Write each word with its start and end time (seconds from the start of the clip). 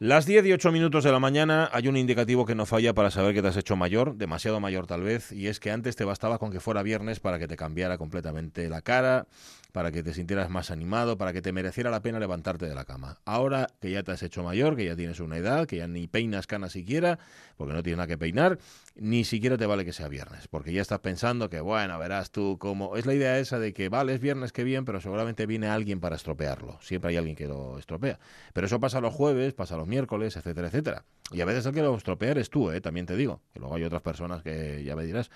Las 0.00 0.26
10 0.26 0.46
y 0.46 0.52
8 0.52 0.70
minutos 0.70 1.02
de 1.02 1.10
la 1.10 1.18
mañana 1.18 1.68
hay 1.72 1.88
un 1.88 1.96
indicativo 1.96 2.46
que 2.46 2.54
no 2.54 2.66
falla 2.66 2.94
para 2.94 3.10
saber 3.10 3.34
que 3.34 3.42
te 3.42 3.48
has 3.48 3.56
hecho 3.56 3.74
mayor, 3.74 4.14
demasiado 4.14 4.60
mayor 4.60 4.86
tal 4.86 5.02
vez, 5.02 5.32
y 5.32 5.48
es 5.48 5.58
que 5.58 5.72
antes 5.72 5.96
te 5.96 6.04
bastaba 6.04 6.38
con 6.38 6.52
que 6.52 6.60
fuera 6.60 6.84
viernes 6.84 7.18
para 7.18 7.40
que 7.40 7.48
te 7.48 7.56
cambiara 7.56 7.98
completamente 7.98 8.68
la 8.68 8.80
cara, 8.80 9.26
para 9.72 9.90
que 9.90 10.04
te 10.04 10.14
sintieras 10.14 10.50
más 10.50 10.70
animado, 10.70 11.18
para 11.18 11.32
que 11.32 11.42
te 11.42 11.52
mereciera 11.52 11.90
la 11.90 12.00
pena 12.00 12.20
levantarte 12.20 12.68
de 12.68 12.76
la 12.76 12.84
cama. 12.84 13.18
Ahora 13.24 13.66
que 13.80 13.90
ya 13.90 14.04
te 14.04 14.12
has 14.12 14.22
hecho 14.22 14.44
mayor, 14.44 14.76
que 14.76 14.84
ya 14.84 14.94
tienes 14.94 15.18
una 15.18 15.36
edad, 15.36 15.66
que 15.66 15.78
ya 15.78 15.88
ni 15.88 16.06
peinas 16.06 16.46
canas 16.46 16.70
siquiera, 16.70 17.18
porque 17.56 17.74
no 17.74 17.82
tienes 17.82 17.96
nada 17.96 18.06
que 18.06 18.18
peinar, 18.18 18.60
ni 19.00 19.24
siquiera 19.24 19.56
te 19.56 19.66
vale 19.66 19.84
que 19.84 19.92
sea 19.92 20.08
viernes, 20.08 20.48
porque 20.48 20.72
ya 20.72 20.82
estás 20.82 21.00
pensando 21.00 21.48
que, 21.48 21.60
bueno, 21.60 21.98
verás 21.98 22.30
tú 22.30 22.58
cómo... 22.58 22.96
Es 22.96 23.06
la 23.06 23.14
idea 23.14 23.38
esa 23.38 23.58
de 23.58 23.72
que, 23.72 23.88
vale, 23.88 24.14
es 24.14 24.20
viernes, 24.20 24.52
que 24.52 24.64
bien, 24.64 24.84
pero 24.84 25.00
seguramente 25.00 25.46
viene 25.46 25.68
alguien 25.68 26.00
para 26.00 26.16
estropearlo. 26.16 26.78
Siempre 26.80 27.10
hay 27.10 27.16
alguien 27.16 27.36
que 27.36 27.46
lo 27.46 27.78
estropea. 27.78 28.18
Pero 28.52 28.66
eso 28.66 28.80
pasa 28.80 29.00
los 29.00 29.14
jueves, 29.14 29.54
pasa 29.54 29.76
los 29.76 29.86
miércoles, 29.86 30.36
etcétera, 30.36 30.68
etcétera. 30.68 31.04
Y 31.32 31.40
a 31.40 31.44
veces 31.44 31.66
el 31.66 31.74
que 31.74 31.82
lo 31.82 31.96
estropea 31.96 32.30
eres 32.30 32.50
tú, 32.50 32.70
¿eh? 32.70 32.80
también 32.80 33.06
te 33.06 33.16
digo. 33.16 33.40
Que 33.52 33.60
luego 33.60 33.74
hay 33.74 33.84
otras 33.84 34.02
personas 34.02 34.42
que 34.42 34.82
ya 34.84 34.96
me 34.96 35.04
dirás 35.04 35.30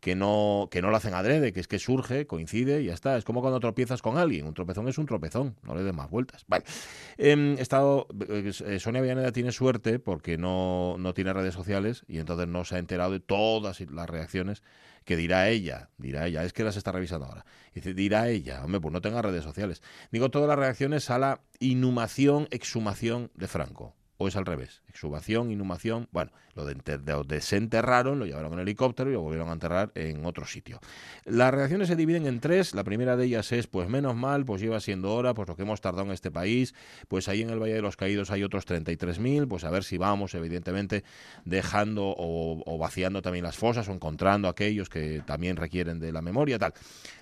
que 0.00 0.16
no, 0.16 0.68
que 0.70 0.80
no 0.82 0.90
lo 0.90 0.96
hacen 0.96 1.14
adrede, 1.14 1.52
que 1.52 1.60
es 1.60 1.68
que 1.68 1.78
surge, 1.78 2.26
coincide 2.26 2.82
y 2.82 2.86
ya 2.86 2.94
está. 2.94 3.16
Es 3.16 3.24
como 3.24 3.42
cuando 3.42 3.60
tropiezas 3.60 4.00
con 4.02 4.16
alguien. 4.16 4.46
Un 4.46 4.54
tropezón 4.54 4.88
es 4.88 4.98
un 4.98 5.06
tropezón, 5.06 5.56
no 5.62 5.74
le 5.74 5.82
des 5.82 5.94
más 5.94 6.10
vueltas. 6.10 6.44
Vale. 6.48 6.64
Em, 7.18 7.58
estado, 7.58 8.06
eh, 8.28 8.78
Sonia 8.80 9.02
Villaneda 9.02 9.30
tiene 9.32 9.52
suerte 9.52 9.98
porque 9.98 10.38
no, 10.38 10.96
no 10.98 11.12
tiene 11.12 11.32
redes 11.32 11.54
sociales 11.54 12.04
y 12.08 12.18
entonces 12.18 12.48
no 12.48 12.64
se 12.64 12.76
ha 12.76 12.78
enterado 12.78 13.12
de 13.12 13.20
todas 13.20 13.80
las 13.80 14.08
reacciones 14.08 14.62
que 15.04 15.16
dirá 15.16 15.48
ella, 15.48 15.90
dirá 15.98 16.26
ella, 16.26 16.44
es 16.44 16.52
que 16.52 16.64
las 16.64 16.76
está 16.76 16.92
revisando 16.92 17.26
ahora. 17.26 17.44
Dice, 17.74 17.94
dirá 17.94 18.28
ella, 18.28 18.64
hombre, 18.64 18.80
pues 18.80 18.92
no 18.92 19.00
tenga 19.00 19.22
redes 19.22 19.44
sociales. 19.44 19.82
Digo 20.10 20.30
todas 20.30 20.48
las 20.48 20.58
reacciones 20.58 21.10
a 21.10 21.18
la 21.18 21.40
inhumación, 21.58 22.48
exhumación 22.50 23.30
de 23.34 23.48
Franco 23.48 23.94
o 24.16 24.28
es 24.28 24.36
al 24.36 24.44
revés, 24.44 24.82
exhumación, 24.90 25.50
inhumación, 25.50 26.08
bueno, 26.12 26.30
lo 26.54 26.64
de, 26.66 26.76
desenterraron, 27.26 28.18
lo 28.18 28.26
llevaron 28.26 28.52
en 28.54 28.60
helicóptero 28.60 29.10
y 29.10 29.14
lo 29.14 29.20
volvieron 29.20 29.48
a 29.48 29.52
enterrar 29.52 29.92
en 29.94 30.24
otro 30.26 30.44
sitio. 30.46 30.80
Las 31.24 31.52
reacciones 31.52 31.88
se 31.88 31.96
dividen 31.96 32.26
en 32.26 32.40
tres, 32.40 32.74
la 32.74 32.84
primera 32.84 33.16
de 33.16 33.26
ellas 33.26 33.52
es, 33.52 33.66
pues 33.66 33.88
menos 33.88 34.16
mal, 34.16 34.44
pues 34.44 34.60
lleva 34.60 34.80
siendo 34.80 35.14
hora, 35.14 35.32
pues 35.34 35.48
lo 35.48 35.56
que 35.56 35.62
hemos 35.62 35.80
tardado 35.80 36.06
en 36.06 36.12
este 36.12 36.30
país, 36.30 36.74
pues 37.08 37.28
ahí 37.28 37.42
en 37.42 37.50
el 37.50 37.60
Valle 37.60 37.74
de 37.74 37.82
los 37.82 37.96
Caídos 37.96 38.30
hay 38.30 38.42
otros 38.42 38.66
33.000, 38.66 39.48
pues 39.48 39.64
a 39.64 39.70
ver 39.70 39.84
si 39.84 39.96
vamos, 39.96 40.34
evidentemente, 40.34 41.04
dejando 41.44 42.14
o, 42.16 42.78
vaciando 42.78 43.22
también 43.22 43.44
las 43.44 43.56
fosas 43.56 43.88
o 43.88 43.92
encontrando 43.92 44.48
aquellos 44.48 44.88
que 44.88 45.22
también 45.26 45.56
requieren 45.56 46.00
de 46.00 46.12
la 46.12 46.22
memoria, 46.22 46.58
tal. 46.58 46.72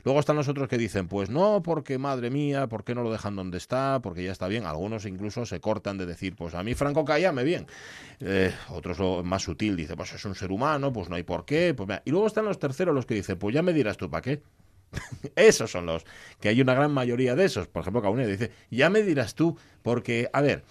Luego 0.05 0.21
están 0.21 0.37
los 0.37 0.49
otros 0.49 0.69
que 0.69 0.79
dicen, 0.79 1.09
pues 1.09 1.29
no, 1.29 1.63
porque 1.63 1.99
madre 1.99 2.31
mía, 2.31 2.67
¿por 2.67 2.85
qué 2.85 2.95
no 2.95 3.03
lo 3.03 3.13
dejan 3.13 3.37
donde 3.37 3.59
está? 3.59 4.01
Porque 4.03 4.25
ya 4.25 4.33
está 4.33 4.49
bien, 4.49 4.65
algunos 4.65 5.05
incluso 5.05 5.45
se 5.45 5.61
cortan 5.61 5.99
de 5.99 6.07
decir, 6.07 6.35
pues 6.35 6.55
a 6.55 6.63
mí 6.63 6.75
Franco 6.75 7.05
cállame 7.05 7.45
Eh, 8.21 8.53
otros 8.71 8.99
lo 8.99 9.23
más 9.23 9.43
sutil, 9.43 9.77
dice, 9.77 9.97
pues 9.97 10.13
es 10.13 10.25
un 10.25 10.35
ser 10.35 10.51
humano, 10.51 10.93
pues 10.93 11.09
no 11.09 11.17
hay 11.17 11.23
por 11.23 11.45
qué. 11.45 11.75
Pues 11.75 11.89
y 12.05 12.11
luego 12.11 12.27
están 12.27 12.45
los 12.45 12.59
terceros 12.59 12.95
los 12.95 13.07
que 13.07 13.15
dicen, 13.15 13.39
pues 13.39 13.55
ya 13.55 13.63
me 13.63 13.73
dirás 13.73 13.97
tú 13.97 14.11
para 14.11 14.23
qué. 14.23 14.43
esos 15.37 15.71
son 15.71 15.87
los 15.87 16.05
que 16.41 16.49
hay 16.49 16.61
una 16.61 16.75
gran 16.75 16.93
mayoría 16.93 17.35
de 17.35 17.45
esos. 17.45 17.69
Por 17.69 17.83
ejemplo, 17.83 18.03
Cauné 18.03 18.27
dice, 18.27 18.51
ya 18.71 18.91
me 18.91 19.03
dirás 19.03 19.35
tú, 19.35 19.57
porque, 19.83 20.29
a 20.33 20.41
ver, 20.41 20.65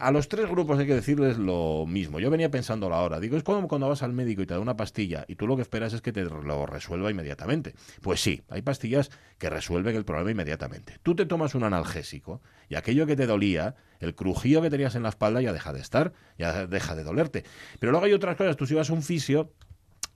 a 0.00 0.10
los 0.10 0.28
tres 0.28 0.48
grupos 0.50 0.78
hay 0.78 0.86
que 0.86 0.94
decirles 0.94 1.38
lo 1.38 1.86
mismo. 1.86 2.20
Yo 2.20 2.30
venía 2.30 2.50
pensando 2.50 2.92
ahora. 2.92 3.20
Digo, 3.20 3.36
es 3.36 3.42
como 3.42 3.68
cuando 3.68 3.88
vas 3.88 4.02
al 4.02 4.12
médico 4.12 4.42
y 4.42 4.46
te 4.46 4.54
da 4.54 4.60
una 4.60 4.76
pastilla 4.76 5.24
y 5.28 5.36
tú 5.36 5.46
lo 5.46 5.56
que 5.56 5.62
esperas 5.62 5.92
es 5.94 6.02
que 6.02 6.12
te 6.12 6.24
lo 6.24 6.66
resuelva 6.66 7.10
inmediatamente. 7.10 7.74
Pues 8.02 8.20
sí, 8.20 8.42
hay 8.50 8.62
pastillas 8.62 9.10
que 9.38 9.48
resuelven 9.48 9.96
el 9.96 10.04
problema 10.04 10.30
inmediatamente. 10.30 10.98
Tú 11.02 11.14
te 11.14 11.24
tomas 11.24 11.54
un 11.54 11.64
analgésico 11.64 12.42
y 12.68 12.74
aquello 12.74 13.06
que 13.06 13.16
te 13.16 13.26
dolía, 13.26 13.74
el 14.00 14.14
crujío 14.14 14.60
que 14.60 14.70
tenías 14.70 14.94
en 14.94 15.04
la 15.04 15.08
espalda 15.08 15.40
ya 15.40 15.52
deja 15.52 15.72
de 15.72 15.80
estar, 15.80 16.12
ya 16.38 16.66
deja 16.66 16.94
de 16.94 17.04
dolerte. 17.04 17.44
Pero 17.78 17.92
luego 17.92 18.06
hay 18.06 18.12
otras 18.12 18.36
cosas. 18.36 18.56
Tú 18.56 18.66
si 18.66 18.74
vas 18.74 18.90
a 18.90 18.92
un 18.92 19.02
fisio 19.02 19.52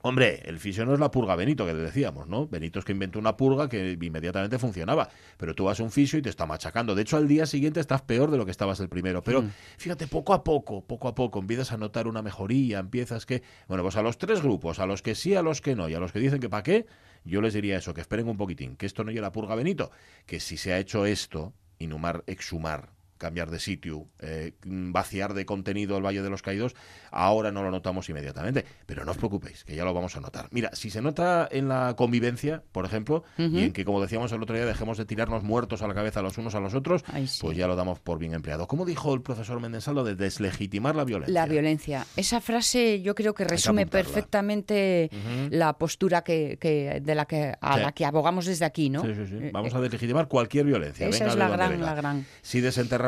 Hombre, 0.01 0.41
el 0.45 0.59
fisio 0.59 0.85
no 0.85 0.93
es 0.93 0.99
la 0.99 1.09
purga 1.09 1.35
Benito, 1.35 1.65
que 1.65 1.73
decíamos, 1.73 2.27
¿no? 2.27 2.47
Benito 2.47 2.79
es 2.79 2.85
que 2.85 2.91
inventó 2.91 3.17
una 3.17 3.35
purga 3.35 3.67
que 3.67 3.97
inmediatamente 3.99 4.59
funcionaba. 4.59 5.09
Pero 5.37 5.55
tú 5.55 5.65
vas 5.65 5.79
a 5.79 5.83
un 5.83 5.91
fisio 5.91 6.19
y 6.19 6.21
te 6.21 6.29
está 6.29 6.45
machacando. 6.45 6.93
De 6.93 7.01
hecho, 7.01 7.17
al 7.17 7.27
día 7.27 7.45
siguiente 7.45 7.79
estás 7.79 8.03
peor 8.03 8.29
de 8.29 8.37
lo 8.37 8.45
que 8.45 8.51
estabas 8.51 8.79
el 8.79 8.89
primero. 8.89 9.23
Pero 9.23 9.41
mm. 9.41 9.51
fíjate, 9.77 10.07
poco 10.07 10.33
a 10.33 10.43
poco, 10.43 10.81
poco 10.85 11.07
a 11.07 11.15
poco, 11.15 11.39
empiezas 11.39 11.71
a 11.71 11.77
notar 11.77 12.07
una 12.07 12.21
mejoría, 12.21 12.79
empiezas 12.79 13.25
que. 13.25 13.41
Bueno, 13.67 13.83
pues 13.83 13.95
a 13.95 14.03
los 14.03 14.17
tres 14.19 14.41
grupos, 14.41 14.79
a 14.79 14.85
los 14.85 15.01
que 15.01 15.15
sí, 15.15 15.35
a 15.35 15.41
los 15.41 15.61
que 15.61 15.75
no, 15.75 15.89
y 15.89 15.95
a 15.95 15.99
los 15.99 16.11
que 16.11 16.19
dicen 16.19 16.39
que 16.39 16.49
para 16.49 16.63
qué, 16.63 16.85
yo 17.25 17.41
les 17.41 17.53
diría 17.53 17.77
eso, 17.77 17.93
que 17.93 18.01
esperen 18.01 18.27
un 18.27 18.37
poquitín, 18.37 18.75
que 18.75 18.85
esto 18.85 19.03
no 19.03 19.11
es 19.11 19.17
la 19.17 19.31
purga 19.31 19.55
Benito, 19.55 19.91
que 20.27 20.39
si 20.39 20.57
se 20.57 20.73
ha 20.73 20.79
hecho 20.79 21.05
esto, 21.05 21.53
inhumar, 21.79 22.23
exhumar 22.27 22.96
cambiar 23.17 23.51
de 23.51 23.59
sitio, 23.59 24.07
eh, 24.19 24.53
vaciar 24.63 25.33
de 25.33 25.45
contenido 25.45 25.97
el 25.97 26.05
Valle 26.05 26.21
de 26.21 26.29
los 26.29 26.41
Caídos, 26.41 26.75
ahora 27.11 27.51
no 27.51 27.63
lo 27.63 27.71
notamos 27.71 28.09
inmediatamente. 28.09 28.65
Pero 28.85 29.05
no 29.05 29.11
os 29.11 29.17
preocupéis, 29.17 29.63
que 29.63 29.75
ya 29.75 29.83
lo 29.83 29.93
vamos 29.93 30.15
a 30.15 30.19
notar. 30.19 30.47
Mira, 30.51 30.71
si 30.73 30.89
se 30.89 31.01
nota 31.01 31.47
en 31.51 31.67
la 31.67 31.95
convivencia, 31.97 32.63
por 32.71 32.85
ejemplo, 32.85 33.23
y 33.37 33.63
en 33.63 33.73
que, 33.73 33.85
como 33.85 34.01
decíamos 34.01 34.31
el 34.31 34.41
otro 34.41 34.55
día, 34.55 34.65
dejemos 34.65 34.97
de 34.97 35.05
tirarnos 35.05 35.43
muertos 35.43 35.81
a 35.81 35.87
la 35.87 35.93
cabeza 35.93 36.21
los 36.21 36.37
unos 36.37 36.55
a 36.55 36.59
los 36.59 36.73
otros, 36.73 37.03
pues 37.41 37.57
ya 37.57 37.67
lo 37.67 37.75
damos 37.75 37.99
por 37.99 38.19
bien 38.19 38.33
empleado. 38.33 38.67
¿Cómo 38.67 38.85
dijo 38.85 39.13
el 39.13 39.21
profesor 39.21 39.59
Mendensaldo 39.59 40.03
de 40.03 40.15
deslegitimar 40.15 40.95
la 40.95 41.03
violencia? 41.03 41.33
La 41.33 41.47
violencia. 41.47 42.05
Esa 42.15 42.41
frase 42.41 43.01
yo 43.01 43.15
creo 43.15 43.33
que 43.33 43.43
resume 43.43 43.85
perfectamente 43.87 45.09
la 45.49 45.77
postura 45.77 46.23
que, 46.23 46.57
de 47.01 47.15
la 47.15 47.25
que, 47.25 47.53
a 47.59 47.77
la 47.77 47.91
que 47.91 48.05
abogamos 48.05 48.45
desde 48.45 48.65
aquí, 48.65 48.89
¿no? 48.89 49.01
Sí, 49.03 49.13
sí, 49.13 49.27
sí. 49.27 49.35
Eh, 49.41 49.51
vamos 49.53 49.73
a 49.73 49.81
deslegitimar 49.81 50.27
cualquier 50.27 50.65
violencia. 50.65 51.07
Esa 51.07 51.27
es 51.27 51.35
la 51.35 51.49
gran, 51.49 51.81
la 51.81 51.95
gran. 51.95 52.25
Si 52.41 52.61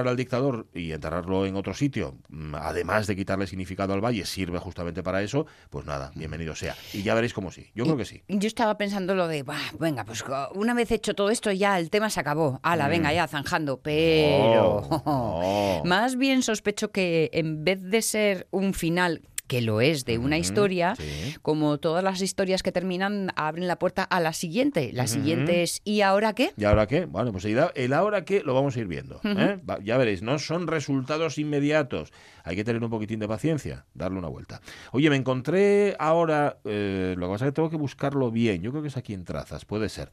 al 0.07 0.15
dictador 0.15 0.67
y 0.73 0.91
enterrarlo 0.91 1.45
en 1.45 1.55
otro 1.55 1.73
sitio, 1.73 2.17
mm, 2.29 2.55
además 2.55 3.07
de 3.07 3.15
quitarle 3.15 3.47
significado 3.47 3.93
al 3.93 4.03
valle, 4.03 4.25
sirve 4.25 4.59
justamente 4.59 5.03
para 5.03 5.21
eso, 5.21 5.45
pues 5.69 5.85
nada, 5.85 6.11
bienvenido 6.15 6.55
sea. 6.55 6.75
Y 6.93 7.03
ya 7.03 7.13
veréis 7.13 7.33
cómo 7.33 7.51
sí. 7.51 7.67
Yo 7.75 7.83
creo 7.83 7.97
que 7.97 8.05
sí. 8.05 8.23
Yo 8.27 8.47
estaba 8.47 8.77
pensando 8.77 9.15
lo 9.15 9.27
de, 9.27 9.45
venga, 9.79 10.05
pues 10.05 10.23
una 10.53 10.73
vez 10.73 10.91
hecho 10.91 11.13
todo 11.13 11.29
esto 11.29 11.51
ya 11.51 11.79
el 11.79 11.89
tema 11.89 12.09
se 12.09 12.19
acabó. 12.19 12.59
Ala, 12.63 12.87
mm. 12.87 12.89
venga, 12.89 13.13
ya 13.13 13.27
zanjando. 13.27 13.79
Pero 13.81 15.81
más 15.85 16.15
bien 16.15 16.41
sospecho 16.41 16.91
que 16.91 17.29
en 17.33 17.63
vez 17.63 17.81
de 17.81 18.01
ser 18.01 18.47
un 18.51 18.73
final 18.73 19.21
que 19.49 19.61
lo 19.61 19.81
es 19.81 20.05
de 20.05 20.19
una 20.19 20.37
historia, 20.37 20.95
como 21.41 21.79
todas 21.79 22.03
las 22.03 22.21
historias 22.21 22.61
que 22.61 22.71
terminan, 22.71 23.31
abren 23.35 23.67
la 23.67 23.79
puerta 23.79 24.03
a 24.03 24.19
la 24.19 24.31
siguiente. 24.31 24.91
La 24.93 25.07
siguiente 25.07 25.63
es 25.63 25.81
¿y 25.83 26.01
ahora 26.01 26.33
qué? 26.33 26.51
¿Y 26.55 26.65
ahora 26.65 26.85
qué? 26.85 27.05
Bueno, 27.05 27.31
pues 27.31 27.45
el 27.45 27.93
ahora 27.93 28.23
qué 28.23 28.43
lo 28.43 28.53
vamos 28.53 28.77
a 28.77 28.79
ir 28.79 28.87
viendo. 28.87 29.19
¿eh? 29.23 29.59
Ya 29.83 29.97
veréis, 29.97 30.21
no 30.21 30.37
son 30.37 30.67
resultados 30.67 31.39
inmediatos. 31.39 32.13
Hay 32.43 32.55
que 32.55 32.63
tener 32.63 32.83
un 32.83 32.89
poquitín 32.89 33.19
de 33.19 33.27
paciencia, 33.27 33.85
darle 33.93 34.19
una 34.19 34.27
vuelta. 34.27 34.61
Oye, 34.91 35.09
me 35.09 35.15
encontré 35.15 35.95
ahora, 35.99 36.59
eh, 36.63 37.15
lo 37.17 37.27
que 37.27 37.31
pasa 37.33 37.45
es 37.45 37.51
que 37.51 37.55
tengo 37.55 37.69
que 37.69 37.77
buscarlo 37.77 38.31
bien. 38.31 38.61
Yo 38.61 38.69
creo 38.69 38.83
que 38.83 38.87
es 38.89 38.97
aquí 38.97 39.13
en 39.13 39.25
Trazas, 39.25 39.65
puede 39.65 39.89
ser. 39.89 40.11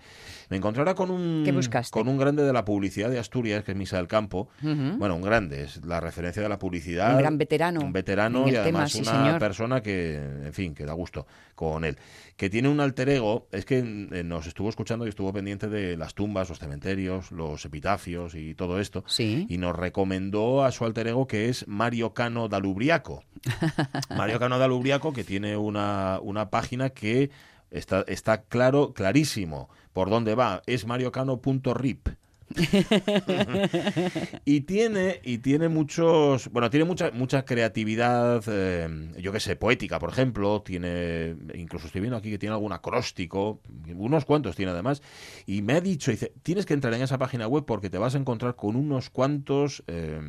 Me 0.48 0.56
encontré 0.56 0.80
ahora 0.80 0.94
con 0.94 1.10
un, 1.10 1.44
con 1.90 2.08
un 2.08 2.16
grande 2.18 2.42
de 2.42 2.52
la 2.54 2.64
publicidad 2.64 3.10
de 3.10 3.18
Asturias, 3.18 3.64
que 3.64 3.72
es 3.72 3.76
Misa 3.76 3.98
del 3.98 4.08
Campo. 4.08 4.48
Bueno, 4.62 5.14
un 5.14 5.22
grande, 5.22 5.64
es 5.64 5.84
la 5.84 6.00
referencia 6.00 6.42
de 6.42 6.48
la 6.48 6.58
publicidad. 6.58 7.12
Un 7.12 7.18
gran 7.18 7.36
veterano. 7.36 7.80
Un 7.80 7.92
veterano 7.92 8.48
y 8.48 8.56
además 8.56 8.94
una 8.94 9.25
persona 9.38 9.82
que, 9.82 10.16
en 10.16 10.52
fin, 10.52 10.74
que 10.74 10.84
da 10.84 10.92
gusto 10.92 11.26
con 11.54 11.84
él. 11.84 11.98
Que 12.36 12.50
tiene 12.50 12.68
un 12.68 12.80
alter 12.80 13.08
ego, 13.08 13.46
es 13.52 13.64
que 13.64 13.78
eh, 13.78 14.22
nos 14.24 14.46
estuvo 14.46 14.68
escuchando 14.68 15.06
y 15.06 15.08
estuvo 15.08 15.32
pendiente 15.32 15.68
de 15.68 15.96
las 15.96 16.14
tumbas, 16.14 16.48
los 16.48 16.58
cementerios, 16.58 17.32
los 17.32 17.64
epitafios 17.64 18.34
y 18.34 18.54
todo 18.54 18.80
esto. 18.80 19.04
Sí. 19.06 19.46
Y 19.48 19.58
nos 19.58 19.74
recomendó 19.76 20.64
a 20.64 20.72
su 20.72 20.84
alter 20.84 21.08
ego 21.08 21.26
que 21.26 21.48
es 21.48 21.66
Mario 21.68 22.14
Cano 22.14 22.48
Dalubriaco. 22.48 23.24
Mario 24.16 24.38
Cano 24.38 24.58
Dalubriaco, 24.58 25.12
que 25.12 25.24
tiene 25.24 25.56
una, 25.56 26.18
una 26.22 26.50
página 26.50 26.90
que 26.90 27.30
está, 27.70 28.04
está 28.06 28.42
claro, 28.42 28.92
clarísimo 28.92 29.68
por 29.92 30.10
dónde 30.10 30.34
va. 30.34 30.62
Es 30.66 30.86
mariocano.rip. 30.86 32.08
y 34.44 34.60
tiene 34.60 35.20
y 35.24 35.38
tiene 35.38 35.68
muchos 35.68 36.48
bueno 36.52 36.70
tiene 36.70 36.84
mucha 36.84 37.10
mucha 37.10 37.44
creatividad 37.44 38.44
eh, 38.46 39.10
yo 39.18 39.32
que 39.32 39.40
sé 39.40 39.56
poética 39.56 39.98
por 39.98 40.10
ejemplo 40.10 40.62
tiene 40.62 41.34
incluso 41.54 41.86
estoy 41.86 42.02
viendo 42.02 42.16
aquí 42.16 42.30
que 42.30 42.38
tiene 42.38 42.54
algún 42.54 42.72
acróstico 42.72 43.60
unos 43.94 44.24
cuantos 44.24 44.54
tiene 44.54 44.70
además 44.72 45.02
y 45.44 45.62
me 45.62 45.72
ha 45.72 45.80
dicho 45.80 46.12
dice 46.12 46.32
tienes 46.42 46.66
que 46.66 46.74
entrar 46.74 46.94
en 46.94 47.02
esa 47.02 47.18
página 47.18 47.48
web 47.48 47.64
porque 47.66 47.90
te 47.90 47.98
vas 47.98 48.14
a 48.14 48.18
encontrar 48.18 48.54
con 48.54 48.76
unos 48.76 49.10
cuantos 49.10 49.82
eh, 49.88 50.20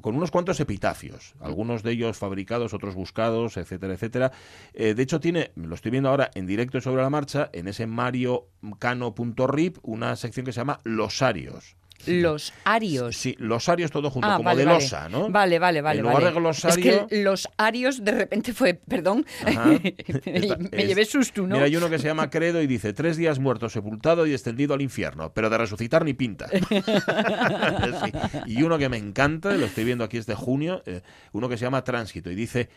con 0.00 0.16
unos 0.16 0.30
cuantos 0.30 0.60
epitafios, 0.60 1.34
algunos 1.40 1.82
de 1.82 1.92
ellos 1.92 2.16
fabricados, 2.18 2.74
otros 2.74 2.94
buscados, 2.94 3.56
etcétera, 3.56 3.94
etcétera. 3.94 4.32
Eh, 4.74 4.94
de 4.94 5.02
hecho, 5.02 5.20
tiene, 5.20 5.52
lo 5.56 5.74
estoy 5.74 5.90
viendo 5.90 6.08
ahora 6.08 6.30
en 6.34 6.46
directo 6.46 6.80
sobre 6.80 7.02
la 7.02 7.10
marcha, 7.10 7.50
en 7.52 7.68
ese 7.68 7.86
mariocano.rip, 7.86 9.78
una 9.82 10.16
sección 10.16 10.46
que 10.46 10.52
se 10.52 10.60
llama 10.60 10.80
Losarios. 10.84 11.76
Los 12.06 12.52
arios. 12.64 13.16
Sí, 13.16 13.34
los 13.38 13.68
arios 13.68 13.90
todo 13.90 14.10
junto, 14.10 14.28
Ah, 14.28 14.36
como 14.36 14.44
vale, 14.46 14.60
de 14.60 14.66
vale. 14.66 14.78
losa, 14.80 15.08
¿no? 15.08 15.28
Vale, 15.30 15.58
vale, 15.58 15.80
vale. 15.80 15.98
En 15.98 16.02
lugar 16.04 16.22
vale. 16.22 16.34
de 16.34 16.40
glosario- 16.40 16.92
Es 16.92 17.06
que 17.08 17.22
los 17.22 17.48
arios 17.56 18.04
de 18.04 18.12
repente 18.12 18.52
fue, 18.52 18.74
perdón, 18.74 19.24
me, 19.44 19.94
Esta- 20.26 20.56
me 20.56 20.68
es- 20.72 20.86
llevé 20.88 21.04
susto, 21.04 21.42
¿no? 21.42 21.54
Mira, 21.54 21.64
hay 21.64 21.76
uno 21.76 21.88
que 21.90 21.98
se 21.98 22.06
llama 22.06 22.30
Credo 22.30 22.62
y 22.62 22.66
dice, 22.66 22.92
tres 22.92 23.16
días 23.16 23.38
muerto, 23.38 23.68
sepultado 23.68 24.26
y 24.26 24.32
extendido 24.32 24.74
al 24.74 24.82
infierno, 24.82 25.32
pero 25.32 25.50
de 25.50 25.58
resucitar 25.58 26.04
ni 26.04 26.14
pinta. 26.14 26.46
Sí. 28.04 28.12
Y 28.46 28.62
uno 28.62 28.78
que 28.78 28.88
me 28.88 28.96
encanta, 28.96 29.52
lo 29.54 29.66
estoy 29.66 29.84
viendo 29.84 30.04
aquí 30.04 30.16
es 30.18 30.26
de 30.26 30.34
junio, 30.34 30.82
eh, 30.86 31.02
uno 31.32 31.48
que 31.48 31.56
se 31.56 31.64
llama 31.64 31.82
Tránsito 31.84 32.30
y 32.30 32.34
dice, 32.34 32.68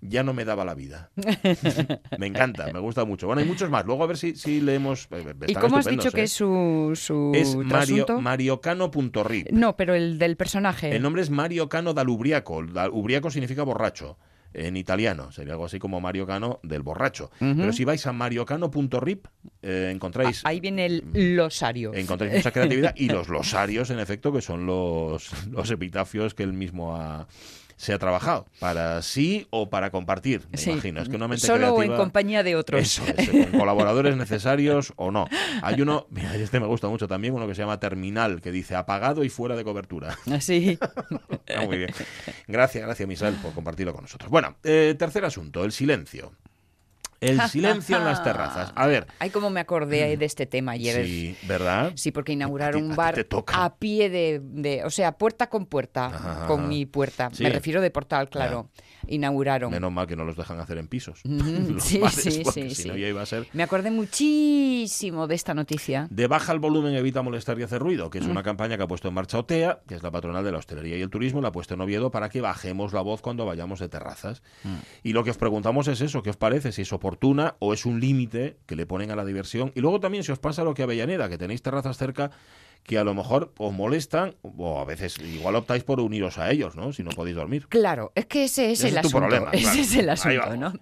ya 0.00 0.22
no 0.22 0.32
me 0.34 0.44
daba 0.44 0.64
la 0.64 0.74
vida. 0.74 1.10
me 2.18 2.26
encanta, 2.26 2.72
me 2.72 2.78
gusta 2.80 3.04
mucho. 3.04 3.26
Bueno, 3.26 3.40
hay 3.42 3.48
muchos 3.48 3.70
más. 3.70 3.84
Luego 3.86 4.04
a 4.04 4.06
ver 4.06 4.16
si, 4.16 4.36
si 4.36 4.60
leemos. 4.60 5.08
eh, 5.10 5.34
¿Y 5.46 5.54
cómo 5.54 5.76
has 5.78 5.86
dicho 5.86 6.10
que 6.10 6.20
¿eh? 6.20 6.24
es 6.24 6.32
su, 6.32 6.92
su 6.94 7.32
Es 7.34 7.56
Mario, 7.56 8.06
mariocano.rip. 8.20 9.50
No, 9.52 9.76
pero 9.76 9.94
el 9.94 10.18
del 10.18 10.36
personaje. 10.36 10.94
El 10.94 11.02
nombre 11.02 11.22
es 11.22 11.30
Mario 11.30 11.68
Cano 11.68 11.94
da 11.94 12.04
Lubriaco. 12.04 12.64
Da- 12.64 12.90
Ubriaco 12.90 13.30
significa 13.30 13.62
borracho. 13.62 14.18
En 14.54 14.76
italiano, 14.78 15.32
sería 15.32 15.52
algo 15.52 15.66
así 15.66 15.78
como 15.78 16.00
Mario 16.00 16.26
Cano 16.26 16.60
del 16.62 16.80
borracho. 16.80 17.30
Pero 17.38 17.74
si 17.74 17.84
vais 17.84 18.06
a 18.06 18.12
mariocano.rip, 18.14 19.26
eh, 19.60 19.90
encontráis 19.92 20.40
Ah, 20.44 20.48
Ahí 20.48 20.60
viene 20.60 20.86
el 20.86 21.36
losario. 21.36 21.92
encontráis 21.92 22.32
mucha 22.36 22.52
creatividad 22.52 22.94
y 22.96 23.08
los 23.10 23.28
losarios, 23.28 23.90
en 23.90 23.98
efecto, 23.98 24.32
que 24.32 24.40
son 24.40 24.64
los, 24.64 25.30
los 25.50 25.70
epitafios 25.70 26.32
que 26.32 26.42
él 26.44 26.54
mismo 26.54 26.96
ha- 26.96 27.26
se 27.76 27.92
ha 27.92 27.98
trabajado 27.98 28.46
para 28.58 29.02
sí 29.02 29.46
o 29.50 29.68
para 29.68 29.90
compartir, 29.90 30.42
me 30.50 30.56
Sí. 30.58 30.70
imagino. 30.70 31.02
Es 31.02 31.08
que 31.08 31.16
una 31.16 31.28
mente 31.28 31.46
Solo 31.46 31.68
o 31.74 31.82
en 31.82 31.88
creativa- 31.88 31.96
compañía 31.98 32.42
de 32.42 32.56
otros. 32.56 32.80
Eso 32.80 33.02
es, 33.16 33.28
eh, 33.28 33.48
con 33.50 33.60
colaboradores 33.60 34.16
necesarios 34.16 34.92
o 34.96 35.10
no. 35.10 35.28
Hay 35.62 35.80
uno, 35.82 36.06
mira, 36.10 36.34
este 36.36 36.58
me 36.58 36.66
gusta 36.66 36.88
mucho 36.88 37.06
también, 37.06 37.34
uno 37.34 37.46
que 37.46 37.54
se 37.54 37.62
llama 37.62 37.78
Terminal, 37.78 38.40
que 38.40 38.50
dice 38.50 38.74
apagado 38.76 39.24
y 39.24 39.28
fuera 39.28 39.56
de 39.56 39.64
cobertura. 39.64 40.16
Así. 40.32 40.78
Está 41.46 41.62
muy 41.66 41.78
bien. 41.78 41.90
Gracias, 42.48 42.84
gracias, 42.84 43.08
Misael, 43.08 43.34
por 43.34 43.52
compartirlo 43.52 43.92
con 43.92 44.02
nosotros. 44.02 44.30
Bueno, 44.30 44.56
eh, 44.64 44.94
tercer 44.98 45.24
asunto, 45.24 45.64
el 45.64 45.72
silencio. 45.72 46.32
El 47.20 47.40
silencio 47.50 47.96
en 47.96 48.04
las 48.04 48.22
terrazas. 48.22 48.72
A 48.74 48.86
ver, 48.86 49.06
Ay, 49.18 49.30
cómo 49.30 49.50
me 49.50 49.60
acordé 49.60 50.16
de 50.16 50.24
este 50.24 50.46
tema 50.46 50.72
ayer. 50.72 51.04
sí, 51.06 51.36
¿verdad? 51.46 51.92
Sí, 51.96 52.12
porque 52.12 52.32
inauguraron 52.32 52.82
un 52.90 52.96
bar 52.96 53.26
a 53.52 53.74
pie 53.76 54.10
de, 54.10 54.40
de- 54.42 54.84
o 54.84 54.90
sea, 54.90 55.12
puerta 55.12 55.48
con 55.48 55.66
puerta, 55.66 56.06
Ajá, 56.06 56.46
con 56.46 56.68
mi 56.68 56.86
puerta. 56.86 57.30
Sí. 57.32 57.42
Me 57.44 57.50
refiero 57.50 57.80
de 57.80 57.90
portal, 57.90 58.28
claro. 58.28 58.70
Inauguraron. 59.08 59.70
Menos 59.70 59.92
mal 59.92 60.06
que 60.06 60.16
no 60.16 60.24
los 60.24 60.36
dejan 60.36 60.60
hacer 60.60 60.78
en 60.78 60.88
pisos. 60.88 61.20
Mm, 61.24 61.78
sí, 61.78 61.98
bares, 61.98 62.22
sí, 62.22 62.42
sí, 62.44 62.70
si 62.70 62.74
sí. 62.74 62.88
no 62.88 62.96
ya 62.96 63.08
iba 63.08 63.22
a 63.22 63.26
ser 63.26 63.46
Me 63.52 63.62
acordé 63.62 63.90
muchísimo 63.90 65.26
de 65.26 65.34
esta 65.34 65.54
noticia. 65.54 66.08
De 66.10 66.26
baja 66.26 66.52
el 66.52 66.58
volumen, 66.58 66.94
evita 66.94 67.22
molestar 67.22 67.58
y 67.58 67.62
hacer 67.62 67.80
ruido, 67.80 68.10
que 68.10 68.18
es 68.18 68.26
una 68.26 68.42
campaña 68.42 68.76
que 68.76 68.82
ha 68.82 68.88
puesto 68.88 69.08
en 69.08 69.14
marcha 69.14 69.38
OTEA, 69.38 69.80
que 69.86 69.94
es 69.94 70.02
la 70.02 70.10
patronal 70.10 70.44
de 70.44 70.52
la 70.52 70.58
hostelería 70.58 70.96
y 70.96 71.02
el 71.02 71.10
turismo, 71.10 71.40
la 71.40 71.48
ha 71.48 71.52
puesto 71.52 71.74
en 71.74 71.80
Oviedo 71.80 72.10
para 72.10 72.28
que 72.28 72.40
bajemos 72.40 72.92
la 72.92 73.00
voz 73.00 73.22
cuando 73.22 73.46
vayamos 73.46 73.80
de 73.80 73.88
terrazas. 73.88 74.42
Y 75.02 75.12
lo 75.12 75.24
que 75.24 75.30
os 75.30 75.38
preguntamos 75.38 75.88
es 75.88 76.00
eso, 76.00 76.22
¿qué 76.22 76.30
os 76.30 76.36
parece? 76.36 76.72
Si 76.72 76.82
es 76.82 76.92
oportuna 76.92 77.56
o 77.58 77.72
es 77.72 77.86
un 77.86 78.00
límite 78.00 78.56
que 78.66 78.76
le 78.76 78.86
ponen 78.86 79.10
a 79.10 79.16
la 79.16 79.24
diversión. 79.24 79.72
Y 79.74 79.80
luego 79.80 80.00
también 80.00 80.24
si 80.24 80.32
os 80.32 80.38
pasa 80.38 80.64
lo 80.64 80.74
que 80.74 80.82
a 80.82 80.84
Avellaneda, 80.84 81.28
que 81.28 81.38
tenéis 81.38 81.62
terrazas 81.62 81.96
cerca 81.96 82.30
que 82.82 82.98
a 82.98 83.04
lo 83.04 83.14
mejor 83.14 83.52
os 83.58 83.72
molestan 83.72 84.34
o 84.42 84.78
a 84.80 84.84
veces 84.84 85.16
igual 85.18 85.56
optáis 85.56 85.82
por 85.84 86.00
uniros 86.00 86.38
a 86.38 86.50
ellos, 86.52 86.76
¿no? 86.76 86.92
Si 86.92 87.02
no 87.02 87.10
podéis 87.10 87.36
dormir. 87.36 87.66
Claro, 87.68 88.12
es 88.14 88.26
que 88.26 88.44
ese 88.44 88.70
es 88.70 88.78
Ese 88.80 88.88
el 88.88 88.96
es 88.96 89.02
tu 89.02 89.08
asunto. 89.08 89.26
problema, 89.28 89.50
ese 89.52 89.80
es 89.80 89.96
el 89.96 90.08
asunto. 90.08 90.56
¿no? 90.56 90.72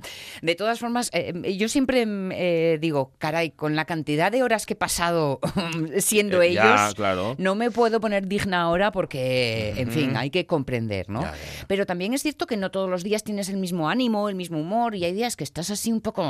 De 0.43 0.55
todas 0.55 0.79
formas, 0.79 1.11
eh, 1.15 1.57
yo 1.57 1.69
siempre 1.69 2.05
eh, 2.33 2.79
digo, 2.81 3.13
caray, 3.19 3.51
con 3.53 3.75
la 3.77 3.85
cantidad 3.87 4.31
de 4.31 4.43
horas 4.43 4.67
que 4.67 4.75
he 4.75 4.77
pasado 4.77 5.41
siendo 5.99 6.43
Eh, 6.43 6.53
ya, 6.53 6.75
ellos, 6.85 6.95
claro. 6.95 7.37
no 7.39 7.55
me 7.55 7.71
puedo 7.71 8.01
poner 8.01 8.27
digna 8.29 8.63
ahora 8.63 8.93
porque, 8.93 9.73
en 9.77 9.91
fin, 9.91 10.17
hay 10.17 10.31
que 10.31 10.47
comprender, 10.47 11.09
¿no? 11.09 11.23
Ya, 11.23 11.31
ya, 11.33 11.37
ya. 11.61 11.65
Pero 11.69 11.87
también 11.87 12.13
es 12.13 12.23
cierto 12.23 12.47
que 12.47 12.57
no 12.57 12.71
todos 12.71 12.91
los 12.91 13.03
días 13.03 13.25
tienes 13.25 13.49
el 13.49 13.57
mismo 13.57 13.89
ánimo, 13.89 14.29
el 14.29 14.35
mismo 14.35 14.59
humor, 14.61 14.95
y 14.95 15.05
hay 15.05 15.13
días 15.15 15.37
que 15.37 15.45
estás 15.45 15.71
así 15.71 15.91
un 15.91 16.01
poco... 16.03 16.23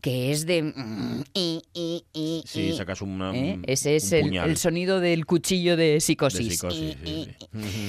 que 0.00 0.30
es 0.32 0.46
de... 0.46 0.62
mm, 0.62 1.22
y, 1.34 1.62
y, 1.74 2.04
y, 2.12 2.42
Sí, 2.46 2.72
sacas 2.76 3.02
una, 3.02 3.34
¿eh? 3.34 3.54
un- 3.56 3.64
Ese 3.66 3.96
es 3.96 4.11
el, 4.20 4.56
sonido 4.56 5.00
del 5.00 5.26
cuchillo 5.26 5.76
de 5.76 5.82
de 5.92 6.00
psicosis. 6.00 6.52
psicosis, 6.52 6.80
Y- 6.80 7.06
sí, 7.06 7.10
y- 7.10 7.24
sí. 7.24 7.36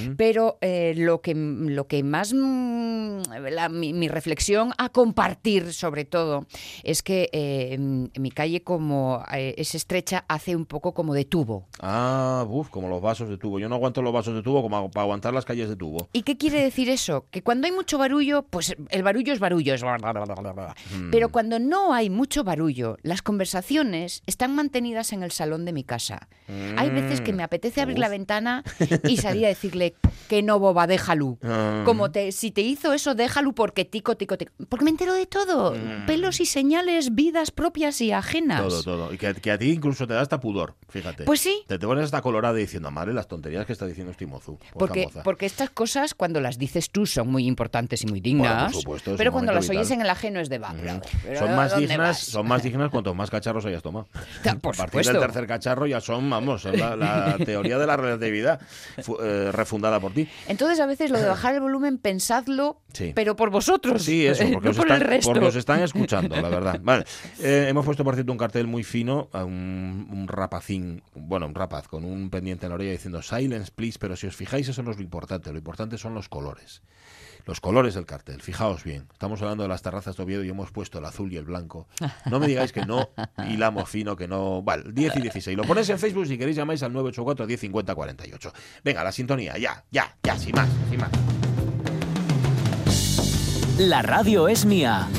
Ujú. 0.08 0.16
pero 0.18 0.58
eh, 0.62 0.94
lo, 0.98 1.22
que, 1.22 1.34
lo 1.36 1.88
que 1.88 2.04
más 2.04 2.34
mm, 2.34 3.22
la- 3.52 3.70
mi, 3.70 3.94
mi 3.94 4.08
reflexión 4.08 4.72
a 4.78 4.90
compartir 4.90 5.74
sobre 5.74 6.06
todo 6.06 6.46
es 6.84 7.04
que 7.04 7.30
eh, 7.34 7.78
mi 7.80 8.32
calle 8.32 8.62
como 8.64 9.24
eh, 9.34 9.54
es 9.58 9.76
estrecha 9.76 10.26
hace 10.28 10.56
un 10.56 10.66
poco 10.66 10.94
como 10.94 11.14
de 11.14 11.26
tubo. 11.26 11.68
Ah, 11.80 12.46
uf, 12.50 12.70
como 12.70 12.90
los 12.90 13.02
vasos 13.02 13.30
de 13.30 13.38
tubo. 13.38 13.60
Yo 13.60 13.70
no 13.70 13.76
aguanto 13.76 14.02
los 14.02 14.14
vasos 14.14 14.34
de 14.36 14.42
tubo 14.42 14.62
como 14.62 14.90
para 14.92 15.04
aguantar 15.04 15.34
las 15.34 15.46
calles 15.46 15.70
de 15.70 15.76
tubo. 15.76 16.10
¿Y 16.14 16.24
qué 16.24 16.38
quiere 16.38 16.62
decir 16.62 16.90
eso? 16.90 17.26
Que 17.32 17.42
cuando 17.44 17.68
hay 17.68 17.72
mucho 17.74 17.98
barullo, 17.98 18.44
pues 18.44 18.76
el 18.90 19.04
barullo 19.04 19.34
es 19.34 19.40
barullo. 19.40 19.74
es. 19.76 19.84
Mm. 19.84 21.10
Pero 21.12 21.30
cuando 21.30 21.60
no 21.60 21.94
hay 21.94 22.10
mucho 22.10 22.44
barullo, 22.44 22.98
las 23.04 23.22
conversaciones 23.22 24.24
están 24.26 24.56
mantenidas 24.56 25.14
en 25.14 25.24
el 25.24 25.32
salón 25.32 25.66
de 25.66 25.74
mi 25.74 25.84
casa. 25.84 26.13
Hay 26.78 26.90
veces 26.90 27.22
que 27.22 27.32
me 27.32 27.42
apetece 27.42 27.82
abrir 27.82 27.98
la 28.00 28.10
ventana 28.10 28.64
y 29.08 29.18
salir 29.18 29.46
a 29.46 29.48
decirle 29.48 29.96
que 30.28 30.44
no, 30.44 30.60
boba, 30.60 30.88
déjalo. 30.88 31.38
Ah. 31.42 31.84
Como 31.86 32.12
te, 32.12 32.32
si 32.34 32.52
te 32.52 32.62
hizo 32.62 32.92
eso, 32.94 33.16
déjalo 33.16 33.54
porque 33.54 33.86
tico, 33.86 34.16
tico, 34.18 34.38
tico. 34.38 34.52
Porque 34.68 34.84
me 34.84 34.92
entero 34.92 35.14
de 35.14 35.26
todo. 35.26 35.74
Pelos 36.06 36.42
y 36.42 36.46
señales, 36.46 37.16
vidas 37.16 37.52
propias 37.52 38.02
y 38.02 38.12
ajenas. 38.12 38.62
Mm. 38.62 38.68
Todo, 38.68 38.84
todo. 38.84 39.14
Y 39.14 39.18
que, 39.18 39.34
que 39.36 39.52
a 39.52 39.58
ti 39.58 39.72
incluso 39.72 40.06
te 40.06 40.14
da 40.16 40.22
hasta 40.22 40.40
pudor, 40.42 40.76
fíjate. 40.90 41.24
Pues 41.24 41.40
sí. 41.40 41.64
Te, 41.68 41.80
te 41.80 41.88
pones 41.88 42.06
hasta 42.06 42.22
colorada 42.22 42.56
diciendo, 42.56 42.92
madre, 42.92 43.14
las 43.14 43.28
tonterías 43.28 43.66
que 43.66 43.74
está 43.74 43.86
diciendo 43.88 44.12
este 44.12 44.26
mozu. 44.28 44.54
o 44.54 44.58
esta 44.62 44.78
Porque, 44.78 45.04
moza". 45.06 45.24
porque 45.24 45.46
estas 45.46 45.70
cosas, 45.70 46.14
cuando 46.14 46.42
las 46.42 46.58
dices 46.58 46.90
tú, 46.92 47.06
son 47.06 47.30
muy 47.30 47.48
importantes 47.48 48.04
y 48.04 48.08
muy 48.08 48.20
dignas. 48.20 48.72
por 48.74 48.82
supuesto, 48.82 49.12
es 49.12 49.18
pero 49.18 49.32
cuando 49.32 49.54
las 49.54 49.70
oyes 49.70 49.90
en 49.92 50.02
el 50.02 50.10
ajeno 50.10 50.40
es 50.42 50.50
de 50.50 50.60
va. 50.60 50.76
pero 51.24 51.40
son 51.40 51.56
más 51.56 51.72
¿dónde 51.72 51.88
dignas, 51.88 52.00
vas? 52.00 52.20
son 52.20 52.48
más 52.48 52.64
dignas 52.64 52.92
cuanto 52.92 53.14
más 53.16 53.30
cacharros 53.32 53.66
hayas 53.66 53.82
tomado. 53.82 54.08
Por 54.62 54.76
a 54.76 54.78
partir 54.78 54.86
supuesto. 55.04 55.14
del 55.14 55.22
tercer 55.22 55.48
cacharro 55.48 55.88
ya 55.88 56.02
son, 56.06 56.30
vamos, 56.30 56.62
son 56.64 56.78
la, 56.78 56.96
la 56.96 57.38
teoría 57.46 57.78
de 57.78 57.88
la 57.88 57.98
relatividad 57.98 58.62
eh, 58.98 59.50
refundada 59.52 60.00
por 60.00 60.14
ti. 60.14 60.28
Entonces, 60.48 60.80
a 60.80 60.86
veces 60.86 61.10
lo 61.12 61.20
de 61.20 61.28
bajar 61.28 61.56
el 61.56 61.62
volumen, 61.62 61.98
pensadlo, 61.98 62.82
Sí. 62.94 63.12
pero 63.16 63.36
por 63.36 63.50
vosotros. 63.50 64.04
Sí, 64.04 64.26
eso, 64.28 64.44
porque, 64.54 64.66
no 64.66 64.72
os 64.72 64.78
por 64.78 64.86
están, 64.88 65.02
el 65.02 65.08
resto. 65.08 65.32
porque 65.32 65.46
os 65.48 65.56
están 65.56 65.82
escuchando, 65.82 66.36
la 66.40 66.50
verdad. 66.50 66.80
Vale, 66.84 67.06
eh, 67.40 67.66
hemos 67.70 67.86
puesto, 67.86 68.04
por 68.04 68.14
cierto, 68.14 68.32
un 68.32 68.38
cartel 68.38 68.68
muy 68.68 68.84
fino, 68.84 69.30
a 69.34 69.44
un, 69.44 70.08
un 70.12 70.28
rapacín, 70.28 71.02
bueno, 71.16 71.48
un 71.48 71.56
rapaz 71.56 71.88
con 71.88 72.06
un 72.06 72.30
pendiente 72.30 72.66
en 72.66 72.70
la 72.70 72.76
orilla 72.76 72.92
diciendo 72.92 73.22
silence, 73.22 73.72
please, 73.74 73.98
pero 74.00 74.16
si 74.16 74.28
os 74.28 74.36
fijáis, 74.36 74.68
eso 74.70 74.84
no 74.84 74.92
es 74.92 74.98
lo 74.98 75.04
importante, 75.04 75.52
lo 75.52 75.58
importante 75.58 75.98
son 75.98 76.14
los 76.14 76.30
colores. 76.30 76.82
Los 77.46 77.60
colores 77.60 77.94
del 77.94 78.06
cartel, 78.06 78.42
fijaos 78.42 78.86
bien. 78.86 79.08
Estamos 79.12 79.42
hablando 79.42 79.64
de 79.64 79.70
las 79.70 79.82
terrazas 79.82 80.16
de 80.16 80.24
Oviedo 80.24 80.44
y 80.46 80.50
hemos 80.50 80.72
puesto 80.72 81.00
el 81.00 81.06
azul 81.06 81.32
y 81.34 81.38
el 81.38 81.44
blanco. 81.44 81.88
No 82.26 82.40
me 82.40 82.48
digáis 82.48 82.72
que 82.72 82.86
no 82.86 83.10
hilamos 83.50 83.90
fino, 83.90 84.16
que 84.16 84.28
no. 84.28 84.62
Vale, 84.62 84.86
10 84.94 85.18
y 85.18 85.22
16. 85.22 85.58
Lo 85.58 85.64
ponéis 85.64 85.90
en 85.90 86.00
Facebook 86.00 86.26
si 86.26 86.38
queréis 86.38 86.56
llamáis 86.56 86.84
al 86.84 86.94
984 86.94 87.46
10 87.46 87.60
50 87.60 87.96
48. 87.96 88.54
Venga, 88.84 89.04
la 89.04 89.12
sintonía, 89.12 89.58
ya, 89.58 89.84
ya, 89.92 90.16
ya, 90.24 90.38
sin 90.38 90.56
más, 90.56 90.70
sin 90.90 91.00
más. 91.00 91.10
La 93.78 94.02
radio 94.02 94.48
es 94.48 94.66
mía. 94.66 95.10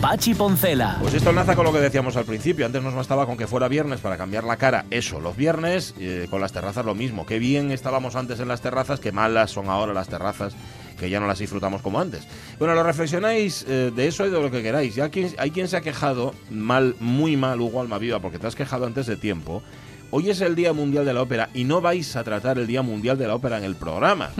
Pachi 0.00 0.32
Poncela. 0.34 0.98
Pues 1.00 1.12
esto 1.14 1.30
enlaza 1.30 1.56
con 1.56 1.64
lo 1.64 1.72
que 1.72 1.80
decíamos 1.80 2.16
al 2.16 2.24
principio. 2.24 2.64
Antes 2.64 2.82
nos 2.82 2.94
bastaba 2.94 3.26
con 3.26 3.36
que 3.36 3.48
fuera 3.48 3.66
viernes 3.66 4.00
para 4.00 4.16
cambiar 4.16 4.44
la 4.44 4.56
cara. 4.56 4.84
Eso, 4.90 5.20
los 5.20 5.36
viernes, 5.36 5.92
eh, 5.98 6.28
con 6.30 6.40
las 6.40 6.52
terrazas 6.52 6.86
lo 6.86 6.94
mismo. 6.94 7.26
Qué 7.26 7.40
bien 7.40 7.72
estábamos 7.72 8.14
antes 8.14 8.38
en 8.38 8.46
las 8.46 8.60
terrazas, 8.60 9.00
qué 9.00 9.10
malas 9.10 9.50
son 9.50 9.68
ahora 9.68 9.92
las 9.92 10.08
terrazas, 10.08 10.54
que 10.98 11.08
ya 11.10 11.20
no 11.20 11.26
las 11.26 11.38
disfrutamos 11.38 11.80
como 11.82 12.00
antes. 12.00 12.26
Bueno, 12.58 12.74
lo 12.74 12.82
reflexionáis 12.82 13.64
eh, 13.68 13.92
de 13.94 14.06
eso 14.08 14.26
y 14.26 14.30
de 14.30 14.40
lo 14.40 14.50
que 14.50 14.62
queráis. 14.62 14.94
Ya 14.94 15.08
quien- 15.08 15.34
hay 15.38 15.50
quien 15.50 15.68
se 15.68 15.76
ha 15.76 15.80
quejado 15.80 16.34
mal, 16.50 16.94
muy 17.00 17.36
mal, 17.36 17.60
Hugo 17.60 17.80
Almaviva, 17.80 18.18
porque 18.20 18.38
te 18.38 18.46
has 18.46 18.54
quejado 18.56 18.86
antes 18.86 19.06
de 19.06 19.16
tiempo. 19.16 19.62
Hoy 20.10 20.30
es 20.30 20.40
el 20.40 20.54
Día 20.54 20.72
Mundial 20.72 21.04
de 21.04 21.12
la 21.12 21.20
Ópera 21.20 21.50
y 21.52 21.64
no 21.64 21.82
vais 21.82 22.16
a 22.16 22.24
tratar 22.24 22.58
el 22.58 22.66
Día 22.66 22.80
Mundial 22.80 23.18
de 23.18 23.26
la 23.28 23.34
Ópera 23.34 23.58
en 23.58 23.64
el 23.64 23.76
programa. 23.76 24.30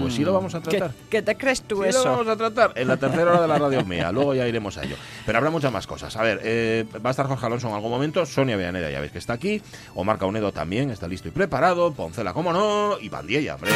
Pues 0.00 0.14
sí 0.14 0.24
lo 0.24 0.32
vamos 0.32 0.54
a 0.54 0.62
¿Qué, 0.62 0.78
tratar. 0.78 0.92
qué 1.10 1.20
te 1.20 1.36
crees 1.36 1.62
tú 1.62 1.82
Sí, 1.82 1.88
eso? 1.88 2.04
lo 2.04 2.10
vamos 2.12 2.28
a 2.28 2.36
tratar 2.36 2.72
en 2.76 2.86
la 2.86 2.96
tercera 2.96 3.32
hora 3.32 3.42
de 3.42 3.48
la 3.48 3.58
radio 3.58 3.84
mía. 3.86 4.12
Luego 4.12 4.36
ya 4.36 4.46
iremos 4.46 4.78
a 4.78 4.84
ello. 4.84 4.94
Pero 5.26 5.38
habrá 5.38 5.50
muchas 5.50 5.72
más 5.72 5.84
cosas. 5.88 6.14
A 6.16 6.22
ver, 6.22 6.40
eh, 6.44 6.84
va 7.04 7.10
a 7.10 7.12
estar 7.12 7.26
Jorge 7.26 7.44
Alonso 7.44 7.66
en 7.68 7.74
algún 7.74 7.90
momento. 7.90 8.24
Sonia 8.24 8.56
Villaneda, 8.56 8.88
ya 8.88 9.00
veis 9.00 9.10
que 9.10 9.18
está 9.18 9.32
aquí. 9.32 9.60
Omar 9.96 10.16
Caunedo 10.16 10.52
también 10.52 10.90
está 10.90 11.08
listo 11.08 11.26
y 11.26 11.32
preparado. 11.32 11.92
Poncela, 11.92 12.32
como 12.32 12.52
no. 12.52 12.92
Y 13.00 13.08
Bandiella, 13.08 13.56
hombre. 13.56 13.72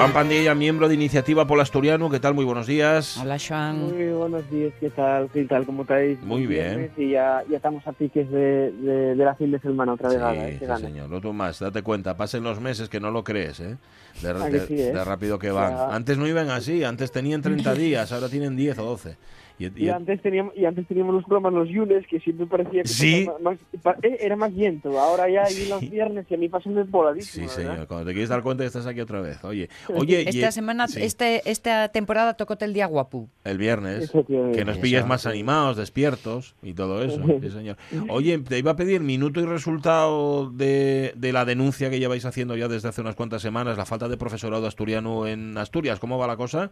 Juan 0.00 0.14
Pandilla, 0.14 0.54
miembro 0.54 0.88
de 0.88 0.94
Iniciativa 0.94 1.46
Polasturiano, 1.46 2.08
¿qué 2.08 2.18
tal? 2.20 2.32
Muy 2.32 2.46
buenos 2.46 2.66
días. 2.66 3.18
Hola, 3.18 3.36
Juan. 3.38 3.80
Muy 3.90 4.08
buenos 4.08 4.50
días, 4.50 4.72
¿qué 4.80 4.88
tal? 4.88 5.28
¿Qué 5.30 5.44
tal? 5.44 5.66
¿Cómo 5.66 5.82
estáis? 5.82 6.18
Muy 6.22 6.46
bien. 6.46 6.90
Y 6.96 7.10
ya, 7.10 7.44
ya 7.50 7.58
estamos 7.58 7.86
a 7.86 7.92
piques 7.92 8.30
de, 8.30 8.72
de, 8.72 9.14
de 9.14 9.24
la 9.24 9.34
fin 9.34 9.50
de 9.50 9.58
semana 9.58 9.92
otra 9.92 10.08
vez. 10.08 10.18
Sí, 10.58 10.64
¿eh? 10.64 10.68
sí, 10.76 10.82
señor. 10.82 11.12
Otro 11.12 11.34
más, 11.34 11.58
date 11.58 11.82
cuenta, 11.82 12.16
pasen 12.16 12.42
los 12.42 12.60
meses 12.60 12.88
que 12.88 12.98
no 12.98 13.10
lo 13.10 13.22
crees, 13.24 13.60
¿eh? 13.60 13.76
De, 14.22 14.32
de- 14.32 14.66
sí, 14.66 14.74
¿eh? 14.80 14.92
de 14.92 15.04
rápido 15.04 15.38
que 15.38 15.50
van. 15.50 15.72
Ya. 15.74 15.94
Antes 15.94 16.16
no 16.16 16.26
iban 16.26 16.48
así, 16.48 16.82
antes 16.82 17.12
tenían 17.12 17.42
30 17.42 17.74
días, 17.74 18.10
ahora 18.10 18.30
tienen 18.30 18.56
10 18.56 18.78
o 18.78 18.84
12. 18.84 19.16
Y, 19.60 19.66
y- 19.66 19.84
Y 19.84 19.88
antes 19.90 20.22
teníamos 20.22 20.56
y 20.56 20.64
antes 20.64 20.86
teníamos 20.88 21.14
los 21.14 21.24
programas 21.24 21.52
los 21.52 21.70
lunes 21.70 22.06
que 22.08 22.18
siempre 22.18 22.46
parecía 22.46 22.82
que 22.82 22.88
Sí. 22.88 23.28
más, 23.42 23.58
eh, 24.02 24.16
era 24.20 24.34
más 24.34 24.54
viento. 24.54 24.98
Ahora 24.98 25.28
ya 25.28 25.44
hay 25.44 25.68
los 25.68 25.80
viernes 25.88 26.24
y 26.30 26.34
a 26.34 26.38
mí 26.38 26.48
pasan 26.48 26.72
Sí, 26.72 26.78
desvoladísimo. 26.78 27.48
señor, 27.48 27.86
cuando 27.86 28.06
te 28.06 28.12
quieres 28.12 28.30
dar 28.30 28.42
cuenta 28.42 28.64
estás 28.64 28.86
aquí 28.86 29.00
otra 29.00 29.20
vez. 29.20 29.44
Oye, 29.44 29.68
oye 29.94 30.22
y- 30.24 30.28
Esta 30.28 30.50
semana, 30.50 30.88
sí, 30.88 31.02
este, 31.02 31.42
esta 31.50 31.88
temporada 31.90 32.34
tocó 32.34 32.56
el 32.60 32.72
día 32.72 32.86
guapu. 32.86 33.28
el 33.44 33.58
viernes, 33.58 34.10
que 34.54 34.64
nos 34.64 34.78
pilles 34.78 35.06
más 35.06 35.26
animados, 35.26 35.76
despiertos 35.76 36.54
y 36.62 36.72
todo 36.72 37.02
eso. 37.04 37.20
Sí, 37.42 37.50
señor. 37.50 37.76
Oye, 38.08 38.38
te 38.38 38.58
iba 38.58 38.70
a 38.72 38.76
pedir 38.76 39.00
minuto 39.02 39.40
y 39.40 39.44
resultado 39.44 40.50
de, 40.50 41.12
de 41.16 41.32
la 41.32 41.44
denuncia 41.44 41.90
que 41.90 41.98
lleváis 41.98 42.24
haciendo 42.24 42.56
ya 42.56 42.68
desde 42.68 42.88
hace 42.88 43.00
unas 43.02 43.14
cuantas 43.14 43.42
semanas, 43.42 43.76
la 43.76 43.84
falta 43.86 44.08
de 44.08 44.16
profesorado 44.16 44.66
asturiano 44.66 45.26
en 45.26 45.56
Asturias. 45.58 45.98
¿Cómo 46.00 46.16
va 46.18 46.26
la 46.26 46.36
cosa? 46.36 46.70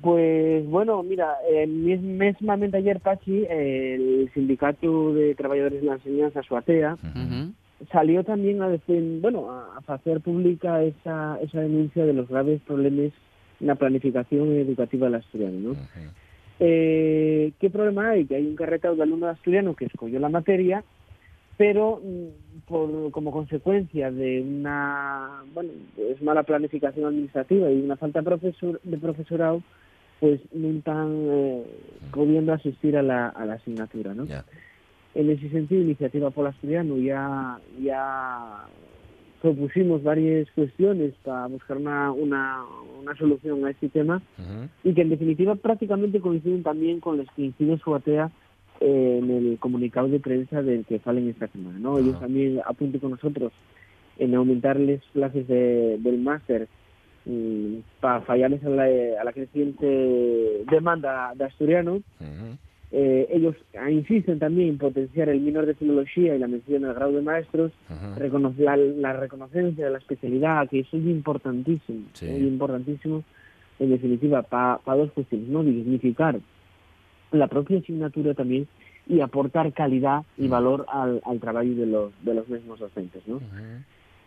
Pues 0.00 0.66
bueno, 0.66 1.02
mira, 1.02 1.36
eh, 1.48 1.66
mes- 1.66 2.02
mesmamente 2.02 2.76
ayer, 2.78 3.00
Pachi, 3.00 3.44
eh, 3.48 3.94
el 3.94 4.30
Sindicato 4.34 5.14
de 5.14 5.34
Trabajadores 5.36 5.80
de 5.80 5.86
la 5.86 5.94
Enseñanza, 5.94 6.42
SUATEA, 6.42 6.96
salió 7.92 8.24
también 8.24 8.60
a 8.62 8.68
decir, 8.68 9.18
bueno, 9.20 9.50
a, 9.50 9.78
a 9.86 9.94
hacer 9.94 10.20
pública 10.20 10.82
esa, 10.82 11.38
esa 11.42 11.60
denuncia 11.60 12.04
de 12.04 12.12
los 12.12 12.28
graves 12.28 12.60
problemas 12.66 13.12
en 13.60 13.66
la 13.68 13.76
planificación 13.76 14.52
educativa 14.56 15.06
del 15.06 15.16
asturiano, 15.16 15.58
¿no? 15.60 15.70
Eh, 16.60 17.52
¿Qué 17.60 17.70
problema 17.70 18.10
hay? 18.10 18.24
Que 18.26 18.36
hay 18.36 18.46
un 18.46 18.56
carretado 18.56 18.94
de 18.96 19.02
alumnos 19.02 19.30
asturianos 19.30 19.76
que 19.76 19.86
escogió 19.86 20.18
la 20.20 20.28
materia, 20.28 20.84
pero 21.56 22.00
mm, 22.02 22.60
por, 22.66 23.10
como 23.10 23.30
consecuencia 23.32 24.10
de 24.10 24.40
una 24.40 25.42
bueno, 25.52 25.70
pues 25.94 26.20
mala 26.22 26.42
planificación 26.42 27.06
administrativa 27.06 27.70
y 27.70 27.80
una 27.80 27.96
falta 27.96 28.20
de, 28.20 28.24
profesor, 28.24 28.80
de 28.82 28.98
profesorado, 28.98 29.62
pues 30.20 30.40
no 30.52 30.68
están 30.68 31.08
eh, 31.28 31.64
pudiendo 32.12 32.52
asistir 32.52 32.96
a 32.96 33.02
la, 33.02 33.28
a 33.28 33.44
la 33.44 33.54
asignatura, 33.54 34.14
¿no? 34.14 34.24
En 35.14 35.30
ese 35.30 35.48
sentido, 35.50 35.80
Iniciativa 35.82 36.30
Polo 36.30 36.48
Asturiano 36.48 36.96
ya, 36.98 37.58
ya 37.82 38.64
propusimos 39.42 40.02
varias 40.02 40.48
cuestiones 40.52 41.12
para 41.22 41.46
buscar 41.48 41.76
una, 41.76 42.10
una, 42.12 42.62
una 43.00 43.14
solución 43.16 43.64
a 43.66 43.70
este 43.70 43.88
tema 43.90 44.22
y 44.82 44.94
que 44.94 45.02
en 45.02 45.10
definitiva 45.10 45.54
prácticamente 45.54 46.20
coinciden 46.20 46.62
también 46.62 47.00
con 47.00 47.18
las 47.18 47.26
que 47.36 47.42
incide 47.42 47.78
Suatea 47.78 48.30
eh, 48.80 49.20
en 49.22 49.30
el 49.30 49.58
comunicado 49.58 50.08
de 50.08 50.18
prensa 50.18 50.62
del 50.62 50.84
que 50.86 50.98
salen 51.00 51.28
esta 51.28 51.46
semana. 51.48 51.78
¿no? 51.78 51.98
Ellos 51.98 52.18
también 52.20 52.60
apuntan 52.66 53.00
con 53.00 53.10
nosotros 53.12 53.52
en 54.18 54.34
aumentarles 54.34 55.02
clases 55.12 55.46
de- 55.46 55.98
del 55.98 56.18
máster 56.20 56.68
para 58.00 58.20
fallarles 58.22 58.62
a 58.64 58.68
la, 58.68 58.84
a 59.20 59.24
la 59.24 59.32
creciente 59.32 59.86
demanda 60.70 61.32
de 61.34 61.44
asturianos. 61.44 62.02
Ujú. 62.20 62.56
Eh, 62.96 63.26
ellos 63.32 63.56
insisten 63.90 64.38
también 64.38 64.68
en 64.68 64.78
potenciar 64.78 65.28
el 65.28 65.40
minor 65.40 65.66
de 65.66 65.74
filología 65.74 66.36
y 66.36 66.38
la 66.38 66.46
mención 66.46 66.82
del 66.82 66.94
grado 66.94 67.12
de 67.12 67.22
maestros, 67.22 67.72
Ujú. 67.90 68.20
reconoce- 68.20 68.62
la, 68.62 68.76
la 68.76 69.12
reconocencia 69.14 69.86
de 69.86 69.90
la 69.90 69.98
especialidad, 69.98 70.68
que 70.68 70.80
eso 70.80 70.96
es 70.96 71.04
importantísimo, 71.04 72.04
Sí. 72.12 72.26
es 72.26 72.40
importantísimo, 72.42 73.24
en 73.80 73.90
definitiva, 73.90 74.42
para 74.42 74.78
dos 74.96 75.10
cuestiones, 75.12 75.48
¿no? 75.48 75.64
Dignificar 75.64 76.38
la 77.32 77.48
propia 77.48 77.78
asignatura 77.78 78.34
también 78.34 78.68
y 79.08 79.20
aportar 79.20 79.72
calidad 79.72 80.22
y 80.38 80.46
Mm. 80.46 80.50
valor 80.50 80.86
al, 80.88 81.20
al 81.24 81.40
trabajo 81.40 81.66
de 81.66 81.86
los, 81.86 82.12
de 82.24 82.34
los 82.34 82.48
mismos 82.48 82.78
docentes, 82.78 83.26
¿no? 83.26 83.40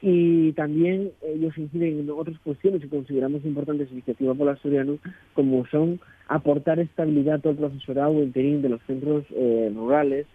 Y 0.01 0.51
también 0.53 1.11
ellos 1.25 1.57
inciden 1.57 1.99
en 2.01 2.09
otras 2.11 2.37
cuestiones 2.39 2.81
que 2.81 2.89
consideramos 2.89 3.43
importantes 3.45 3.87
en 3.87 3.95
iniciativa 3.95 4.33
por 4.35 4.47
asturiano, 4.49 4.97
como 5.33 5.65
son 5.67 5.99
aportar 6.27 6.79
estabilidad 6.79 7.41
al 7.47 7.55
profesorado 7.55 8.21
interín 8.21 8.61
de 8.61 8.69
los 8.69 8.81
centros 8.83 9.23
eh, 9.31 9.71
rurales 9.75 10.27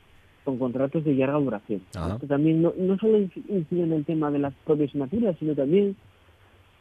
con 0.45 0.59
contratos 0.59 1.05
de 1.05 1.15
larga 1.15 1.39
duración. 1.39 1.83
Ajá. 1.95 2.15
Esto 2.15 2.27
también 2.27 2.61
no, 2.63 2.73
no 2.77 2.99
solo 2.99 3.19
inci- 3.19 3.45
incide 3.49 3.85
en 3.85 3.93
el 3.93 4.05
tema 4.05 4.31
de 4.33 4.41
las 4.41 4.53
propias 4.65 4.89
asignaturas, 4.89 5.37
sino 5.39 5.55
también 5.55 5.95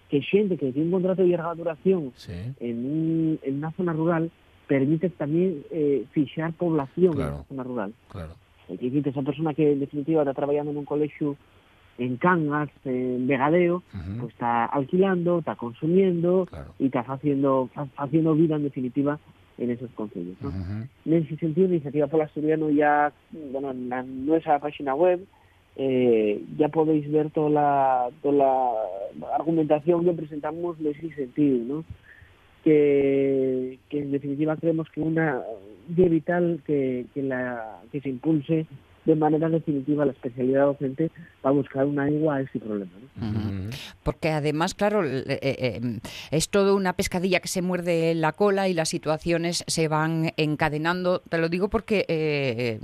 que 0.09 0.21
gente 0.21 0.57
que 0.57 0.71
tiene 0.71 0.87
un 0.87 0.91
contrato 0.93 1.21
de 1.21 1.27
larga 1.29 1.53
duración 1.53 2.11
Sí. 2.15 2.33
en, 2.59 2.77
un- 2.85 3.39
en 3.43 3.57
una 3.57 3.71
zona 3.73 3.93
rural 3.93 4.31
permite 4.67 5.09
también 5.09 5.63
eh, 5.69 6.05
fichar 6.13 6.53
población 6.53 7.13
Claro. 7.13 7.31
en 7.33 7.37
la 7.37 7.43
zona 7.43 7.63
rural. 7.63 7.93
Claro. 8.11 8.33
Decir, 8.67 9.07
esa 9.07 9.21
persona 9.21 9.53
que 9.53 9.73
en 9.73 9.79
definitiva 9.81 10.21
está 10.21 10.33
trabajando 10.33 10.71
en 10.71 10.77
un 10.77 10.85
colegio 10.85 11.35
en 11.97 12.17
Cangas, 12.17 12.69
en 12.85 13.27
Vegadeo, 13.27 13.77
Ujú. 13.93 14.17
pues 14.21 14.33
está 14.33 14.65
alquilando, 14.65 15.39
está 15.39 15.55
consumiendo 15.55 16.45
Claro. 16.49 16.73
y 16.79 16.85
está 16.85 17.01
haciendo, 17.01 17.69
haciendo 17.97 18.33
vida 18.35 18.55
en 18.55 18.63
definitiva 18.63 19.19
en 19.57 19.69
esos 19.71 19.91
consejos. 19.91 20.33
¿no? 20.41 20.49
Ujú. 20.49 20.87
En 21.05 21.13
ese 21.13 21.35
sentido, 21.37 21.67
Iniciativa 21.67 22.07
por 22.07 22.21
Asturiano 22.21 22.69
ya, 22.71 23.11
bueno, 23.51 23.71
en 23.71 23.89
la- 23.89 24.03
nuestra 24.03 24.57
página 24.59 24.95
web 24.95 25.23
eh, 25.77 26.43
ya 26.57 26.67
podéis 26.69 27.09
ver 27.11 27.29
toda 27.29 27.49
la, 27.49 28.09
toda 28.21 28.33
la 28.35 29.35
argumentación 29.37 30.03
que 30.03 30.11
presentamos 30.13 30.77
en 30.79 30.87
ese 30.87 31.09
sentido, 31.15 31.57
¿no? 31.75 31.83
Que, 32.63 33.79
que 33.89 33.99
en 33.99 34.11
definitiva 34.11 34.55
creemos 34.57 34.87
que 34.91 35.01
una 35.01 35.41
de 35.87 36.09
vital 36.09 36.61
que, 36.65 37.05
que, 37.13 37.23
la, 37.23 37.79
que 37.91 38.01
se 38.01 38.09
impulse 38.09 38.65
de 39.05 39.15
manera 39.15 39.49
definitiva 39.49 40.05
la 40.05 40.11
especialidad 40.11 40.65
docente 40.65 41.11
para 41.41 41.55
buscar 41.55 41.85
una 41.85 42.09
igual 42.09 42.37
a 42.37 42.41
ese 42.41 42.59
problema. 42.59 42.91
¿no? 43.19 43.69
Porque 44.03 44.29
además, 44.29 44.73
claro, 44.73 45.05
eh, 45.05 45.23
eh, 45.27 45.39
eh, 45.41 45.99
es 46.31 46.49
todo 46.49 46.75
una 46.75 46.93
pescadilla 46.93 47.39
que 47.39 47.47
se 47.47 47.61
muerde 47.61 48.13
la 48.15 48.31
cola 48.33 48.67
y 48.67 48.73
las 48.73 48.89
situaciones 48.89 49.63
se 49.67 49.87
van 49.87 50.33
encadenando. 50.37 51.21
Te 51.29 51.37
lo 51.37 51.49
digo 51.49 51.69
porque 51.69 52.05
eh, 52.07 52.79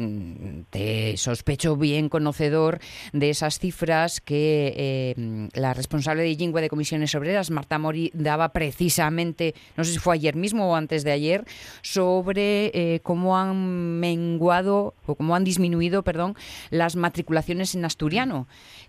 te 0.70 1.18
sospecho 1.18 1.76
bien 1.76 2.10
conocedor 2.10 2.80
de 3.14 3.30
esas 3.30 3.60
cifras 3.60 4.22
que 4.22 4.74
eh, 4.76 5.50
la 5.54 5.74
responsable 5.74 6.24
de 6.24 6.36
Jingüe 6.36 6.62
de 6.62 6.70
Comisiones 6.70 7.14
Obreras, 7.16 7.52
Marta 7.52 7.78
Mori, 7.78 8.12
daba 8.14 8.50
precisamente, 8.50 9.54
no 9.76 9.84
sé 9.84 9.94
si 9.94 10.00
fue 10.00 10.16
ayer 10.16 10.36
mismo 10.36 10.72
o 10.72 10.76
antes 10.76 11.04
de 11.04 11.12
ayer, 11.12 11.46
sobre 11.82 12.72
eh, 12.74 13.00
cómo 13.04 13.38
han 13.38 14.00
menguado 14.00 14.94
o 15.06 15.16
cómo 15.16 15.36
han 15.36 15.44
disminuido, 15.44 16.04
perdón, 16.08 16.36
las 16.72 16.96
matriculaciones 16.96 17.76
en 17.76 17.84
asturiano. 17.84 18.48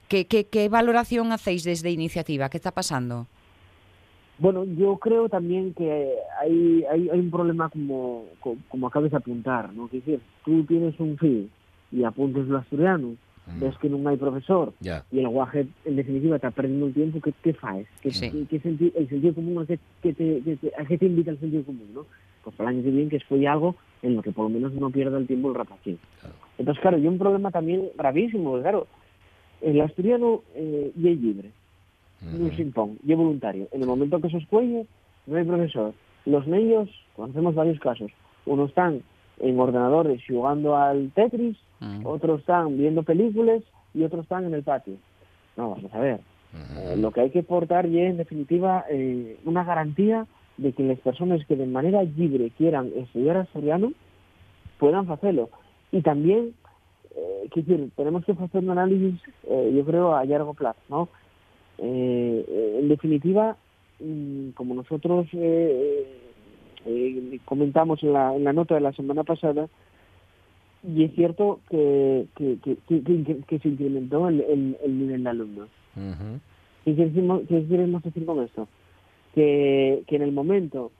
¿Qué, 0.08 0.26
qué, 0.26 0.44
qué 0.44 0.68
valoración 0.68 1.32
hacéis 1.32 1.64
desde 1.64 1.90
iniciativa? 1.90 2.48
¿Qué 2.48 2.56
está 2.58 2.70
pasando? 2.70 3.26
Bueno, 4.38 4.62
yo 4.64 4.96
creo 4.98 5.28
también 5.28 5.74
que 5.74 6.14
hay, 6.40 6.84
hay, 6.88 7.08
hay 7.08 7.18
un 7.18 7.30
problema 7.32 7.68
como, 7.70 8.24
co- 8.38 8.56
como 8.68 8.86
acabas 8.86 9.10
de 9.10 9.16
apuntar, 9.16 9.72
¿no? 9.72 9.88
Que 9.88 9.96
decir, 9.96 10.20
tú 10.44 10.62
tienes 10.64 10.94
un 11.00 11.18
fin 11.18 11.50
y 11.90 12.04
apuntes 12.04 12.46
lo 12.46 12.58
asturiano, 12.58 13.16
Mm. 13.48 13.60
ves 13.60 13.78
que 13.78 13.88
no 13.88 14.06
hay 14.10 14.18
profesor 14.18 14.74
y 15.10 15.18
el 15.20 15.28
guaje 15.28 15.66
en 15.86 15.96
definitiva 15.96 16.36
está 16.36 16.50
perdiendo 16.50 16.84
el 16.86 16.92
tiempo, 16.92 17.18
¿qué, 17.22 17.32
qué 17.42 17.54
faes? 17.54 17.86
¿Qué, 18.02 18.10
Sí. 18.12 18.30
qué- 18.30 18.44
qué 18.50 18.60
senti- 18.60 18.92
el 18.94 19.08
sentido 19.08 19.34
común 19.34 19.62
a 19.62 19.66
qué, 19.66 19.78
te, 20.12 20.42
a 20.78 20.84
qué 20.84 20.98
te 20.98 21.06
invita 21.06 21.30
el 21.30 21.40
sentido 21.40 21.64
común, 21.64 21.88
no? 21.94 22.04
Pues 22.44 22.54
para 22.56 22.68
el 22.68 22.76
año 22.76 22.84
que 22.84 22.90
viene 22.90 23.08
que 23.08 23.16
escoge 23.16 23.48
algo 23.48 23.74
en 24.02 24.16
lo 24.16 24.22
que 24.22 24.32
por 24.32 24.44
lo 24.44 24.50
menos 24.50 24.74
no 24.74 24.90
pierda 24.90 25.16
el 25.16 25.26
tiempo 25.26 25.48
el 25.48 25.54
rapacín. 25.54 25.98
Claro. 26.20 26.34
Entonces, 26.58 26.82
claro, 26.82 26.98
y 26.98 27.06
un 27.06 27.18
problema 27.18 27.50
también 27.50 27.88
gravísimo, 27.96 28.60
claro, 28.60 28.86
el 29.60 29.80
asturiano 29.80 30.42
eh, 30.54 30.92
y 30.96 31.08
es 31.08 31.20
libre, 31.20 31.50
no 32.20 32.50
se 32.54 32.62
impone, 32.62 32.96
y 33.06 33.12
es 33.12 33.18
voluntario. 33.18 33.68
En 33.72 33.82
el 33.82 33.86
momento 33.86 34.20
que 34.20 34.30
se 34.30 34.38
escuelle, 34.38 34.86
no 35.26 35.36
hay 35.36 35.44
profesor. 35.44 35.94
Los 36.26 36.46
niños, 36.46 36.88
conocemos 37.14 37.54
varios 37.54 37.78
casos, 37.80 38.10
unos 38.44 38.70
están 38.70 39.02
en 39.40 39.58
ordenadores 39.60 40.20
jugando 40.26 40.76
al 40.76 41.10
Tetris, 41.14 41.56
otros 42.04 42.40
están 42.40 42.76
viendo 42.76 43.04
películas 43.04 43.62
y 43.94 44.02
otros 44.02 44.24
están 44.24 44.44
en 44.44 44.54
el 44.54 44.64
patio. 44.64 44.94
No, 45.56 45.70
vamos 45.70 45.94
a 45.94 46.00
ver. 46.00 46.20
Eh, 46.76 46.96
lo 46.96 47.12
que 47.12 47.20
hay 47.20 47.30
que 47.30 47.40
aportar 47.40 47.86
y 47.86 48.00
es, 48.00 48.10
en 48.10 48.16
definitiva, 48.16 48.84
eh, 48.90 49.38
una 49.44 49.64
garantía 49.64 50.26
de 50.56 50.72
que 50.72 50.82
las 50.82 50.98
personas 50.98 51.44
que 51.46 51.56
de 51.56 51.66
manera 51.66 52.02
libre 52.02 52.50
quieran 52.56 52.90
estudiar 52.96 53.36
asturiano 53.36 53.92
puedan 54.78 55.10
hacerlo. 55.10 55.50
Y 55.92 56.02
también, 56.02 56.54
eh, 57.16 57.48
decir, 57.54 57.90
tenemos 57.96 58.24
que 58.24 58.32
hacer 58.32 58.62
un 58.62 58.70
análisis, 58.70 59.20
eh, 59.48 59.72
yo 59.74 59.84
creo, 59.84 60.14
a 60.14 60.24
largo 60.24 60.54
plazo, 60.54 60.78
¿no? 60.88 61.08
Eh, 61.78 62.44
eh, 62.48 62.78
en 62.80 62.88
definitiva, 62.88 63.56
mm, 64.00 64.50
como 64.50 64.74
nosotros 64.74 65.26
comentamos 67.44 68.02
en 68.02 68.12
la, 68.12 68.34
en 68.34 68.44
la 68.44 68.52
nota 68.52 68.74
de 68.74 68.80
la 68.80 68.92
semana 68.92 69.24
pasada, 69.24 69.68
y 70.86 71.04
es 71.04 71.12
cierto 71.14 71.60
que, 71.70 72.26
que, 72.36 72.58
que, 72.62 72.76
que- 72.88 73.02
que- 73.02 73.42
que 73.46 73.58
se 73.58 73.68
incrementó 73.68 74.28
el, 74.28 74.40
el- 74.42 74.76
el 74.84 74.98
nivel 74.98 75.24
de 75.24 75.30
alumnos. 75.30 75.68
¿Qué 76.84 76.94
queremos, 76.94 77.42
qué 77.48 77.66
queremos 77.66 78.02
decir 78.02 78.24
con 78.24 78.42
esto? 78.42 78.68
que, 79.34 80.02
que 80.06 80.16
en 80.16 80.22
el 80.22 80.32
momento 80.32 80.90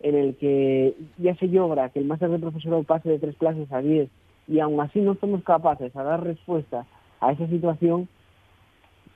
en 0.00 0.14
el 0.14 0.36
que 0.36 0.94
ya 1.16 1.34
se 1.36 1.46
logra 1.48 1.88
que 1.88 1.98
el 1.98 2.04
máster 2.04 2.28
de 2.30 2.38
profesorado 2.38 2.82
pase 2.84 3.08
de 3.08 3.18
tres 3.18 3.34
clases 3.36 3.72
a 3.72 3.80
diez 3.80 4.08
y 4.48 4.60
aún 4.60 4.80
así 4.80 5.00
no 5.00 5.14
somos 5.16 5.42
capaces 5.44 5.94
a 5.94 6.02
dar 6.02 6.24
respuesta 6.24 6.86
a 7.20 7.32
esa 7.32 7.46
situación, 7.48 8.08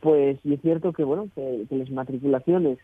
pues 0.00 0.38
y 0.44 0.54
es 0.54 0.60
cierto 0.60 0.92
que 0.92 1.04
bueno 1.04 1.28
que, 1.34 1.66
las 1.70 1.90
matriculaciones 1.90 2.78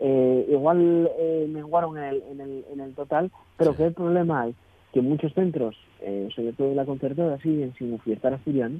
eh, 0.00 0.46
igual 0.50 1.10
eh, 1.18 1.46
menguaron 1.48 1.98
en 1.98 2.04
el, 2.04 2.22
en, 2.30 2.40
el, 2.40 2.64
en 2.72 2.80
el 2.80 2.94
total, 2.94 3.30
pero 3.56 3.76
que 3.76 3.84
el 3.84 3.92
problema 3.92 4.42
hay 4.42 4.54
que 4.92 5.00
muchos 5.00 5.32
centros, 5.32 5.76
eh, 6.00 6.28
sobre 6.34 6.52
todo 6.52 6.68
en 6.68 6.76
la 6.76 6.84
concertada, 6.84 7.38
siguen 7.38 7.74
sin 7.78 7.94
ofertar 7.94 8.34
asturiano. 8.34 8.78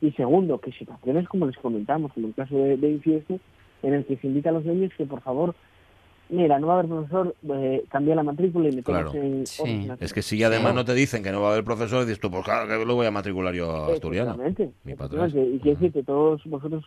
Y 0.00 0.10
segundo, 0.12 0.58
que 0.58 0.70
situaciones 0.72 1.26
como 1.28 1.46
les 1.46 1.56
comentamos, 1.56 2.12
como 2.12 2.26
el 2.26 2.34
caso 2.34 2.54
de, 2.56 2.76
de 2.76 3.40
en 3.82 3.94
el 3.94 4.04
que 4.04 4.16
se 4.16 4.26
invita 4.26 4.50
a 4.50 4.52
los 4.52 4.64
niños 4.64 4.92
que 4.96 5.06
por 5.06 5.22
favor 5.22 5.54
mira, 6.28 6.58
no 6.58 6.66
va 6.66 6.74
a 6.74 6.78
haber 6.78 6.90
profesor, 6.90 7.34
eh, 7.54 7.84
cambia 7.88 8.14
la 8.14 8.22
matrícula 8.22 8.68
y 8.68 8.76
me 8.76 8.82
claro. 8.82 9.12
en 9.14 9.44
Es 10.00 10.12
que 10.12 10.22
si 10.22 10.42
además 10.42 10.74
no 10.74 10.84
te 10.84 10.94
dicen 10.94 11.22
que 11.22 11.32
no 11.32 11.40
va 11.40 11.48
a 11.48 11.52
haber 11.52 11.64
profesor, 11.64 12.04
dices 12.04 12.20
tú, 12.20 12.30
pues 12.30 12.44
claro 12.44 12.68
que 12.68 12.84
lo 12.84 12.94
voy 12.94 13.06
a 13.06 13.10
matricular 13.10 13.54
yo 13.54 13.70
a 13.70 13.92
asturiano. 13.92 14.36
Mi 14.84 14.94
patrón. 14.94 15.28
Y 15.28 15.58
quiere 15.58 15.76
decir 15.76 15.92
que 15.92 16.02
todos 16.02 16.42
vosotros 16.44 16.84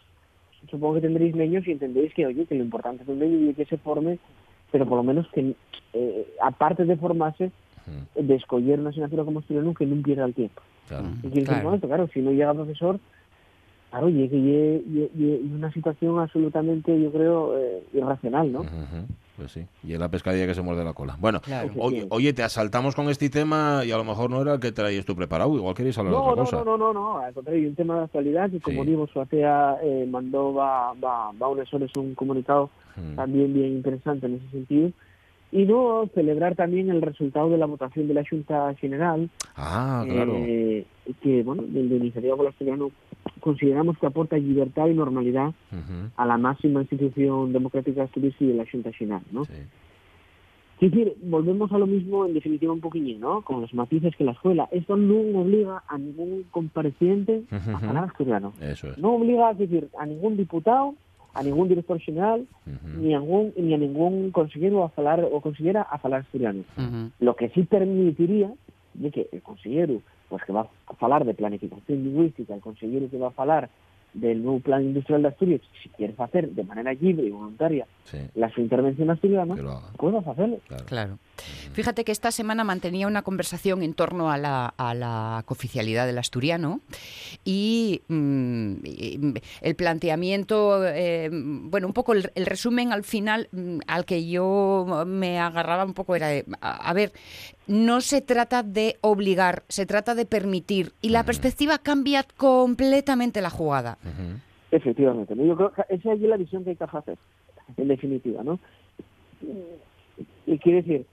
supongo 0.70 0.96
que 0.96 1.02
tendréis 1.02 1.36
niños 1.36 1.66
y 1.68 1.72
entendéis 1.72 2.14
que, 2.14 2.26
oye, 2.26 2.46
que 2.46 2.56
lo 2.56 2.64
importante 2.64 3.04
es 3.04 3.10
un 3.10 3.20
niño 3.20 3.52
y 3.52 3.54
que 3.54 3.66
se 3.66 3.78
forme, 3.78 4.20
pero 4.72 4.86
por 4.86 4.98
lo 4.98 5.04
menos 5.04 5.28
que, 5.34 5.56
eh, 5.94 6.34
aparte 6.42 6.86
de 6.86 6.98
formarse, 6.98 7.52
de 8.16 8.36
escoger 8.36 8.80
una 8.80 8.90
asignatura 8.90 9.24
como 9.24 9.40
asturiano, 9.40 9.74
que 9.74 9.86
no 9.86 10.02
pierda 10.04 10.26
el 10.26 10.34
tiempo. 10.36 10.62
Claro. 10.88 11.08
Y 11.24 11.44
claro. 11.44 11.80
claro, 11.80 12.10
si 12.14 12.20
no 12.20 12.32
llega 12.32 12.54
profesor, 12.54 13.00
claro, 13.90 14.10
y 14.10 14.24
es 14.24 15.52
una 15.52 15.72
situación 15.72 16.20
absolutamente, 16.20 17.00
yo 17.02 17.12
creo, 17.12 17.58
eh, 17.58 17.84
irracional, 17.94 18.52
¿no? 18.52 18.66
Pues 19.40 19.54
sí, 19.54 19.66
y 19.84 19.94
es 19.94 20.00
la 20.00 20.10
pescadilla 20.10 20.46
que 20.46 20.54
se 20.54 20.62
muerde 20.62 20.84
la 20.84 20.94
cola. 20.94 21.16
Bueno, 21.18 21.40
oye, 22.10 22.34
te 22.34 22.44
asaltamos 22.44 22.94
con 22.94 23.10
este 23.10 23.30
tema 23.30 23.84
y 23.86 23.92
a 23.92 23.98
lo 23.98 24.04
mejor 24.04 24.30
no 24.30 24.42
era 24.42 24.56
el 24.56 24.60
que 24.60 24.74
traías 24.74 25.06
tú 25.06 25.16
preparado, 25.16 25.56
igual 25.56 25.74
queréis 25.74 25.98
hablar 25.98 26.14
de 26.14 26.20
otra 26.20 26.44
cosa. 26.44 26.58
No, 26.58 26.66
no, 26.66 26.78
no, 26.78 26.94
no, 26.94 27.20
al 27.20 27.34
contrario, 27.34 27.70
un 27.70 27.76
tema 27.76 27.96
de 28.00 28.04
actualidad 28.04 28.50
que 28.50 28.60
como 28.60 28.84
digo, 28.84 29.08
Suatea 29.08 29.78
eh, 29.82 30.06
mandó, 30.10 30.54
va, 30.54 30.94
va, 30.94 31.32
va 31.32 31.48
a 31.48 32.00
un 32.00 32.16
comunicado 32.16 32.70
hmm. 32.98 33.16
también 33.16 33.54
bien 33.54 33.78
interesante 33.78 34.26
en 34.26 34.36
ese 34.36 34.50
sentido 34.50 34.92
y 35.52 35.66
no 35.66 36.08
celebrar 36.14 36.56
también 36.56 36.90
el 36.90 37.02
resultado 37.02 37.50
de 37.50 37.58
la 37.58 37.66
votación 37.66 38.08
de 38.08 38.14
la 38.14 38.24
Junta 38.28 38.74
General. 38.76 39.30
Ah, 39.56 40.06
claro. 40.08 40.34
Eh, 40.36 40.86
que, 41.22 41.44
bueno, 41.44 41.64
del 41.64 41.90
de 41.90 41.96
Iniciativa 41.98 42.36
Asturiano 42.48 42.92
consideramos 43.40 43.98
que 43.98 44.06
aporta 44.06 44.38
libertad 44.38 44.88
y 44.88 44.94
normalidad 44.94 45.54
a 46.16 46.26
la 46.26 46.38
máxima 46.38 46.82
institución 46.82 47.52
democrática 47.54 48.04
asturiana 48.04 48.36
y 48.40 48.46
de 48.46 48.54
la 48.54 48.66
Junta 48.70 48.92
General, 48.92 49.22
¿no? 49.32 49.46
Sí. 49.46 49.54
Es 50.82 50.92
decir, 50.92 51.14
volvemos 51.24 51.72
a 51.74 51.78
lo 51.78 51.86
mismo 51.88 52.26
en 52.26 52.34
definitiva 52.34 52.72
un 52.72 52.80
poquillín, 52.80 53.20
¿no? 53.20 53.42
Con 53.42 53.60
los 53.60 53.74
matices 53.74 54.16
que 54.16 54.24
la 54.24 54.32
escuela. 54.32 54.70
Esto 54.72 54.96
no 54.96 55.42
obliga 55.42 55.84
a 55.88 55.98
ningún 55.98 56.46
compareciente 56.52 57.44
a 57.52 57.88
hablar 57.88 58.06
asturiano. 58.06 58.54
Eso 58.62 58.88
es. 58.88 58.98
No 58.98 59.16
obliga, 59.16 59.54
decir, 59.54 59.90
a 60.00 60.06
ningún 60.06 60.38
diputado 60.38 60.96
a 61.34 61.44
ningún 61.44 61.70
director 61.70 62.00
general 62.00 62.46
ni, 62.98 63.14
a 63.14 63.20
ningún, 63.20 63.54
ni 63.58 63.74
a 63.74 63.78
ningún 63.78 64.32
consejero 64.32 64.84
a 64.84 64.90
falar 64.90 65.24
o 65.24 65.42
consejera 65.42 65.82
a 65.84 65.98
falar 65.98 66.22
asturiano. 66.22 66.64
Lo 67.20 67.36
que 67.36 67.50
sí 67.50 67.64
permitiría 67.64 68.52
de 68.94 69.12
que 69.12 69.30
el 69.32 69.42
consejero 69.42 70.02
pues 70.30 70.44
que 70.44 70.54
va 70.54 70.68
a 70.88 70.94
falar 70.94 71.26
de 71.26 71.34
planificación 71.34 72.04
lingüística, 72.04 72.54
el 72.54 72.62
consejero 72.62 73.10
que 73.10 73.18
va 73.18 73.30
a 73.30 73.32
falar 73.32 73.70
del 74.14 74.44
nuevo 74.44 74.60
plan 74.60 74.84
industrial 74.84 75.22
de 75.22 75.28
Asturias, 75.28 75.62
si 75.84 75.90
quieres 75.90 76.20
hacer 76.20 76.50
de 76.50 76.64
manera 76.64 76.94
libre 76.94 77.28
y 77.28 77.30
voluntaria 77.30 77.86
la 78.36 78.50
su 78.50 78.62
intervención 78.62 79.10
asturiana, 79.10 79.56
puedes 79.98 80.26
hacerlo. 80.26 80.58
Claro. 80.86 81.18
Fíjate 81.74 82.04
que 82.04 82.12
esta 82.12 82.32
semana 82.32 82.64
mantenía 82.64 83.08
una 83.08 83.22
conversación 83.22 83.84
en 83.84 83.94
torno 83.94 84.32
a 84.32 84.38
la, 84.38 84.74
a 84.78 84.94
la 84.94 85.44
cooficialidad 85.46 86.06
del 86.06 86.18
asturiano 86.18 86.82
y, 87.46 88.02
mm, 88.08 88.74
el 89.62 89.76
planteamiento, 89.76 90.86
eh, 90.86 91.30
bueno, 91.32 91.88
un 91.88 91.94
poco 91.94 92.14
el, 92.14 92.30
resumen 92.46 92.92
al 92.92 93.04
final 93.04 93.48
mm, 93.52 93.80
al 93.88 94.06
que 94.06 94.28
yo 94.28 95.04
me 95.08 95.40
agarraba 95.40 95.86
un 95.86 95.94
poco 95.94 96.16
era, 96.16 96.28
de, 96.28 96.46
a, 96.62 96.94
ver, 96.94 97.12
no 97.68 98.02
se 98.02 98.22
trata 98.22 98.64
de 98.64 98.98
obligar, 99.02 99.64
se 99.68 99.86
trata 99.86 100.16
de 100.16 100.26
permitir 100.26 100.94
y 101.02 101.10
la 101.10 101.24
perspectiva 101.24 101.78
cambia 101.78 102.26
completamente 102.38 103.42
la 103.42 103.50
jugada. 103.50 103.98
Efectivamente, 104.72 105.36
yo 105.36 105.56
creo 105.56 105.72
que 105.72 105.84
esa 105.90 106.14
es 106.14 106.22
la 106.22 106.38
visión 106.38 106.64
que 106.64 106.72
hay 106.72 106.76
que 106.76 106.84
hacer, 106.84 107.18
en 107.78 107.88
definitiva, 107.88 108.44
¿no? 108.44 108.60
Y 110.46 110.58
quiere 110.60 110.82
decir, 110.82 111.06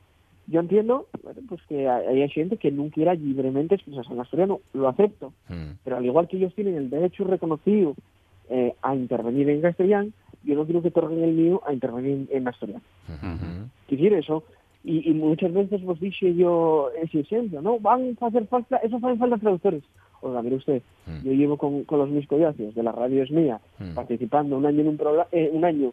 yo 0.47 0.61
entiendo 0.61 1.07
pues 1.49 1.61
que 1.69 1.89
hay 1.89 2.29
gente 2.29 2.57
que 2.57 2.71
no 2.71 2.89
quiera 2.91 3.15
libremente 3.15 3.75
expresarse 3.75 4.13
en 4.13 4.21
asturiano, 4.21 4.61
lo 4.73 4.89
acepto, 4.89 5.33
mm. 5.49 5.83
pero 5.85 5.97
al 5.97 6.05
igual 6.05 6.29
que 6.29 6.37
ellos 6.37 6.55
tienen 6.55 6.77
el 6.77 6.91
derecho 6.91 7.25
reconocido 7.25 7.95
eh, 8.49 8.75
a 8.83 8.95
intervenir 8.95 9.51
en 9.51 9.61
castellano, 9.61 10.11
yo 10.45 10.55
no 10.55 10.65
quiero 10.65 10.83
que 10.83 10.89
otorguen 10.89 11.25
el 11.25 11.33
mío 11.33 11.61
a 11.67 11.73
intervenir 11.73 12.29
en 12.31 12.49
asturiano. 12.49 12.83
Uh 13.09 13.47
eso? 13.97 14.45
Y, 14.85 15.13
muchas 15.15 15.53
veces 15.53 15.83
vos 15.83 15.99
dije 15.99 16.33
yo 16.37 16.91
ese 17.03 17.19
ejemplo, 17.21 17.61
¿no? 17.61 17.81
Van 17.81 18.17
a 18.21 18.27
hacer 18.27 18.47
falta, 18.47 18.77
eso 18.77 18.99
hacen 18.99 19.19
falta 19.19 19.37
traductores. 19.39 19.83
Oiga, 20.21 20.43
mire 20.43 20.57
usted, 20.57 20.83
mm. 21.07 21.25
yo 21.25 21.33
llevo 21.33 21.57
con, 21.57 21.83
con 21.85 21.99
los 21.99 22.09
mis 22.09 22.29
collacios 22.29 22.73
de 22.73 22.83
la 22.85 22.93
radio 22.93 23.25
es 23.25 23.31
mía, 23.33 23.61
mm. 23.81 23.95
participando 23.95 24.57
un 24.57 24.65
año 24.65 24.83
en 24.83 24.89
un 24.89 24.97
programa, 24.97 25.29
eh, 25.33 25.51
un 25.53 25.65
año 25.65 25.93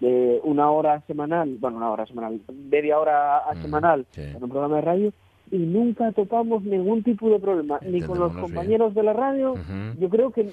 de 0.00 0.40
una 0.44 0.70
hora 0.70 1.00
semanal, 1.06 1.56
bueno, 1.58 1.78
una 1.78 1.90
hora 1.90 2.06
semanal, 2.06 2.40
media 2.52 2.98
hora 2.98 3.42
mm, 3.54 3.62
semanal 3.62 4.06
en 4.16 4.42
un 4.42 4.50
programa 4.50 4.76
de 4.76 4.82
radio 4.82 5.12
y 5.50 5.58
nunca 5.58 6.12
topamos 6.12 6.62
ningún 6.62 7.02
tipo 7.02 7.30
de 7.30 7.38
problema, 7.38 7.78
ni 7.86 8.00
con 8.00 8.18
los 8.18 8.32
compañeros 8.36 8.94
de 8.94 9.02
la 9.02 9.12
radio, 9.12 9.54
yo 9.98 10.08
creo 10.08 10.30
que 10.30 10.48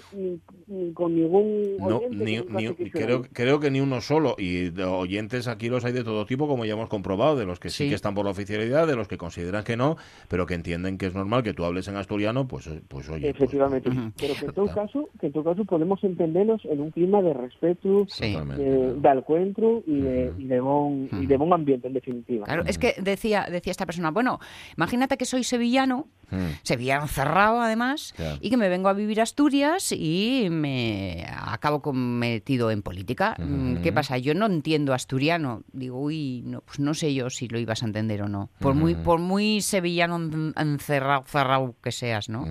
ni, 0.68 0.92
con 0.94 1.16
ningún 1.16 1.78
oyente. 1.82 2.92
creo, 2.92 3.24
creo 3.32 3.60
que 3.60 3.72
ni 3.72 3.80
uno 3.80 4.02
solo, 4.02 4.36
y 4.38 4.70
de 4.70 4.84
oyentes 4.84 5.48
aquí 5.48 5.70
los 5.70 5.86
hay 5.86 5.94
de 5.94 6.04
todo 6.04 6.26
tipo, 6.26 6.48
como 6.48 6.66
ya 6.66 6.74
hemos 6.74 6.90
comprobado, 6.90 7.36
de 7.36 7.46
los 7.46 7.60
que 7.60 7.70
sí, 7.70 7.90
que 7.90 7.96
están 7.96 8.16
por 8.16 8.26
la 8.26 8.32
oficialidad, 8.32 8.88
de 8.88 8.96
los 8.96 9.08
que 9.08 9.18
consideran 9.18 9.64
que 9.64 9.78
no, 9.78 9.98
pero 10.28 10.46
que 10.46 10.54
entienden 10.54 10.98
que 10.98 11.08
es 11.08 11.16
normal 11.16 11.44
que 11.44 11.54
tú 11.54 11.66
hables 11.66 11.88
en 11.88 11.96
asturiano, 11.98 12.48
pues, 12.48 12.70
pues 12.88 13.10
oye. 13.10 13.34
Pues, 13.34 13.36
Efectivamente, 13.36 13.90
pero 14.18 14.34
que 14.34 14.46
en, 14.46 14.54
todo 14.54 14.68
caso, 14.68 15.10
que 15.20 15.28
en 15.28 15.34
todo 15.34 15.44
caso 15.44 15.66
podemos 15.66 16.04
entendernos 16.04 16.64
en 16.66 16.82
un 16.82 16.92
clima 16.92 17.22
de 17.22 17.34
respeto, 17.34 18.06
de, 18.20 19.10
encuentro 19.26 19.84
y 19.86 20.02
de, 20.02 20.34
y 20.38 20.46
de, 20.46 20.60
buen, 20.60 21.10
y 21.12 21.26
de 21.26 21.38
buen 21.38 21.54
ambiente, 21.54 21.88
en 21.88 21.94
definitiva. 21.94 22.46
Claro, 22.46 22.64
es 22.66 22.78
que 22.78 22.96
decía, 23.02 23.48
decía 23.50 23.72
esta 23.72 23.86
persona, 23.86 24.12
bueno, 24.12 24.40
Imagínate 24.86 25.18
que 25.18 25.26
soy 25.26 25.44
sevillano, 25.44 26.06
hmm. 26.30 26.62
sevillano 26.62 27.08
cerrado 27.08 27.60
además, 27.60 28.14
y 28.40 28.52
que 28.52 28.58
me 28.58 28.70
vengo 28.70 28.88
a 28.88 28.94
vivir 28.94 29.20
a 29.20 29.24
Asturias 29.24 29.92
y 29.92 30.48
me 30.52 31.26
acabo 31.28 31.92
metido 31.92 32.70
en 32.70 32.84
política. 32.84 33.36
Mm, 33.40 33.82
¿Qué 33.82 33.92
pasa? 33.92 34.20
Yo 34.20 34.36
no 34.36 34.46
entiendo 34.46 34.94
asturiano. 34.94 35.64
Digo, 35.74 36.00
uy, 36.00 36.44
no, 36.46 36.62
pues 36.62 36.80
no 36.80 36.94
sé 36.94 37.16
yo 37.16 37.32
si 37.32 37.48
lo 37.48 37.58
ibas 37.58 37.82
a 37.82 37.88
entender 37.88 38.22
o 38.22 38.30
no. 38.30 38.50
Por 38.60 38.76
muy, 38.76 38.94
por 38.94 39.20
muy 39.20 39.62
sevillano 39.62 40.18
encerrado, 40.56 41.24
cerrado 41.26 41.74
que 41.82 41.92
seas, 41.92 42.30
¿no? 42.30 42.46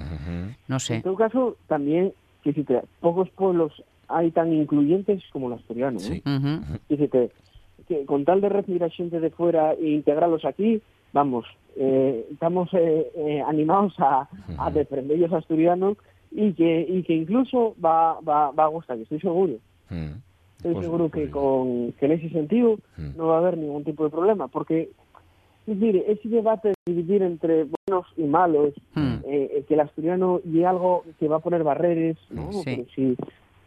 No 0.67 0.81
sé. 0.81 0.97
En 0.97 1.03
todo 1.03 1.15
caso, 1.15 1.57
también, 1.69 2.13
que 2.43 2.53
pocos 3.01 3.31
pueblos 3.31 3.73
hay 4.09 4.31
tan 4.33 4.53
incluyentes 4.53 5.23
como 5.33 5.49
el 5.49 5.55
asturiano. 5.55 5.99
Sí. 6.01 6.23
que 7.87 8.07
con 8.07 8.25
tal 8.25 8.41
de 8.41 8.49
recibir 8.49 8.83
a 8.83 8.91
gente 8.91 9.21
de 9.21 9.31
fuera 9.31 9.75
e 9.75 9.91
integrarlos 9.91 10.45
aquí, 10.45 10.81
vamos, 11.15 11.47
eh, 11.77 12.27
estamos 12.31 12.69
eh, 12.75 13.11
eh, 13.17 13.43
animados 13.47 13.95
a, 13.99 14.29
a 14.59 14.71
defender 14.71 15.17
ellos 15.17 15.33
asturianos 15.33 15.97
y 16.31 16.53
que, 16.53 16.87
y 16.89 17.03
que 17.05 17.15
incluso 17.15 17.75
va, 17.83 18.21
va, 18.21 18.51
va 18.51 18.65
a 18.65 18.69
gustar, 18.69 18.99
estoy 18.99 19.21
seguro. 19.21 19.55
Estoy 19.89 20.73
pues 20.73 20.85
seguro 20.85 21.11
que, 21.11 21.31
con, 21.31 21.93
que 21.93 22.07
en 22.07 22.13
ese 22.13 22.31
sentido 22.31 22.79
no 23.17 23.29
va 23.29 23.37
a 23.37 23.39
haber 23.39 23.57
ningún 23.57 23.85
tipo 23.85 24.05
de 24.05 24.11
problema, 24.11 24.49
porque 24.49 24.91
es 25.67 25.79
decir, 25.79 26.05
ese 26.09 26.29
debate 26.29 26.69
de 26.69 26.75
dividir 26.93 27.23
entre 27.23 27.65
buenos 27.65 28.07
y 28.17 28.25
malos, 28.25 28.75
que 28.95 29.65
el 29.69 29.81
asturiano 29.81 30.41
y 30.45 30.65
algo 30.65 31.05
que 31.21 31.29
va 31.29 31.37
a 31.37 31.41
poner 31.41 31.63
barreras, 31.63 32.17
¿no? 32.31 32.51
si, 32.95 33.17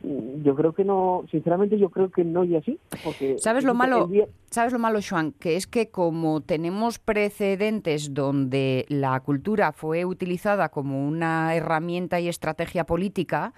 yo 0.03 0.55
creo 0.55 0.73
que 0.73 0.83
no, 0.83 1.25
sinceramente 1.31 1.77
yo 1.77 1.89
creo 1.89 2.11
que 2.11 2.23
no 2.23 2.43
y 2.43 2.55
así. 2.55 2.79
Porque 3.03 3.37
¿Sabes 3.39 3.63
lo 3.63 3.73
malo? 3.73 4.09
¿Sabes 4.51 4.71
lo 4.71 4.79
malo, 4.79 4.99
Juan? 5.07 5.33
Que 5.33 5.55
es 5.55 5.67
que 5.67 5.89
como 5.89 6.41
tenemos 6.41 6.99
precedentes 6.99 8.13
donde 8.13 8.85
la 8.89 9.19
cultura 9.21 9.71
fue 9.71 10.05
utilizada 10.05 10.69
como 10.69 11.07
una 11.07 11.55
herramienta 11.55 12.19
y 12.19 12.27
estrategia 12.27 12.85
política 12.85 13.53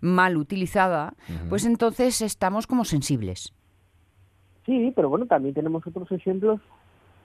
mal 0.00 0.36
utilizada, 0.36 1.14
pues 1.48 1.64
entonces 1.64 2.22
estamos 2.22 2.66
como 2.66 2.84
sensibles. 2.84 3.54
Sí, 4.66 4.92
pero 4.96 5.08
bueno, 5.08 5.26
también 5.26 5.54
tenemos 5.54 5.86
otros 5.86 6.10
ejemplos 6.10 6.60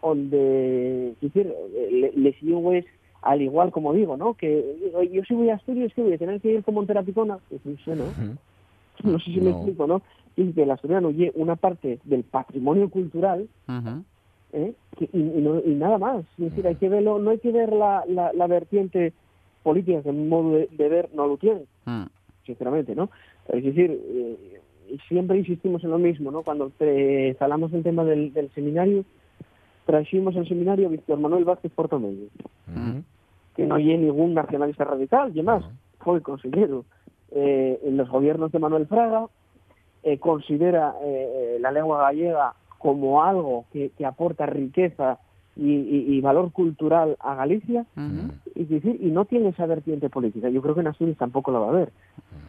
donde, 0.02 1.10
es 1.10 1.22
decir, 1.22 1.54
les 2.16 2.36
es 2.44 2.86
al 3.22 3.42
igual 3.42 3.72
como 3.72 3.94
digo, 3.94 4.16
¿no? 4.16 4.36
Que 4.36 4.64
yo 5.12 5.24
si 5.24 5.34
voy 5.34 5.50
a 5.50 5.56
Asturias, 5.56 5.92
que 5.94 6.02
voy 6.02 6.14
a 6.14 6.18
tener 6.18 6.40
que 6.40 6.54
ir 6.54 6.64
como 6.64 6.82
en 6.82 6.88
terapicona, 6.88 7.40
pues 7.50 7.66
no 7.66 7.78
sé, 7.84 7.96
¿no? 7.96 8.06
No 9.04 9.20
sé 9.20 9.26
si 9.26 9.42
me 9.42 9.52
explico, 9.52 9.88
¿no? 9.88 10.02
y 10.38 10.54
que 10.54 10.64
el 10.64 10.72
asturiano 10.72 11.10
oye 11.10 11.32
una 11.36 11.56
parte 11.56 12.00
del 12.04 12.24
patrimonio 12.24 12.90
cultural 12.90 13.50
¿eh? 14.54 14.74
y, 15.12 15.18
nada 15.74 15.98
más. 15.98 16.26
Es 16.38 16.52
decir, 16.52 16.68
hay 16.68 16.76
que 16.76 16.90
verlo, 16.90 17.18
no 17.20 17.32
hay 17.32 17.40
que 17.40 17.52
ver 17.52 17.74
la, 17.74 18.04
la, 18.08 18.48
vertiente 18.48 19.14
política 19.64 20.04
que 20.04 20.10
en 20.10 20.30
modo 20.30 20.52
de, 20.52 20.68
ver 20.78 21.10
no 21.14 21.28
lo 21.28 21.38
tiene, 21.38 21.64
mm. 21.86 22.04
sinceramente, 22.46 22.96
¿no? 22.96 23.10
Es 23.50 23.64
decir, 23.64 24.00
eh, 24.00 24.62
siempre 25.08 25.40
insistimos 25.40 25.84
en 25.84 25.90
lo 25.90 25.98
mismo, 25.98 26.30
¿no? 26.32 26.44
Cuando 26.44 26.72
instalamos 26.80 27.74
el 27.74 27.82
tema 27.82 28.04
del, 28.06 28.52
seminario, 28.54 29.06
trajimos 29.88 30.36
el 30.36 30.48
seminario 30.48 30.88
a 30.88 30.92
Víctor 30.92 31.20
Manuel 31.20 31.46
Vázquez 31.46 31.72
Portomedio, 31.72 32.28
que 33.56 33.66
no 33.66 33.74
hay 33.74 33.98
ningún 33.98 34.36
nacionalista 34.36 34.84
radical, 34.84 35.30
y 35.30 35.40
además 35.40 35.66
fue 36.00 36.22
consejero 36.22 36.86
eh, 37.32 37.80
en 37.84 37.98
los 37.98 38.10
gobiernos 38.10 38.52
de 38.52 38.60
Manuel 38.60 38.88
Fraga, 38.88 39.28
eh, 40.04 40.20
considera 40.20 40.96
eh, 41.04 41.58
la 41.60 41.72
lengua 41.72 42.02
gallega 42.02 42.54
como 42.78 43.24
algo 43.24 43.66
que, 43.74 43.92
aporta 44.06 44.46
riqueza 44.46 45.20
y, 45.56 46.22
valor 46.22 46.52
cultural 46.52 47.18
a 47.20 47.34
Galicia, 47.34 47.86
y, 48.54 48.66
decir, 48.66 49.00
y 49.02 49.08
no 49.08 49.26
tiene 49.26 49.50
esa 49.50 49.66
vertiente 49.66 50.10
política. 50.10 50.50
Yo 50.50 50.62
creo 50.62 50.76
que 50.76 50.82
en 50.82 50.88
Asturias 50.88 51.18
tampoco 51.18 51.52
lo 51.52 51.62
va 51.62 51.68
a 51.68 51.70
haber. 51.70 51.92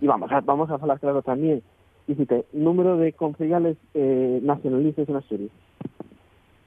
Y 0.03 0.07
vamos 0.07 0.31
a, 0.31 0.41
vamos 0.41 0.71
a 0.71 0.75
hablar 0.75 1.01
claro 1.01 1.23
también. 1.23 1.63
Dice, 2.07 2.45
número 2.53 2.99
de 2.99 3.15
concejales 3.15 3.79
eh, 3.95 4.41
nacionalistas 4.43 5.09
en 5.09 5.17
Asturias. 5.17 5.51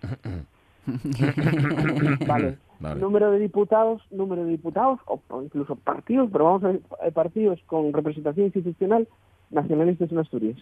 vale. 2.27 2.57
Número 2.81 3.31
de 3.31 3.39
diputados, 3.39 4.01
número 4.11 4.43
de 4.43 4.51
diputados, 4.51 4.99
o, 5.05 5.19
incluso 5.41 5.75
partidos, 5.75 6.29
pero 6.31 6.45
vamos 6.45 6.63
a 6.63 6.67
ver 6.67 6.81
eh, 7.03 7.11
partidos 7.11 7.59
con 7.67 7.93
representación 7.93 8.47
institucional 8.47 9.07
nacionalistas 9.51 10.11
en 10.11 10.17
Asturias. 10.19 10.57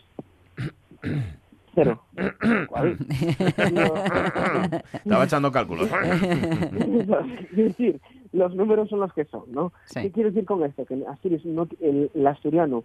Cero. 1.76 2.02
Estaba 4.94 5.24
echando 5.24 5.52
cálculos. 5.52 5.90
es 7.52 7.56
decir, 7.56 8.02
los 8.34 8.54
números 8.56 8.90
son 8.90 9.00
los 9.00 9.14
que 9.14 9.26
son, 9.26 9.44
¿no? 9.52 9.72
¿Qué 9.94 10.12
quiero 10.12 10.32
decir 10.32 10.46
con 10.46 10.64
esto? 10.64 10.86
Que 10.86 11.04
Asturias 11.08 11.46
no, 11.46 11.68
el, 11.80 12.10
asturiano 12.28 12.84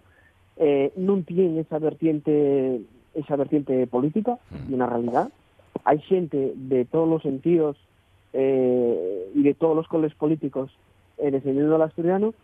eh, 0.58 0.92
no 0.96 1.20
tiene 1.22 1.60
esa 1.60 1.78
vertiente 1.78 2.82
esa 3.14 3.36
vertiente 3.36 3.86
política 3.86 4.38
y 4.68 4.74
una 4.74 4.86
realidad. 4.86 5.30
Hay 5.84 6.00
gente 6.00 6.52
de 6.54 6.84
todos 6.84 7.08
los 7.08 7.22
sentidos 7.22 7.76
eh, 8.34 9.30
y 9.34 9.42
de 9.42 9.54
todos 9.54 9.76
los 9.76 9.88
colores 9.88 10.14
políticos 10.16 10.70
eh, 11.18 11.30
defendiendo 11.30 11.76
al 11.76 11.82
asturiano 11.82 12.34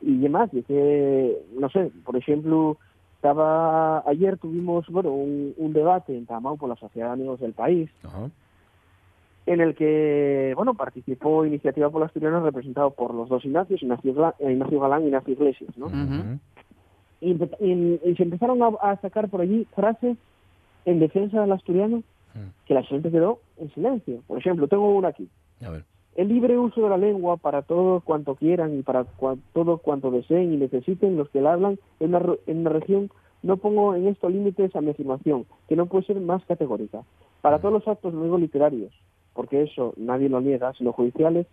y 0.00 0.16
demás. 0.18 0.48
Y 0.52 0.62
que, 0.62 1.36
no 1.58 1.68
sé, 1.68 1.90
por 2.04 2.16
ejemplo, 2.16 2.78
estaba 3.16 4.08
ayer 4.08 4.38
tuvimos 4.38 4.86
bueno 4.88 5.10
un, 5.10 5.72
debate 5.72 6.16
en 6.16 6.24
Tamau 6.24 6.56
por 6.56 6.68
la 6.68 6.76
Sociedad 6.76 7.08
de 7.08 7.12
Amigos 7.14 7.40
del 7.40 7.52
País. 7.52 7.90
en 9.46 9.60
el 9.60 9.74
que 9.74 10.52
bueno 10.54 10.74
participó 10.74 11.44
Iniciativa 11.44 11.90
por 11.90 12.00
la 12.00 12.06
Asturiana 12.06 12.40
representado 12.40 12.92
por 12.92 13.12
los 13.12 13.28
dos 13.28 13.44
Ignacios, 13.44 13.82
Ignacio, 13.82 14.14
Galán 14.14 15.02
y 15.02 15.06
Ignacio 15.06 15.34
Iglesias, 15.34 15.76
¿no? 15.76 15.88
y, 17.20 17.36
se 18.16 18.22
empezaron 18.22 18.60
a, 18.62 18.96
sacar 19.00 19.28
por 19.28 19.40
allí 19.40 19.66
frases 19.74 20.16
en 20.84 21.00
defensa 21.00 21.40
del 21.40 21.52
asturiano 21.52 22.02
que 22.66 22.74
la 22.74 22.82
gente 22.84 23.10
quedó 23.10 23.40
en 23.58 23.72
silencio. 23.74 24.22
Por 24.26 24.38
ejemplo, 24.38 24.68
tengo 24.68 24.94
una 24.96 25.08
aquí. 25.08 25.28
El 26.16 26.28
libre 26.28 26.58
uso 26.58 26.82
de 26.82 26.88
la 26.88 26.98
lengua 26.98 27.36
para 27.36 27.62
todo 27.62 28.00
cuanto 28.00 28.34
quieran 28.34 28.78
y 28.78 28.82
para 28.82 29.04
todo 29.52 29.78
cuanto 29.78 30.10
deseen 30.10 30.52
y 30.52 30.56
necesiten 30.56 31.16
los 31.16 31.28
que 31.30 31.40
la 31.40 31.52
hablan 31.52 31.78
en 32.00 32.14
una, 32.14 32.34
en 32.46 32.58
una 32.58 32.70
región, 32.70 33.10
no 33.42 33.56
pongo 33.56 33.94
en 33.94 34.08
esto 34.08 34.28
límites 34.28 34.74
a 34.74 34.80
mi 34.80 34.90
afirmación, 34.90 35.46
que 35.68 35.76
no 35.76 35.86
puede 35.86 36.04
ser 36.04 36.20
más 36.20 36.44
categórica. 36.44 37.02
Para 37.40 37.58
todos 37.58 37.72
los 37.72 37.88
actos 37.88 38.12
luego 38.12 38.38
literarios, 38.38 38.92
porque 39.34 39.62
eso 39.62 39.94
nadie 39.96 40.28
lo 40.28 40.40
niega, 40.40 40.72
sino 40.74 40.92
judiciales, 40.92 41.46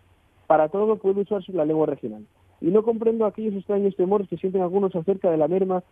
para 0.47 0.69
todo 0.69 0.97
puede 0.97 1.21
usarse 1.21 1.53
la 1.53 1.65
lengua 1.65 1.85
regional. 1.85 2.25
Y 2.59 2.67
no 2.67 2.83
comprendo 2.83 3.25
aquellos 3.25 3.53
extraños 3.53 3.95
temores 3.95 4.27
que 4.27 4.37
sienten 4.37 4.61
algunos 4.61 4.95
acerca 4.95 5.29
de 5.29 5.37
la 5.37 5.47
merma 5.47 5.83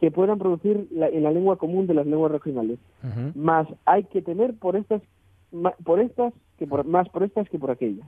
que 0.00 0.10
puedan 0.10 0.38
producir 0.38 0.88
en 0.90 1.22
la 1.22 1.30
lengua 1.30 1.56
común 1.56 1.86
de 1.86 1.94
las 1.94 2.06
lenguas 2.06 2.32
regionales. 2.32 2.78
Más 3.34 3.66
hay 3.84 4.04
que 4.04 4.22
temer 4.22 4.54
por 4.54 4.76
estas 4.76 5.02
por 5.84 6.00
estas 6.00 6.32
que 6.58 6.66
por 6.66 6.84
más 6.84 7.08
por 7.08 7.22
estas 7.22 7.48
que 7.48 7.58
por 7.58 7.70
aquellas. 7.70 8.06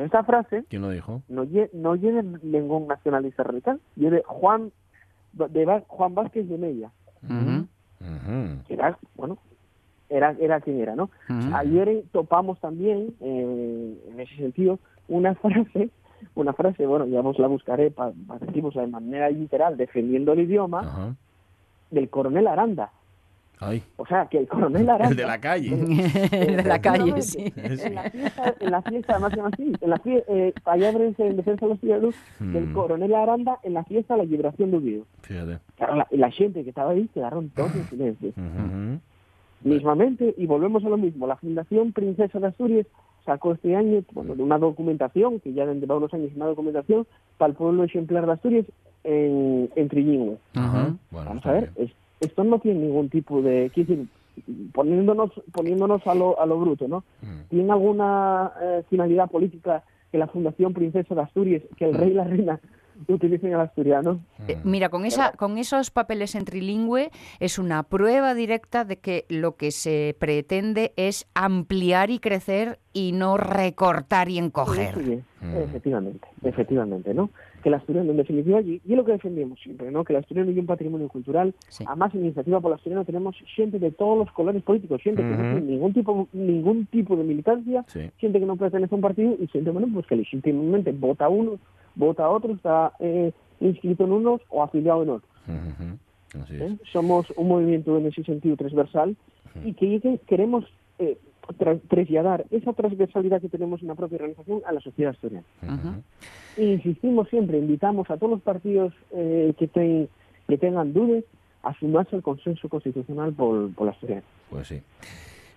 esta 0.00 0.24
frase 0.24 0.64
¿Quién 0.68 0.82
lo 0.82 0.90
dijo? 0.90 1.22
No 1.28 1.44
no 1.72 1.94
lleve 1.96 2.22
ningún 2.42 2.86
nacionalista 2.88 3.42
radical, 3.42 3.80
lleve 3.96 4.22
Juan 4.26 4.72
de 5.32 5.82
Juan 5.88 6.14
Vázquez 6.14 6.48
de 6.48 6.58
Mella. 6.58 6.90
Era, 8.68 8.98
bueno, 9.16 9.38
era 10.08 10.36
era 10.38 10.60
quien 10.60 10.80
era, 10.80 10.94
¿no? 10.94 11.10
Ayer 11.54 12.04
topamos 12.12 12.60
también 12.60 13.14
eh, 13.20 13.98
en 14.10 14.20
ese 14.20 14.36
sentido 14.36 14.78
una 15.08 15.34
frase 15.36 15.90
una 16.34 16.52
frase, 16.52 16.86
bueno, 16.86 17.06
ya 17.06 17.22
la 17.22 17.48
buscaré 17.48 17.90
para 17.90 18.12
decirlo 18.40 18.70
de 18.70 18.86
manera 18.86 19.30
literal, 19.30 19.76
defendiendo 19.76 20.32
el 20.32 20.40
idioma, 20.40 21.14
del 21.90 22.08
coronel 22.08 22.46
Aranda. 22.46 22.90
O 23.96 24.06
sea, 24.06 24.26
que 24.26 24.38
el 24.38 24.48
coronel 24.48 24.88
Aranda... 24.88 25.10
El 25.10 25.16
de 25.16 25.26
la 25.26 25.40
calle. 25.40 25.70
el 26.32 26.56
de 26.56 26.62
la 26.62 26.80
calle, 26.80 27.22
sí. 27.22 27.52
En 27.56 27.94
la 27.94 28.10
fiesta, 28.10 28.54
en 28.60 28.70
la 28.70 28.82
fiesta 28.82 29.12
además 29.12 29.30
se 29.30 29.36
llama 29.36 29.50
así, 29.52 29.72
en 29.80 29.90
la 29.90 29.98
fiesta, 29.98 30.32
eh, 30.32 30.54
allá 30.64 30.90
en 30.90 31.36
defensa 31.36 31.66
de 31.66 31.70
los 31.70 31.80
ciudadanos, 31.80 32.14
del 32.40 32.66
hmm. 32.66 32.72
coronel 32.72 33.14
Aranda 33.14 33.58
en 33.62 33.74
la 33.74 33.84
fiesta 33.84 34.14
de 34.14 34.18
la 34.24 34.30
liberación 34.30 34.70
de 34.70 34.76
Oviedo. 34.76 35.04
Fíjate. 35.22 35.58
la, 35.78 36.06
la, 36.10 36.30
gente 36.30 36.62
que 36.62 36.70
estaba 36.70 36.90
ahí 36.90 37.08
quedaron 37.14 37.50
todos 37.50 37.74
en 37.74 37.84
silencio. 37.88 38.32
Mismamente, 39.62 40.34
y 40.36 40.46
volvemos 40.46 40.84
a 40.84 40.88
lo 40.88 40.98
mismo, 40.98 41.26
la 41.26 41.36
Fundación 41.36 41.92
Princesa 41.92 42.38
de 42.38 42.46
Asturias 42.48 42.86
sacó 43.24 43.52
este 43.52 43.74
año 43.74 44.02
bueno, 44.12 44.34
una 44.38 44.58
documentación, 44.58 45.40
que 45.40 45.52
ya 45.52 45.66
de 45.66 45.72
unos 45.72 46.12
años 46.12 46.32
una 46.36 46.46
documentación, 46.46 47.06
para 47.38 47.50
el 47.50 47.56
pueblo 47.56 47.84
ejemplar 47.84 48.26
de 48.26 48.32
Asturias 48.32 48.66
en, 49.04 49.70
en 49.74 49.88
Trillingüe. 49.88 50.36
Vamos 51.10 51.46
a 51.46 51.52
ver, 51.52 51.72
esto 52.24 52.44
no 52.44 52.58
tiene 52.58 52.80
ningún 52.80 53.08
tipo 53.08 53.42
de... 53.42 53.70
Decir, 53.74 54.06
poniéndonos 54.72 55.30
poniéndonos 55.52 56.04
a 56.06 56.14
lo, 56.14 56.40
a 56.40 56.46
lo 56.46 56.58
bruto, 56.58 56.88
¿no? 56.88 57.04
¿Tiene 57.48 57.70
alguna 57.70 58.52
eh, 58.60 58.82
finalidad 58.90 59.30
política 59.30 59.84
que 60.10 60.18
la 60.18 60.26
Fundación 60.26 60.72
Princesa 60.72 61.14
de 61.14 61.22
Asturias, 61.22 61.62
que 61.76 61.84
el 61.84 61.94
rey 61.94 62.10
y 62.10 62.14
la 62.14 62.24
reina 62.24 62.60
utilicen 63.08 63.52
el 63.52 63.60
asturiano. 63.60 64.20
Eh, 64.48 64.58
mira, 64.64 64.88
con, 64.88 65.04
esa, 65.04 65.32
con 65.32 65.58
esos 65.58 65.90
papeles 65.90 66.34
en 66.34 66.44
trilingüe 66.44 67.10
es 67.40 67.58
una 67.58 67.82
prueba 67.82 68.34
directa 68.34 68.84
de 68.84 68.98
que 68.98 69.26
lo 69.28 69.56
que 69.56 69.70
se 69.70 70.16
pretende 70.18 70.92
es 70.96 71.26
ampliar 71.34 72.10
y 72.10 72.18
crecer 72.18 72.78
y 72.92 73.12
no 73.12 73.36
recortar 73.36 74.28
y 74.28 74.38
encoger. 74.38 74.96
Mm. 75.40 75.56
efectivamente, 75.56 76.28
efectivamente, 76.42 77.14
¿no? 77.14 77.30
Que 77.64 77.70
el 77.70 77.74
asturiano, 77.74 78.10
en 78.10 78.18
definitiva, 78.18 78.60
y, 78.60 78.80
y 78.84 78.92
es 78.92 78.96
lo 78.96 79.04
que 79.04 79.12
defendemos 79.12 79.58
siempre, 79.58 79.90
¿no? 79.90 80.04
Que 80.04 80.12
el 80.12 80.18
asturiano 80.18 80.50
es 80.50 80.58
un 80.58 80.66
patrimonio 80.66 81.08
cultural. 81.08 81.54
Además, 81.86 82.14
en 82.14 82.20
iniciativa 82.20 82.60
por 82.60 82.70
el 82.70 82.76
asturiano 82.76 83.04
tenemos 83.04 83.34
gente 83.56 83.78
de 83.78 83.90
todos 83.90 84.18
los 84.18 84.30
colores 84.32 84.62
políticos, 84.62 85.00
gente 85.02 85.22
que 85.22 85.28
no 85.28 85.36
tiene 85.36 85.60
ningún 85.62 85.94
tipo, 85.94 86.28
ningún 86.34 86.86
tipo 86.86 87.16
de 87.16 87.24
militancia, 87.24 87.84
gente 88.18 88.38
que 88.38 88.46
no 88.46 88.56
pertenece 88.56 88.94
a 88.94 88.96
un 88.96 89.02
partido 89.02 89.34
y 89.40 89.46
gente, 89.48 89.70
bueno, 89.70 89.88
pues 89.92 90.06
que 90.06 90.16
legítimamente 90.16 90.92
vota 90.92 91.28
uno 91.28 91.58
vota 91.94 92.28
otro, 92.28 92.52
está 92.52 92.92
eh, 92.98 93.32
inscrito 93.60 94.04
en 94.04 94.12
unos 94.12 94.40
o 94.48 94.62
afiliado 94.62 95.02
en 95.02 95.10
otros. 95.10 95.30
¿Eh? 96.50 96.76
Somos 96.92 97.32
un 97.36 97.48
movimiento 97.48 97.96
en 97.96 98.06
ese 98.06 98.24
sentido 98.24 98.56
transversal 98.56 99.16
y 99.64 99.74
que 99.74 100.18
queremos 100.26 100.64
eh, 100.98 101.16
trasladar 101.88 102.44
esa 102.50 102.72
transversalidad 102.72 103.40
que 103.40 103.48
tenemos 103.48 103.82
en 103.82 103.88
la 103.88 103.94
propia 103.94 104.16
organización 104.16 104.62
a 104.66 104.72
la 104.72 104.80
sociedad 104.80 105.12
asturiana. 105.12 105.44
insistimos 106.56 107.28
siempre, 107.28 107.58
invitamos 107.58 108.10
a 108.10 108.16
todos 108.16 108.30
los 108.30 108.42
partidos 108.42 108.92
que, 109.10 110.08
que 110.48 110.58
tengan 110.58 110.92
dudas 110.92 111.24
a 111.62 111.74
sumarse 111.78 112.16
al 112.16 112.22
consenso 112.22 112.68
constitucional 112.68 113.32
por, 113.32 113.72
por 113.74 113.86
la 113.86 113.92
Asturias. 113.92 114.22
Pues 114.50 114.68
sí. 114.68 114.82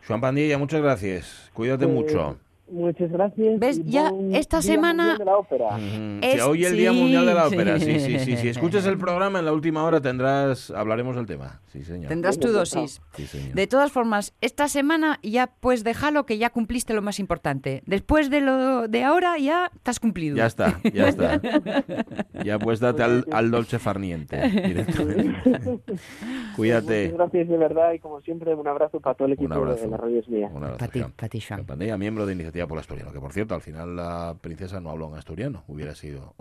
Juan 0.07 0.21
Pandilla, 0.21 0.57
muchas 0.57 0.81
gracias. 0.81 1.49
Cuídate 1.53 1.85
mucho. 1.85 2.37
Muchas 2.69 3.09
gracias. 3.11 3.59
¿Ves? 3.59 3.81
Ya 3.85 4.11
esta 4.33 4.61
semana. 4.61 5.17
De 5.17 5.25
la 5.25 5.37
ópera. 5.37 5.69
hoy 6.45 6.65
el 6.65 6.75
Día 6.77 6.91
Mundial 6.91 7.25
de 7.25 7.33
la 7.33 7.47
Ópera. 7.47 7.79
Sí, 7.79 7.99
sí, 7.99 8.19
sí. 8.19 8.37
Si 8.37 8.49
escuchas 8.49 8.85
el 8.85 8.97
programa 9.07 9.39
en 9.39 9.45
la 9.45 9.53
última 9.53 9.83
hora 9.83 10.01
tendrás, 10.01 10.71
hablaremos 10.71 11.15
del 11.15 11.25
tema. 11.25 11.61
Sí, 11.67 11.83
señor. 11.83 12.09
Tendrás 12.09 12.39
tu 12.39 12.49
dosis. 12.49 13.01
De 13.53 13.67
todas 13.67 13.91
formas, 13.91 14.33
esta 14.41 14.67
semana 14.67 15.19
ya 15.23 15.47
pues 15.47 15.83
déjalo 15.83 16.25
que 16.25 16.37
ya 16.37 16.49
cumpliste 16.49 16.93
lo 16.93 17.01
más 17.01 17.19
importante. 17.19 17.83
Después 17.85 18.29
de 18.29 18.41
lo 18.41 18.87
de 18.87 19.03
ahora 19.03 19.37
ya 19.37 19.71
te 19.83 19.91
has 19.91 19.99
cumplido. 19.99 20.35
Ya 20.35 20.45
está, 20.45 20.79
ya 20.93 21.07
está. 21.07 21.41
ya 22.43 22.59
pues 22.59 22.79
date 22.79 23.03
al, 23.03 23.25
al 23.31 23.51
dolce 23.51 23.79
farniente 23.79 24.37
Cuídate. 26.57 27.03
Muchas 27.03 27.17
gracias 27.17 27.47
de 27.47 27.57
verdad 27.57 27.93
y 27.93 27.99
como 27.99 28.19
siempre 28.21 28.53
un 28.53 28.67
abrazo 28.67 28.99
para 28.99 29.15
todo 29.15 29.27
el 29.27 29.33
equipo 29.33 29.53
de 29.65 29.87
la 29.87 29.97
Radio 29.97 30.21
Mía. 30.27 30.49
Un 30.51 30.63
abrazo. 30.63 30.77
Para 30.77 30.91
ti, 30.91 31.03
para 31.15 31.77
ti, 31.77 31.97
miembro 31.97 32.25
de 32.25 32.33
Iniciativa 32.33 32.67
por 32.67 32.77
el 32.77 32.81
asturiano. 32.81 33.13
Que 33.13 33.19
por 33.19 33.31
cierto, 33.31 33.55
al 33.55 33.61
final 33.61 33.95
la 33.95 34.35
princesa 34.41 34.79
no 34.81 34.89
habló 34.89 35.07
en 35.07 35.15
asturiano. 35.15 35.63
Hubiera 35.67 35.95
sido. 35.95 36.33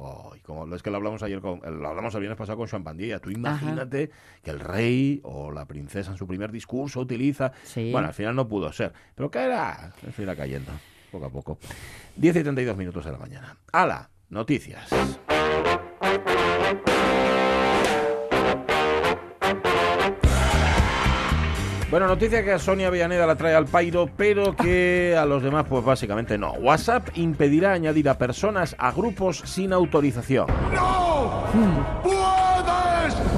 como, 0.42 0.74
es 0.74 0.83
que 0.83 0.90
lo 0.90 0.96
hablamos 0.96 1.22
ayer, 1.22 1.40
con, 1.40 1.61
lo 1.64 1.88
hablamos 1.88 2.14
el 2.14 2.20
viernes 2.20 2.38
pasado 2.38 2.59
con 2.59 2.66
Juan 2.66 2.83
Pandilla. 2.83 3.20
Tú 3.20 3.31
imagínate 3.31 4.11
que 4.42 4.50
el 4.50 4.61
rey 4.61 5.20
o 5.22 5.52
la 5.52 5.66
princesa 5.66 6.11
en 6.11 6.16
su 6.16 6.26
primer 6.26 6.50
discurso 6.50 7.00
utiliza. 7.00 7.52
Bueno, 7.76 8.09
al 8.09 8.14
final 8.14 8.35
no 8.35 8.48
pudo 8.48 8.72
ser. 8.72 8.92
Pero 9.14 9.31
que 9.31 9.38
era. 9.38 9.92
Se 10.14 10.22
irá 10.22 10.35
cayendo 10.35 10.72
poco 11.11 11.26
a 11.26 11.31
poco. 11.31 11.59
10 12.16 12.37
y 12.37 12.42
32 12.42 12.76
minutos 12.76 13.05
de 13.05 13.12
la 13.12 13.18
mañana. 13.18 13.57
¡Hala! 13.72 14.11
Noticias. 14.29 14.90
Bueno, 21.97 22.09
noticia 22.09 22.45
que 22.45 22.53
a 22.53 22.59
Sonia 22.59 22.91
Villaneda 22.91 23.27
la 23.27 23.37
trae 23.37 23.55
al 23.55 23.65
pairo, 23.65 24.07
pero 24.19 24.55
que 24.55 25.17
a 25.19 25.25
los 25.25 25.43
demás, 25.43 25.65
pues 25.67 25.83
básicamente 25.83 26.37
no. 26.37 26.53
WhatsApp 26.53 27.09
impedirá 27.15 27.73
añadir 27.73 28.11
a 28.11 28.19
personas 28.19 28.77
a 28.79 28.93
grupos 28.93 29.39
sin 29.47 29.73
autorización. 29.73 30.47
¡No! 30.75 31.45
¡Puedes 32.03 32.19
pasar! 32.19 33.36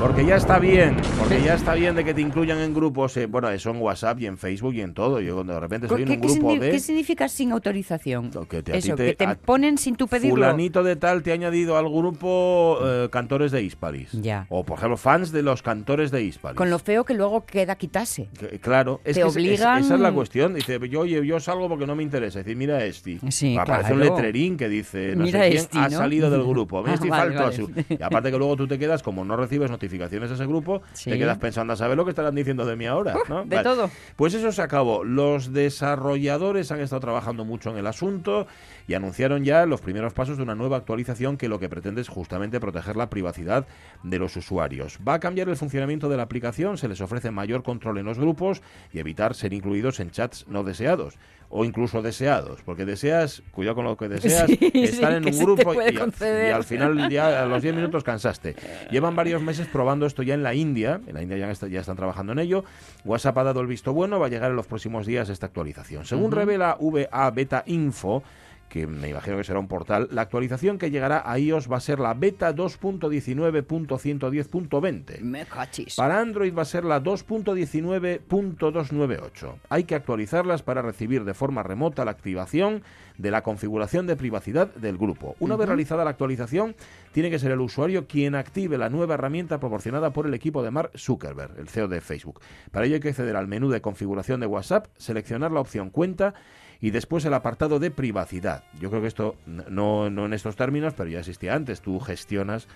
Porque 0.00 0.24
ya 0.24 0.36
está 0.36 0.58
bien, 0.58 0.96
porque 1.18 1.42
ya 1.42 1.54
está 1.54 1.74
bien 1.74 1.94
de 1.94 2.04
que 2.04 2.14
te 2.14 2.22
incluyan 2.22 2.58
en 2.58 2.72
grupos, 2.72 3.16
eh, 3.18 3.26
bueno, 3.26 3.50
eso 3.50 3.70
en 3.70 3.76
WhatsApp 3.82 4.18
y 4.20 4.26
en 4.26 4.38
Facebook 4.38 4.74
y 4.74 4.80
en 4.80 4.94
todo. 4.94 5.20
Yo 5.20 5.34
cuando 5.34 5.52
de 5.52 5.60
repente 5.60 5.86
estoy 5.86 6.02
en 6.02 6.10
un 6.10 6.20
grupo 6.20 6.54
de... 6.54 6.70
¿Qué 6.70 6.80
significa 6.80 7.28
sin 7.28 7.52
autorización? 7.52 8.30
Que 8.48 8.62
te, 8.62 8.78
eso, 8.78 8.96
que 8.96 9.14
te 9.14 9.36
ponen 9.36 9.76
sin 9.76 9.96
tu 9.96 10.08
pedirlo. 10.08 10.36
Fulanito 10.36 10.82
de 10.82 10.96
tal 10.96 11.22
te 11.22 11.32
ha 11.32 11.34
añadido 11.34 11.76
al 11.76 11.88
grupo 11.88 12.78
eh, 12.82 13.08
cantores 13.10 13.52
de 13.52 13.62
Hispalis. 13.62 14.12
Ya. 14.12 14.46
O, 14.48 14.64
por 14.64 14.78
ejemplo, 14.78 14.96
fans 14.96 15.32
de 15.32 15.42
los 15.42 15.62
cantores 15.62 16.10
de 16.10 16.22
Hispalis. 16.22 16.56
Con 16.56 16.70
lo 16.70 16.78
feo 16.78 17.04
que 17.04 17.12
luego 17.12 17.44
queda 17.44 17.76
quitarse. 17.76 18.28
claro, 18.62 19.00
es 19.04 19.16
te 19.16 19.24
obligan... 19.24 19.84
esa 19.84 19.94
es 19.96 20.00
la 20.00 20.12
cuestión. 20.12 20.54
Dice, 20.54 20.80
yo, 20.88 21.00
oye, 21.00 21.24
yo 21.26 21.38
salgo 21.40 21.68
porque 21.68 21.86
no 21.86 21.94
me 21.94 22.02
interesa. 22.02 22.38
Dice, 22.38 22.54
mira 22.54 22.82
este. 22.84 23.18
Sí, 23.30 23.56
Aparece 23.56 23.92
un 23.92 24.00
letrerín 24.00 24.56
que 24.56 24.68
dice, 24.68 25.14
no 25.14 25.24
mira 25.24 25.40
sé 25.40 25.68
quién 25.70 25.84
ha 25.84 25.90
salido 25.90 26.30
del 26.30 26.42
grupo. 26.42 26.82
Ah, 27.10 27.50
y 27.88 28.02
aparte 28.02 28.30
que 28.30 28.38
luego 28.38 28.56
tú 28.56 28.66
te 28.66 28.78
quedas, 28.78 28.99
como 29.02 29.24
no 29.24 29.36
recibes 29.36 29.70
notificaciones 29.70 30.28
de 30.28 30.34
ese 30.34 30.46
grupo, 30.46 30.82
te 31.04 31.18
quedas 31.18 31.38
pensando 31.38 31.72
a 31.72 31.76
saber 31.76 31.96
lo 31.96 32.04
que 32.04 32.10
estarán 32.10 32.34
diciendo 32.34 32.64
de 32.64 32.76
mí 32.76 32.86
ahora. 32.86 33.14
¿no? 33.28 33.44
De 33.44 33.62
todo. 33.62 33.90
Pues 34.16 34.34
eso 34.34 34.52
se 34.52 34.62
acabó. 34.62 35.04
Los 35.04 35.52
desarrolladores 35.52 36.70
han 36.72 36.80
estado 36.80 37.00
trabajando 37.00 37.44
mucho 37.44 37.70
en 37.70 37.78
el 37.78 37.86
asunto 37.86 38.46
y 38.90 38.94
anunciaron 38.94 39.44
ya 39.44 39.66
los 39.66 39.80
primeros 39.80 40.14
pasos 40.14 40.36
de 40.36 40.42
una 40.42 40.56
nueva 40.56 40.76
actualización 40.76 41.36
que 41.36 41.48
lo 41.48 41.60
que 41.60 41.68
pretende 41.68 42.00
es 42.00 42.08
justamente 42.08 42.58
proteger 42.58 42.96
la 42.96 43.08
privacidad 43.08 43.68
de 44.02 44.18
los 44.18 44.36
usuarios. 44.36 44.98
Va 45.06 45.14
a 45.14 45.20
cambiar 45.20 45.48
el 45.48 45.56
funcionamiento 45.56 46.08
de 46.08 46.16
la 46.16 46.24
aplicación, 46.24 46.76
se 46.76 46.88
les 46.88 47.00
ofrece 47.00 47.30
mayor 47.30 47.62
control 47.62 47.98
en 47.98 48.06
los 48.06 48.18
grupos 48.18 48.62
y 48.92 48.98
evitar 48.98 49.36
ser 49.36 49.52
incluidos 49.52 50.00
en 50.00 50.10
chats 50.10 50.44
no 50.48 50.64
deseados 50.64 51.20
o 51.50 51.64
incluso 51.64 52.02
deseados, 52.02 52.62
porque 52.62 52.84
deseas, 52.84 53.44
cuidado 53.52 53.76
con 53.76 53.84
lo 53.84 53.96
que 53.96 54.08
deseas, 54.08 54.50
estar 54.74 55.12
en 55.12 55.24
un 55.24 55.38
grupo 55.38 55.72
y, 55.74 55.96
al 56.50 56.64
final 56.64 57.08
ya 57.10 57.42
a 57.42 57.46
los 57.46 57.62
10 57.62 57.76
minutos 57.76 58.02
cansaste. 58.02 58.56
Llevan 58.90 59.14
varios 59.14 59.40
meses 59.40 59.68
probando 59.68 60.04
esto 60.06 60.24
ya 60.24 60.34
en 60.34 60.42
la 60.42 60.54
India, 60.54 61.00
en 61.06 61.14
la 61.14 61.22
India 61.22 61.36
ya, 61.36 61.68
ya, 61.68 61.80
están 61.80 61.96
trabajando 61.96 62.32
en 62.32 62.40
ello. 62.40 62.64
WhatsApp 63.04 63.38
ha 63.38 63.44
dado 63.44 63.60
el 63.60 63.68
visto 63.68 63.92
bueno, 63.92 64.18
va 64.18 64.26
a 64.26 64.30
llegar 64.30 64.50
en 64.50 64.56
los 64.56 64.66
próximos 64.66 65.06
días 65.06 65.28
esta 65.28 65.46
actualización. 65.46 66.04
Según 66.04 66.32
revela 66.32 66.76
VA 66.80 67.30
Beta 67.30 67.64
Info, 67.66 68.22
que 68.70 68.86
me 68.86 69.10
imagino 69.10 69.36
que 69.36 69.44
será 69.44 69.58
un 69.58 69.68
portal, 69.68 70.08
la 70.12 70.22
actualización 70.22 70.78
que 70.78 70.90
llegará 70.90 71.30
a 71.30 71.38
iOS 71.38 71.70
va 71.70 71.76
a 71.76 71.80
ser 71.80 71.98
la 71.98 72.14
beta 72.14 72.54
2.19.110.20. 72.54 75.20
Para 75.96 76.20
Android 76.20 76.56
va 76.56 76.62
a 76.62 76.64
ser 76.64 76.84
la 76.84 77.02
2.19.298. 77.02 79.54
Hay 79.68 79.84
que 79.84 79.96
actualizarlas 79.96 80.62
para 80.62 80.80
recibir 80.82 81.24
de 81.24 81.34
forma 81.34 81.64
remota 81.64 82.04
la 82.04 82.12
activación 82.12 82.84
de 83.18 83.32
la 83.32 83.42
configuración 83.42 84.06
de 84.06 84.16
privacidad 84.16 84.72
del 84.74 84.96
grupo. 84.96 85.34
Una 85.40 85.56
vez 85.56 85.66
realizada 85.66 86.04
la 86.04 86.10
actualización, 86.10 86.76
tiene 87.12 87.28
que 87.28 87.40
ser 87.40 87.50
el 87.50 87.60
usuario 87.60 88.06
quien 88.06 88.36
active 88.36 88.78
la 88.78 88.88
nueva 88.88 89.14
herramienta 89.14 89.58
proporcionada 89.58 90.12
por 90.12 90.26
el 90.26 90.34
equipo 90.34 90.62
de 90.62 90.70
Mark 90.70 90.92
Zuckerberg, 90.96 91.58
el 91.58 91.68
CEO 91.68 91.88
de 91.88 92.00
Facebook. 92.00 92.40
Para 92.70 92.86
ello 92.86 92.94
hay 92.94 93.00
que 93.00 93.08
acceder 93.08 93.34
al 93.34 93.48
menú 93.48 93.68
de 93.68 93.80
configuración 93.80 94.38
de 94.38 94.46
WhatsApp, 94.46 94.86
seleccionar 94.96 95.50
la 95.50 95.58
opción 95.60 95.90
cuenta 95.90 96.34
y 96.80 96.90
después 96.90 97.24
el 97.24 97.34
apartado 97.34 97.78
de 97.78 97.90
privacidad. 97.90 98.64
Yo 98.80 98.90
creo 98.90 99.02
que 99.02 99.08
esto 99.08 99.36
no, 99.46 100.10
no 100.10 100.26
en 100.26 100.32
estos 100.32 100.56
términos, 100.56 100.94
pero 100.96 101.10
ya 101.10 101.18
existía 101.18 101.54
antes. 101.54 101.80
Tú 101.80 102.00
gestionas 102.00 102.66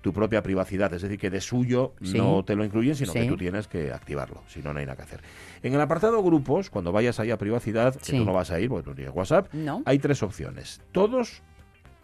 tu 0.00 0.12
propia 0.14 0.42
privacidad, 0.42 0.92
es 0.94 1.02
decir, 1.02 1.18
que 1.18 1.28
de 1.28 1.42
suyo 1.42 1.92
no 2.00 2.42
te 2.42 2.56
lo 2.56 2.64
incluyen, 2.64 2.94
sino 2.94 3.12
que 3.12 3.26
tú 3.26 3.36
tienes 3.36 3.68
que 3.68 3.92
activarlo, 3.92 4.42
si 4.48 4.62
no, 4.62 4.72
no 4.72 4.80
hay 4.80 4.86
nada 4.86 4.96
que 4.96 5.02
hacer. 5.02 5.20
En 5.62 5.74
el 5.74 5.80
apartado 5.80 6.22
grupos, 6.22 6.70
cuando 6.70 6.90
vayas 6.90 7.20
ahí 7.20 7.30
a 7.30 7.36
privacidad, 7.36 7.94
que 7.94 8.16
tú 8.16 8.24
no 8.24 8.32
vas 8.32 8.50
a 8.50 8.58
ir 8.60 8.70
porque 8.70 8.88
tú 8.88 8.94
tienes 8.94 9.14
WhatsApp, 9.14 9.48
hay 9.84 9.98
tres 9.98 10.22
opciones. 10.22 10.80
Todos 10.92 11.42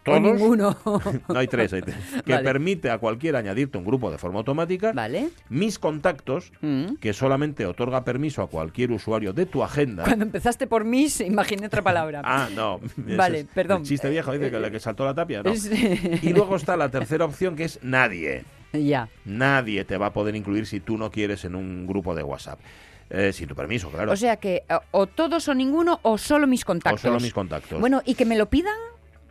todos, 0.06 0.22
ninguno. 0.22 0.76
no 1.28 1.38
hay 1.38 1.46
tres, 1.46 1.72
hay 1.72 1.82
tres. 1.82 1.96
Que 2.24 2.38
permite 2.38 2.90
a 2.90 2.98
cualquiera 2.98 3.38
añadirte 3.38 3.76
un 3.76 3.84
grupo 3.84 4.10
de 4.10 4.18
forma 4.18 4.38
automática. 4.38 4.92
Vale. 4.92 5.28
Mis 5.48 5.78
contactos, 5.78 6.52
mm. 6.60 6.94
que 6.94 7.12
solamente 7.12 7.66
otorga 7.66 8.04
permiso 8.04 8.42
a 8.42 8.48
cualquier 8.48 8.92
usuario 8.92 9.32
de 9.32 9.46
tu 9.46 9.62
agenda. 9.62 10.04
Cuando 10.04 10.24
empezaste 10.24 10.66
por 10.66 10.84
mis, 10.84 11.20
imaginé 11.20 11.66
otra 11.66 11.82
palabra. 11.82 12.22
ah, 12.24 12.48
no. 12.54 12.80
Vale, 12.96 13.44
perdón. 13.44 13.82
chiste 13.82 14.08
viejo 14.08 14.32
dice 14.32 14.50
que, 14.50 14.70
que 14.70 14.80
saltó 14.80 15.04
la 15.04 15.14
tapia, 15.14 15.42
¿no? 15.42 15.52
y 15.52 16.32
luego 16.32 16.56
está 16.56 16.76
la 16.76 16.88
tercera 16.88 17.24
opción 17.24 17.56
que 17.56 17.64
es 17.64 17.78
nadie. 17.82 18.44
Ya. 18.72 19.08
Nadie 19.24 19.84
te 19.84 19.96
va 19.96 20.06
a 20.06 20.12
poder 20.12 20.36
incluir 20.36 20.66
si 20.66 20.80
tú 20.80 20.98
no 20.98 21.10
quieres 21.10 21.44
en 21.44 21.54
un 21.54 21.86
grupo 21.86 22.14
de 22.14 22.22
WhatsApp. 22.22 22.58
Eh, 23.08 23.32
sin 23.32 23.46
tu 23.46 23.54
permiso, 23.54 23.88
claro. 23.88 24.12
O 24.12 24.16
sea 24.16 24.36
que 24.36 24.64
o 24.90 25.06
todos 25.06 25.46
o 25.48 25.54
ninguno 25.54 26.00
o 26.02 26.18
solo 26.18 26.46
mis 26.46 26.64
contactos. 26.64 27.04
O 27.04 27.08
solo 27.08 27.20
mis 27.20 27.32
contactos. 27.32 27.80
Bueno, 27.80 28.02
y 28.04 28.14
que 28.14 28.24
me 28.24 28.36
lo 28.36 28.46
pidan 28.46 28.76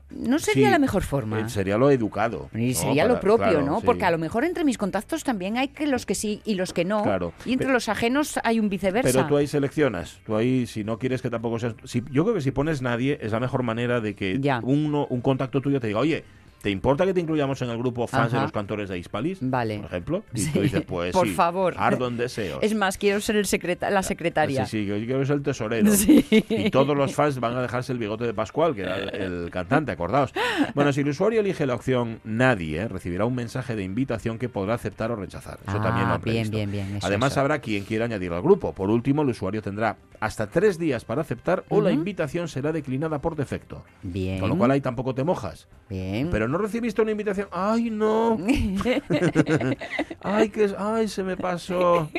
no 0.09 0.39
sería 0.39 0.69
la 0.69 0.79
mejor 0.79 1.03
forma. 1.03 1.39
Eh, 1.39 1.49
sería 1.49 1.77
lo 1.77 1.89
educado. 1.89 2.49
Y 2.53 2.73
sería 2.73 3.05
lo 3.05 3.19
propio, 3.19 3.61
¿no? 3.61 3.81
Porque 3.81 4.05
a 4.05 4.11
lo 4.11 4.17
mejor 4.17 4.43
entre 4.43 4.63
mis 4.63 4.77
contactos 4.77 5.23
también 5.23 5.57
hay 5.57 5.69
que 5.69 5.87
los 5.87 6.05
que 6.05 6.15
sí 6.15 6.41
y 6.45 6.55
los 6.55 6.73
que 6.73 6.85
no. 6.85 7.03
Claro. 7.03 7.33
Y 7.45 7.53
entre 7.53 7.71
los 7.71 7.89
ajenos 7.89 8.39
hay 8.43 8.59
un 8.59 8.69
viceversa. 8.69 9.11
Pero 9.11 9.27
tú 9.27 9.37
ahí 9.37 9.47
seleccionas. 9.47 10.19
Tú 10.25 10.35
ahí, 10.35 10.67
si 10.67 10.83
no 10.83 10.99
quieres 10.99 11.21
que 11.21 11.29
tampoco 11.29 11.59
seas. 11.59 11.75
Si, 11.83 12.03
yo 12.11 12.23
creo 12.23 12.35
que 12.35 12.41
si 12.41 12.51
pones 12.51 12.81
nadie, 12.81 13.17
es 13.21 13.31
la 13.31 13.39
mejor 13.39 13.63
manera 13.63 13.99
de 13.99 14.15
que 14.15 14.39
uno, 14.63 15.07
un 15.09 15.21
contacto 15.21 15.61
tuyo 15.61 15.79
te 15.79 15.87
diga, 15.87 15.99
oye, 15.99 16.23
¿Te 16.65 16.71
importa 16.71 17.05
que 17.05 17.13
te 17.13 17.21
incluyamos 17.21 17.61
en 17.61 17.69
el 17.69 17.77
grupo 17.77 18.07
fans 18.07 18.31
de 18.31 18.41
los 18.41 18.51
cantores 18.51 18.89
de 18.89 18.97
Hispalis? 18.97 19.37
Vale. 19.39 19.77
Por 19.77 19.85
ejemplo. 19.85 20.23
Y 20.33 20.47
tú 20.47 20.61
dices, 20.61 20.81
pues 20.87 21.13
Por 21.13 21.27
favor. 21.27 21.75
Ardo 21.77 22.07
en 22.07 22.17
deseos. 22.17 22.57
Es 22.63 22.73
más, 22.73 22.97
quiero 22.97 23.21
ser 23.21 23.35
el 23.35 23.45
secreta 23.45 23.91
la 23.91 24.01
secretaria. 24.01 24.65
Sí, 24.65 24.79
sí, 24.79 24.85
yo 24.87 24.95
quiero 24.95 25.23
ser 25.27 25.35
el 25.35 25.43
tesorero. 25.43 25.91
Y 26.49 26.71
todos 26.71 26.97
los 26.97 27.13
fans 27.13 27.39
van 27.39 27.55
a 27.55 27.61
dejarse 27.61 27.91
el 27.91 27.99
bigote 27.99 28.23
de 28.23 28.33
Pascual, 28.33 28.73
que 28.73 28.81
era 28.81 28.97
el, 28.97 29.51
cantante, 29.51 29.91
acordaos. 29.91 30.33
Bueno, 30.73 30.91
si 30.91 31.01
el 31.01 31.09
usuario 31.09 31.41
elige 31.41 31.67
la 31.67 31.75
opción 31.75 32.19
nadie, 32.23 32.87
recibirá 32.87 33.25
un 33.25 33.35
mensaje 33.35 33.75
de 33.75 33.83
invitación 33.83 34.39
que 34.39 34.49
podrá 34.49 34.73
aceptar 34.73 35.11
o 35.11 35.15
rechazar. 35.15 35.59
Eso 35.67 35.79
también 35.79 36.07
lo 36.07 36.15
han 36.15 36.21
ah, 36.21 36.23
bien, 36.25 36.49
bien, 36.49 36.71
bien. 36.71 36.99
Además, 37.03 37.37
habrá 37.37 37.59
quien 37.59 37.83
quiera 37.83 38.05
añadir 38.05 38.33
al 38.33 38.41
grupo. 38.41 38.73
Por 38.73 38.89
último, 38.89 39.21
el 39.21 39.29
usuario 39.29 39.61
tendrá 39.61 39.97
hasta 40.19 40.47
tres 40.47 40.79
días 40.79 41.05
para 41.05 41.21
aceptar 41.21 41.63
o 41.69 41.81
la 41.81 41.91
invitación 41.91 42.47
será 42.47 42.71
declinada 42.71 43.19
por 43.21 43.35
defecto. 43.35 43.83
Bien. 44.01 44.39
Con 44.39 44.49
lo 44.49 44.57
cual 44.57 44.71
ahí 44.71 44.81
tampoco 44.81 45.13
te 45.13 45.23
mojas. 45.23 45.67
Bien. 45.89 46.29
Pero 46.31 46.47
no 46.47 46.54
recibiste 46.57 47.01
una 47.01 47.11
invitación 47.11 47.47
ay 47.51 47.89
no, 47.89 48.37
ay 50.21 50.49
que 50.49 50.73
ay 50.77 51.07
se 51.07 51.23
me 51.23 51.37
pasó. 51.37 52.09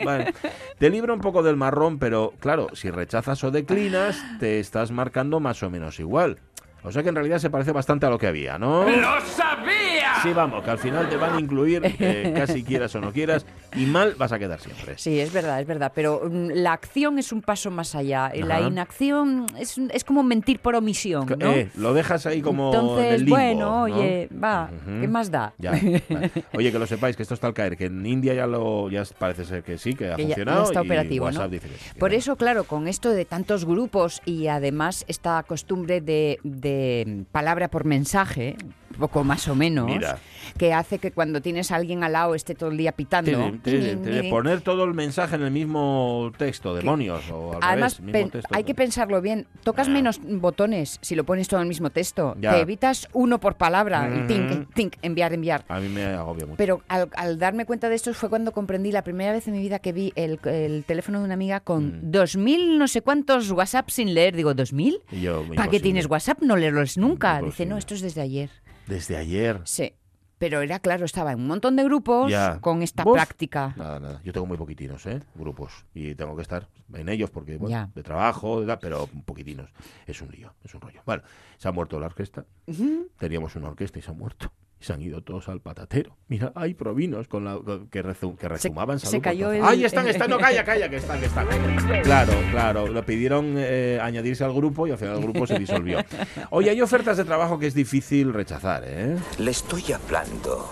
te 0.79 0.91
libra 0.91 1.13
un 1.13 1.21
poco 1.21 1.43
del 1.43 1.57
marrón, 1.57 1.99
pero 1.99 2.35
claro, 2.41 2.69
si 2.73 2.91
rechazas 2.91 3.43
o 3.45 3.51
declinas, 3.51 4.23
te 4.39 4.61
estás 4.61 4.91
marcando 4.91 5.41
más 5.41 5.63
o 5.63 5.71
menos 5.71 6.01
igual. 6.01 6.39
O 6.87 6.93
sea 6.93 7.03
que 7.03 7.09
en 7.09 7.17
realidad 7.17 7.39
se 7.39 7.51
parece 7.51 7.73
bastante 7.73 8.07
a 8.07 8.11
lo 8.11 8.19
que 8.19 8.29
había, 8.29 8.59
¿no? 8.59 8.89
¡Lo 8.89 9.21
sabía! 9.21 10.15
Sí, 10.23 10.33
vamos, 10.33 10.63
que 10.63 10.71
al 10.71 10.79
final 10.79 11.09
te 11.09 11.17
van 11.17 11.35
a 11.35 11.41
incluir, 11.41 11.83
eh, 11.85 12.33
casi 12.37 12.63
quieras 12.63 12.95
o 12.95 13.01
no 13.01 13.13
quieras, 13.13 13.45
y 13.75 13.87
mal 13.87 14.15
vas 14.17 14.31
a 14.31 14.39
quedar 14.39 14.61
siempre. 14.61 14.95
Sí, 14.97 15.19
es 15.19 15.33
verdad, 15.33 15.61
es 15.61 15.67
verdad, 15.67 15.91
pero 15.95 16.23
mm, 16.25 16.51
la 16.55 16.73
acción 16.73 17.19
es 17.19 17.33
un 17.33 17.43
paso 17.43 17.73
más 17.73 17.95
allá. 17.97 18.31
La 18.35 18.61
inacción 18.61 19.47
es, 19.59 19.79
es, 19.79 20.05
como 20.05 20.23
mentir 20.23 20.61
por 20.61 20.77
omisión, 20.77 21.27
¿no? 21.39 21.51
Eh, 21.51 21.71
lo 21.77 21.93
dejas 21.93 22.25
ahí 22.27 22.41
como 22.41 22.73
Entonces, 22.73 23.07
en 23.07 23.15
el 23.15 23.21
limbo, 23.25 23.37
bueno, 23.37 23.83
oye, 23.83 24.29
va, 24.33 24.71
¿qué 25.01 25.09
más 25.09 25.31
da? 25.31 25.53
Ya, 25.59 25.73
Oye, 26.55 26.71
que 26.71 26.79
lo 26.79 26.87
sepáis, 26.87 27.17
que 27.17 27.23
esto 27.23 27.35
está 27.35 27.49
al 27.49 27.55
caer, 27.55 27.77
que 27.77 27.87
en 27.87 28.07
India 28.07 28.33
ya 28.33 28.47
lo 28.47 28.89
ya 28.91 29.03
parece 29.19 29.45
ser 29.45 29.63
que 29.65 29.77
sí, 29.79 29.95
que 29.95 30.13
ha 30.13 30.17
funcionado 30.17 30.65
está 30.65 30.83
operativo, 30.83 31.31
¿no? 31.31 31.49
Por 31.99 32.15
eso, 32.15 32.37
claro, 32.37 32.65
con 32.65 32.87
esto 32.87 33.11
de 33.11 33.25
tantos 33.25 33.65
grupos 33.65 34.23
y 34.25 34.47
además 34.47 35.05
esta 35.09 35.43
costumbre 35.43 36.01
de 36.01 36.39
palabra 37.33 37.69
por 37.69 37.85
mensaje, 37.85 38.57
poco 38.97 39.25
más 39.25 39.47
o 39.49 39.55
menos, 39.55 39.87
Mira. 39.87 40.19
que 40.59 40.73
hace 40.73 40.99
que 40.99 41.13
cuando 41.13 41.41
tienes 41.41 41.71
a 41.71 41.77
alguien 41.77 42.03
al 42.05 42.13
lado 42.13 42.35
esté 42.35 42.55
todo 42.55 42.71
el 42.71 42.77
día 42.77 42.93
pitando. 42.93 43.53
De 43.65 44.27
poner 44.31 44.61
todo 44.61 44.85
el 44.85 44.95
mensaje 44.95 45.37
en 45.37 45.43
el 45.43 45.51
mismo 45.51 46.33
texto, 46.37 46.75
demonios, 46.75 47.23
o 47.31 47.55
al 47.55 47.59
Además, 47.63 47.99
revés, 47.99 48.15
mismo 48.15 48.31
texto. 48.31 48.55
hay 48.55 48.65
que 48.65 48.75
pensarlo 48.75 49.21
bien. 49.21 49.47
Tocas 49.63 49.89
Ah. 49.89 49.91
menos 49.93 50.21
botones 50.23 50.99
si 51.03 51.15
lo 51.15 51.25
pones 51.25 51.49
todo 51.49 51.61
en 51.61 51.65
el 51.65 51.69
mismo 51.69 51.91
texto. 51.91 52.37
Ya. 52.41 52.53
Te 52.55 52.61
evitas 52.61 53.09
uno 53.13 53.39
por 53.41 53.57
palabra. 53.57 54.09
tink, 54.75 54.97
enviar, 55.03 55.33
enviar. 55.33 55.65
A 55.69 55.81
mí 55.81 55.89
me 55.89 56.05
agobia 56.05 56.47
mucho. 56.47 56.57
Pero 56.57 56.83
al, 56.89 57.09
al 57.17 57.39
darme 57.39 57.67
cuenta 57.67 57.89
de 57.89 57.95
esto 57.97 58.13
fue 58.15 58.29
cuando 58.29 58.53
comprendí 58.53 58.93
la 58.93 59.03
primera 59.03 59.33
vez 59.33 59.47
en 59.49 59.55
mi 59.55 59.61
vida 59.61 59.79
que 59.79 59.93
vi 59.93 60.13
el, 60.17 60.39
el 60.45 60.85
teléfono 60.85 61.19
de 61.21 61.25
una 61.25 61.35
amiga 61.35 61.61
con 61.61 61.77
Mm. 61.77 62.11
2.000 62.11 62.79
no 62.79 62.89
sé 62.89 63.03
cuántos 63.03 63.51
WhatsApp 63.51 63.91
sin 63.91 64.15
leer. 64.15 64.35
Digo, 64.37 64.55
¿2.000? 64.55 65.01
Y 65.13 65.21
yo, 65.21 65.45
¿Para 65.55 65.69
qué 65.71 65.81
tienes 65.81 66.07
WhatsApp? 66.07 66.41
No 66.43 66.57
leerlos 66.57 66.97
nunca. 66.99 67.41
Dice, 67.43 67.67
no, 67.67 67.77
esto 67.77 67.95
es 67.95 68.01
desde 68.01 68.21
ayer. 68.23 68.51
Desde 68.87 69.17
ayer. 69.17 69.61
Sí. 69.65 69.95
Pero 70.39 70.61
era 70.61 70.81
claro, 70.81 71.07
estaba 71.07 71.33
en 71.33 71.39
un 71.41 71.47
montón 71.47 71.77
de 71.77 71.85
grupos 71.85 72.31
Ya. 72.31 72.61
con 72.61 72.83
esta 72.83 73.05
¿Vos? 73.05 73.15
práctica. 73.15 73.73
Nada, 73.77 73.99
nada. 73.99 74.21
Yo 74.23 74.35
tengo 74.35 74.45
muy 74.47 74.59
poquitinos, 74.59 75.07
¿eh? 75.07 75.23
Grupos. 75.35 75.87
Y 75.95 76.15
tengo 76.15 76.37
que 76.37 76.43
estar 76.43 76.69
en 76.93 77.09
ellos 77.09 77.31
porque, 77.31 77.57
bueno, 77.57 77.71
Ya. 77.71 77.91
de 77.95 78.03
trabajo, 78.03 78.61
de 78.61 78.77
pero 78.77 79.09
poquitinos. 79.25 79.71
Es 80.07 80.21
un 80.21 80.31
lío, 80.31 80.53
es 80.63 80.75
un 80.75 80.83
rollo. 80.83 81.01
Bueno, 81.07 81.23
se 81.57 81.69
ha 81.69 81.73
muerto 81.73 81.99
la 81.99 82.07
orquesta. 82.07 82.45
Teníamos 83.19 83.57
una 83.57 83.69
orquesta 83.69 83.99
y 83.99 84.03
se 84.03 84.11
ha 84.11 84.15
muerto. 84.15 84.53
Y 84.79 84.85
se 84.85 84.93
han 84.93 85.01
ido 85.01 85.23
todos 85.23 85.49
al 85.49 85.61
patatero. 85.61 86.17
Mira, 86.29 86.53
hay 86.55 86.75
provinos 86.75 87.29
con 87.29 87.45
la, 87.45 87.59
que, 87.91 88.05
rezu- 88.05 88.37
que 88.37 88.47
rezumaban 88.49 88.99
se 89.01 89.07
salud 89.07 89.17
por 89.19 89.23
cayó 89.23 89.51
el- 89.53 89.65
¡Ahí 89.65 89.85
están, 89.85 90.05
el- 90.05 90.11
están! 90.11 90.29
¡No, 90.29 90.39
calla, 90.39 90.65
calla! 90.67 90.89
Que 90.91 90.97
están, 90.97 91.19
que 91.21 91.27
están. 91.27 91.47
Claro, 92.03 92.33
claro. 92.51 92.87
Lo 92.89 93.05
pidieron 93.07 93.55
eh, 93.57 93.99
añadirse 94.03 94.45
al 94.45 94.53
grupo 94.53 94.87
y 94.87 94.91
al 94.91 94.99
final 94.99 95.17
el 95.17 95.23
grupo 95.23 95.47
se 95.47 95.59
disolvió. 95.59 96.01
Oye, 96.51 96.71
hay 96.71 96.81
ofertas 96.83 97.17
de 97.17 97.25
trabajo 97.25 97.59
que 97.59 97.67
es 97.67 97.75
difícil 97.75 98.35
rechazar, 98.35 98.85
¿eh? 98.87 99.17
Le 99.39 99.51
estoy 99.51 99.93
hablando 99.93 100.69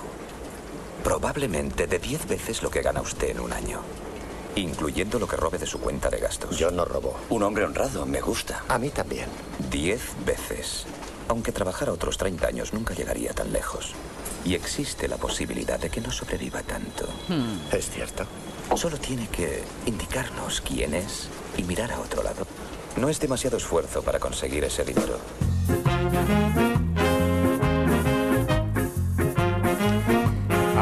probablemente 1.03 1.87
de 1.87 1.99
10 1.99 2.29
veces 2.29 2.63
lo 2.63 2.71
que 2.71 2.83
gana 2.83 3.01
usted 3.01 3.31
en 3.31 3.41
un 3.41 3.53
año. 3.53 3.81
Incluyendo 4.57 5.19
lo 5.19 5.27
que 5.27 5.37
robe 5.37 5.59
de 5.59 5.67
su 5.67 5.81
cuenta 5.81 6.09
de 6.11 6.19
gastos. 6.19 6.57
Yo 6.59 6.71
no 6.71 6.85
robo. 6.85 7.19
Un 7.31 7.43
hombre 7.43 7.65
honrado, 7.65 8.07
me 8.07 8.21
gusta. 8.21 8.63
A 8.69 8.79
mí 8.79 8.91
también. 8.91 9.27
10 9.71 10.25
veces. 10.25 10.87
Aunque 11.29 11.53
trabajara 11.53 11.93
otros 11.93 12.19
30 12.19 12.47
años, 12.47 12.73
nunca 12.73 12.95
llegaría 12.95 13.33
tan 13.33 13.53
lejos. 13.53 13.95
Y 14.45 14.55
existe 14.55 15.09
la 15.09 15.17
posibilidad 15.17 15.79
de 15.79 15.91
que 15.91 16.01
no 16.01 16.11
sobreviva 16.11 16.63
tanto. 16.63 17.09
Es 17.73 17.91
cierto. 17.91 18.27
Solo 18.77 18.99
tiene 18.99 19.29
que 19.29 19.63
indicarnos 19.87 20.61
quién 20.61 20.95
es 20.95 21.29
y 21.57 21.63
mirar 21.63 21.93
a 21.93 22.01
otro 22.01 22.23
lado. 22.23 22.47
No 22.97 23.09
es 23.09 23.21
demasiado 23.21 23.57
esfuerzo 23.57 24.03
para 24.03 24.19
conseguir 24.19 24.65
ese 24.65 24.85
dinero. 24.85 25.19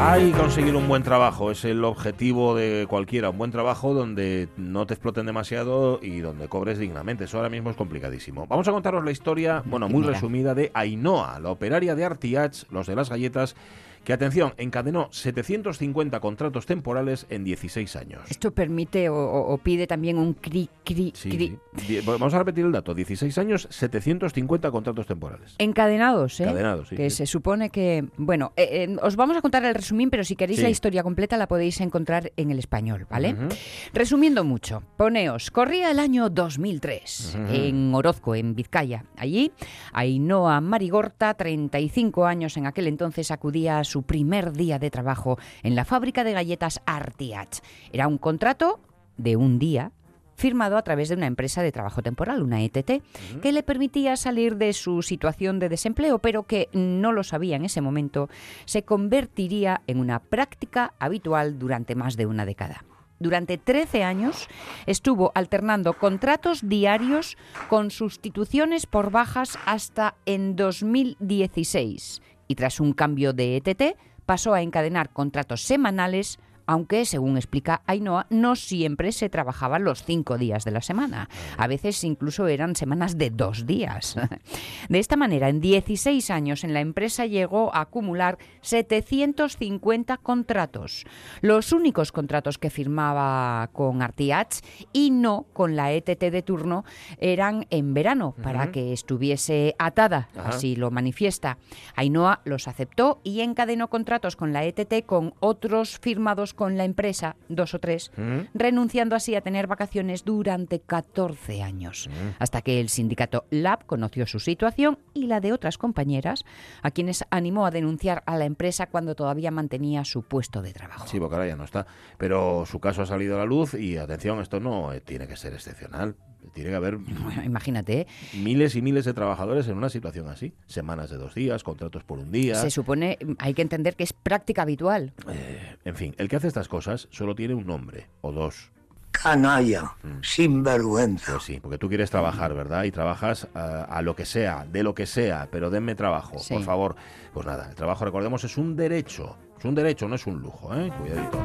Hay 0.05 0.31
conseguir 0.33 0.75
un 0.75 0.89
buen 0.89 1.01
trabajo, 1.01 1.49
es 1.49 1.63
el 1.63 1.85
objetivo 1.85 2.55
de 2.55 2.87
cualquiera, 2.89 3.29
un 3.29 3.37
buen 3.37 3.51
trabajo 3.51 3.93
donde 3.93 4.49
no 4.57 4.85
te 4.85 4.95
exploten 4.95 5.25
demasiado 5.25 5.99
y 6.01 6.19
donde 6.19 6.49
cobres 6.49 6.77
dignamente. 6.77 7.23
Eso 7.23 7.37
ahora 7.37 7.47
mismo 7.47 7.69
es 7.69 7.77
complicadísimo. 7.77 8.45
Vamos 8.47 8.67
a 8.67 8.73
contaros 8.73 9.05
la 9.05 9.11
historia, 9.11 9.63
bueno, 9.65 9.87
muy 9.87 10.01
Mira. 10.01 10.11
resumida, 10.11 10.53
de 10.53 10.71
Ainhoa, 10.73 11.39
la 11.39 11.51
operaria 11.51 11.95
de 11.95 12.03
Artiach, 12.03 12.65
los 12.69 12.85
de 12.87 12.97
las 12.97 13.09
galletas, 13.09 13.55
que, 14.03 14.13
atención, 14.13 14.53
encadenó 14.57 15.07
750 15.11 16.19
contratos 16.19 16.65
temporales 16.65 17.25
en 17.29 17.43
16 17.43 17.95
años. 17.95 18.21
Esto 18.29 18.51
permite 18.51 19.09
o, 19.09 19.15
o- 19.15 19.57
pide 19.57 19.87
también 19.87 20.17
un 20.17 20.33
cri, 20.33 20.69
cri, 20.83 21.11
Sí, 21.15 21.29
cri. 21.29 21.57
sí. 21.77 21.99
Vamos 22.05 22.33
a 22.33 22.39
repetir 22.39 22.65
el 22.65 22.71
dato, 22.71 22.93
16 22.93 23.37
años, 23.37 23.67
750 23.71 24.71
contratos 24.71 25.05
temporales. 25.07 25.55
Encadenados, 25.57 26.39
¿eh? 26.39 26.43
Encadenados, 26.43 26.89
sí, 26.89 26.95
Que 26.95 27.09
sí. 27.09 27.17
se 27.17 27.25
supone 27.27 27.69
que... 27.69 28.05
Bueno, 28.17 28.51
eh, 28.57 28.87
eh, 28.89 28.97
os 29.01 29.15
vamos 29.15 29.37
a 29.37 29.41
contar 29.41 29.63
el 29.65 29.73
resumín, 29.75 30.09
pero 30.09 30.23
si 30.23 30.35
queréis 30.35 30.61
la 30.61 30.69
historia 30.69 31.03
completa 31.03 31.37
la 31.37 31.47
podéis 31.47 31.79
encontrar 31.81 32.31
en 32.37 32.51
el 32.51 32.59
español, 32.59 33.07
¿vale? 33.09 33.33
Ujú. 33.33 33.47
Resumiendo 33.93 34.43
mucho, 34.43 34.83
poneos, 34.97 35.51
corría 35.51 35.91
el 35.91 35.99
año 35.99 36.29
2003 36.29 37.37
en 37.51 37.93
Orozco, 37.93 38.35
en 38.35 38.55
Vizcaya. 38.55 39.05
Allí, 39.17 39.51
Ainhoa 39.93 40.59
Marigorta, 40.61 41.33
35 41.33 42.25
años 42.25 42.57
en 42.57 42.65
aquel 42.67 42.87
entonces, 42.87 43.31
acudía 43.31 43.79
a 43.79 43.83
su 43.83 43.92
primer 44.01 44.53
día 44.53 44.79
de 44.79 44.89
trabajo 44.89 45.37
en 45.61 45.75
la 45.75 45.85
fábrica 45.85 46.23
de 46.23 46.33
galletas 46.33 46.81
Artiach. 46.85 47.59
Era 47.91 48.07
un 48.07 48.17
contrato 48.17 48.79
de 49.17 49.35
un 49.35 49.59
día 49.59 49.91
firmado 50.35 50.77
a 50.77 50.81
través 50.81 51.09
de 51.09 51.15
una 51.15 51.27
empresa 51.27 51.61
de 51.61 51.71
trabajo 51.71 52.01
temporal, 52.01 52.41
una 52.41 52.61
ETT, 52.63 53.03
que 53.41 53.51
le 53.51 53.63
permitía 53.63 54.17
salir 54.17 54.57
de 54.57 54.73
su 54.73 55.01
situación 55.01 55.59
de 55.59 55.69
desempleo, 55.69 56.19
pero 56.19 56.43
que 56.43 56.69
no 56.73 57.11
lo 57.11 57.23
sabía 57.23 57.55
en 57.55 57.65
ese 57.65 57.81
momento, 57.81 58.29
se 58.65 58.83
convertiría 58.83 59.81
en 59.87 59.99
una 59.99 60.19
práctica 60.19 60.93
habitual 60.99 61.59
durante 61.59 61.95
más 61.95 62.17
de 62.17 62.25
una 62.25 62.45
década. 62.45 62.83
Durante 63.19 63.57
13 63.57 64.03
años 64.03 64.49
estuvo 64.85 65.31
alternando 65.33 65.93
contratos 65.93 66.67
diarios 66.67 67.37
con 67.69 67.89
sustituciones 67.89 68.85
por 68.85 69.11
bajas 69.11 69.57
hasta 69.65 70.15
en 70.25 70.57
2016 70.57 72.21
y 72.47 72.55
tras 72.55 72.79
un 72.79 72.93
cambio 72.93 73.33
de 73.33 73.57
ETT 73.57 73.97
pasó 74.25 74.53
a 74.53 74.61
encadenar 74.61 75.11
contratos 75.11 75.61
semanales 75.61 76.39
aunque, 76.65 77.05
según 77.05 77.37
explica 77.37 77.81
Ainhoa, 77.87 78.27
no 78.29 78.55
siempre 78.55 79.11
se 79.11 79.29
trabajaba 79.29 79.79
los 79.79 80.03
cinco 80.03 80.37
días 80.37 80.65
de 80.65 80.71
la 80.71 80.81
semana. 80.81 81.29
A 81.57 81.67
veces 81.67 82.03
incluso 82.03 82.47
eran 82.47 82.75
semanas 82.75 83.17
de 83.17 83.29
dos 83.29 83.65
días. 83.65 84.15
De 84.89 84.99
esta 84.99 85.15
manera, 85.15 85.49
en 85.49 85.61
16 85.61 86.29
años 86.29 86.63
en 86.63 86.73
la 86.73 86.81
empresa 86.81 87.25
llegó 87.25 87.73
a 87.73 87.81
acumular 87.81 88.37
750 88.61 90.17
contratos. 90.17 91.05
Los 91.41 91.71
únicos 91.71 92.11
contratos 92.11 92.57
que 92.57 92.69
firmaba 92.69 93.69
con 93.73 94.01
Artiach 94.01 94.59
y 94.91 95.11
no 95.11 95.45
con 95.53 95.75
la 95.75 95.91
ETT 95.91 96.19
de 96.19 96.41
turno 96.41 96.85
eran 97.19 97.67
en 97.69 97.93
verano, 97.93 98.35
para 98.41 98.71
que 98.71 98.93
estuviese 98.93 99.75
atada, 99.79 100.29
así 100.43 100.75
lo 100.75 100.91
manifiesta. 100.91 101.57
Ainhoa 101.95 102.41
los 102.45 102.67
aceptó 102.67 103.19
y 103.23 103.41
encadenó 103.41 103.89
contratos 103.89 104.35
con 104.35 104.53
la 104.53 104.63
ETT 104.63 105.05
con 105.05 105.33
otros 105.39 105.99
firmados 105.99 106.52
con 106.55 106.77
la 106.77 106.85
empresa, 106.85 107.35
dos 107.49 107.73
o 107.73 107.79
tres, 107.79 108.11
Ujú. 108.17 108.47
renunciando 108.53 109.15
así 109.15 109.35
a 109.35 109.41
tener 109.41 109.67
vacaciones 109.67 110.23
durante 110.23 110.79
14 110.79 111.61
años, 111.63 112.09
hasta 112.39 112.61
que 112.61 112.79
el 112.79 112.89
sindicato 112.89 113.45
LAB 113.49 113.85
conoció 113.85 114.25
su 114.25 114.39
situación 114.39 114.99
y 115.13 115.27
la 115.27 115.39
de 115.39 115.53
otras 115.53 115.77
compañeras, 115.77 116.43
a 116.81 116.91
quienes 116.91 117.25
animó 117.29 117.65
a 117.65 117.71
denunciar 117.71 118.23
a 118.25 118.37
la 118.37 118.45
empresa 118.45 118.87
cuando 118.87 119.15
todavía 119.15 119.51
mantenía 119.51 120.05
su 120.05 120.23
puesto 120.23 120.61
de 120.61 120.73
trabajo. 120.73 121.07
Sí, 121.07 121.19
porque 121.19 121.35
ahora 121.35 121.47
ya 121.47 121.55
no 121.55 121.63
está. 121.63 121.85
Pero 122.17 122.65
su 122.65 122.79
caso 122.79 123.01
ha 123.01 123.05
salido 123.05 123.35
a 123.35 123.39
la 123.39 123.45
luz 123.45 123.73
y 123.73 123.97
atención, 123.97 124.39
esto 124.39 124.59
no 124.59 124.93
eh, 124.93 125.01
tiene 125.01 125.27
que 125.27 125.35
ser 125.35 125.53
excepcional. 125.53 126.15
Tiene 126.53 126.69
que 126.71 126.75
haber 126.75 126.97
Bueno, 127.23 127.43
imagínate, 127.43 128.01
¿eh? 128.01 128.07
miles 128.33 128.75
y 128.75 128.81
miles 128.81 129.05
de 129.05 129.13
trabajadores 129.13 129.67
en 129.67 129.77
una 129.77 129.89
situación 129.89 130.27
así. 130.29 130.53
Semanas 130.67 131.09
de 131.09 131.17
dos 131.17 131.33
días, 131.35 131.63
contratos 131.63 132.03
por 132.03 132.19
un 132.19 132.31
día. 132.31 132.55
se 132.55 132.69
supone, 132.69 133.17
hay 133.39 133.53
que 133.53 133.61
entender 133.61 133.95
que 133.95 134.03
es 134.03 134.13
práctica 134.13 134.63
habitual. 134.63 135.13
Eh, 135.29 135.77
en 135.85 135.95
fin, 135.95 136.15
el 136.17 136.27
que 136.29 136.35
hace 136.35 136.47
estas 136.47 136.67
cosas 136.67 137.07
solo 137.11 137.35
tiene 137.35 137.53
un 137.53 137.65
nombre 137.65 138.07
o 138.21 138.31
dos. 138.31 138.71
Canalla, 139.11 139.95
sinvergüenza. 140.23 141.33
Pues 141.33 141.43
sí, 141.43 141.59
porque 141.61 141.77
tú 141.77 141.87
quieres 141.87 142.09
trabajar, 142.09 142.53
¿verdad? 142.55 142.83
Y 142.85 142.91
trabajas 142.91 143.47
ah, 143.53 143.85
a 143.89 144.01
lo 144.01 144.15
que 144.15 144.25
sea, 144.25 144.65
de 144.65 144.81
lo 144.83 144.95
que 144.95 145.05
sea, 145.05 145.47
pero 145.51 145.69
denme 145.69 145.93
trabajo, 145.95 146.39
Sí. 146.39 146.55
por 146.55 146.63
favor. 146.63 146.95
Pues 147.31 147.45
nada, 147.45 147.69
el 147.69 147.75
trabajo, 147.75 148.05
recordemos, 148.05 148.43
es 148.43 148.57
un 148.57 148.75
derecho. 148.75 149.37
Es 149.59 149.65
un 149.65 149.75
derecho, 149.75 150.07
no 150.07 150.15
es 150.15 150.25
un 150.27 150.39
lujo, 150.41 150.73
¿eh? 150.75 150.91
Cuidadito. 150.99 151.37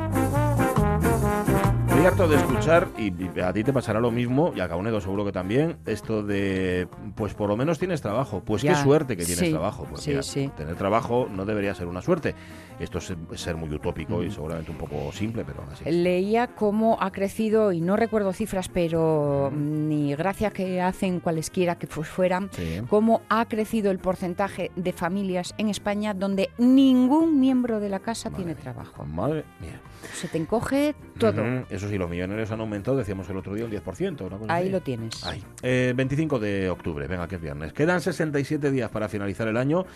Estoy 1.98 2.06
harto 2.12 2.28
de 2.28 2.36
escuchar, 2.36 2.86
y 2.96 3.40
a 3.40 3.52
ti 3.52 3.64
te 3.64 3.72
pasará 3.72 3.98
lo 3.98 4.12
mismo, 4.12 4.52
y 4.54 4.60
a 4.60 4.68
Caunedo 4.68 5.00
seguro 5.00 5.24
que 5.24 5.32
también, 5.32 5.78
esto 5.84 6.22
de, 6.22 6.86
pues 7.16 7.34
por 7.34 7.48
lo 7.48 7.56
menos 7.56 7.80
tienes 7.80 8.00
trabajo. 8.00 8.40
Pues 8.44 8.62
Ya, 8.62 8.74
qué 8.74 8.82
suerte 8.84 9.16
que 9.16 9.24
tienes 9.24 9.46
sí, 9.46 9.50
trabajo. 9.50 9.84
Pues 9.90 10.02
sí, 10.02 10.10
mira, 10.10 10.22
sí. 10.22 10.48
tener 10.56 10.76
trabajo 10.76 11.26
no 11.28 11.44
debería 11.44 11.74
ser 11.74 11.88
una 11.88 12.00
suerte. 12.00 12.36
Esto 12.78 12.98
es 12.98 13.12
ser 13.34 13.56
muy 13.56 13.68
utópico 13.74 14.22
y 14.22 14.30
seguramente 14.30 14.70
un 14.70 14.76
poco 14.76 15.10
simple, 15.10 15.42
pero 15.44 15.60
aún 15.62 15.72
así. 15.72 15.90
Leía 15.90 16.46
cómo 16.54 16.98
ha 17.00 17.10
crecido, 17.10 17.72
y 17.72 17.80
no 17.80 17.96
recuerdo 17.96 18.32
cifras, 18.32 18.68
pero 18.68 19.50
ni 19.52 20.14
gracia 20.14 20.50
que 20.50 20.80
hacen 20.80 21.18
cualesquiera 21.18 21.78
que 21.80 21.88
fu- 21.88 22.04
fueran, 22.04 22.48
cómo 22.88 23.22
ha 23.28 23.44
crecido 23.46 23.90
el 23.90 23.98
porcentaje 23.98 24.70
de 24.76 24.92
familias 24.92 25.52
en 25.58 25.68
España 25.68 26.14
donde 26.14 26.50
ningún 26.58 27.40
miembro 27.40 27.80
de 27.80 27.88
la 27.88 27.98
casa 27.98 28.30
tiene 28.30 28.54
trabajo. 28.54 29.04
Madre 29.04 29.42
mía. 29.60 29.80
Se 30.14 30.28
te 30.28 30.38
encoge 30.38 30.94
todo. 31.18 31.42
Eso 31.70 31.88
sí, 31.88 31.98
los 31.98 32.08
millonarios 32.10 32.50
han 32.50 32.60
aumentado, 32.60 32.96
decíamos 32.96 33.28
el 33.30 33.36
otro 33.36 33.54
día, 33.54 33.64
un 33.64 33.70
10%. 33.70 34.26
Una 34.26 34.38
cosa 34.38 34.54
Ahí 34.54 34.68
lo 34.68 34.80
tienes. 34.80 35.24
Ahí. 35.24 35.42
Eh, 35.62 35.92
25 35.96 36.38
de 36.38 36.70
octubre, 36.70 37.06
venga, 37.06 37.28
que 37.28 37.36
es 37.36 37.40
viernes. 37.40 37.72
Quedan 37.72 38.00
67 38.00 38.70
días 38.70 38.90
para 38.90 39.08
finalizar 39.08 39.48
el 39.48 39.56
año. 39.56 39.86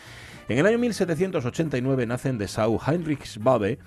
En 0.49 0.59
el 0.59 0.67
año 0.67 0.79
1789 0.79 2.07
nace 2.07 2.29
en 2.29 2.39
Dessau 2.39 2.79
Heinrich 2.87 3.39
Babe, 3.39 3.79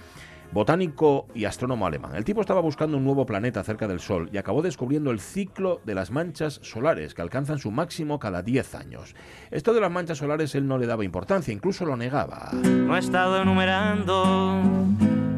botánico 0.52 1.28
y 1.34 1.46
astrónomo 1.46 1.86
alemán. 1.86 2.16
El 2.16 2.24
tipo 2.24 2.42
estaba 2.42 2.62
buscando 2.62 2.98
un 2.98 3.04
nuevo 3.04 3.26
planeta 3.26 3.64
cerca 3.64 3.88
del 3.88 4.00
Sol 4.00 4.30
y 4.32 4.38
acabó 4.38 4.62
descubriendo 4.62 5.12
el 5.12 5.20
ciclo 5.20 5.82
de 5.86 5.96
las 5.96 6.12
manchas 6.12 6.60
solares, 6.64 7.14
que 7.14 7.22
alcanzan 7.22 7.60
su 7.60 7.72
máximo 7.72 8.20
cada 8.20 8.42
10 8.42 8.76
años. 8.76 9.16
Esto 9.52 9.74
de 9.74 9.82
las 9.82 9.92
manchas 9.92 10.18
solares 10.18 10.56
él 10.56 10.68
no 10.68 10.78
le 10.78 10.88
daba 10.88 11.04
importancia, 11.04 11.54
incluso 11.54 11.86
lo 11.86 11.98
negaba. 11.98 12.52
No 12.54 12.96
he 12.96 13.00
estado 13.00 13.42
enumerando 13.42 14.62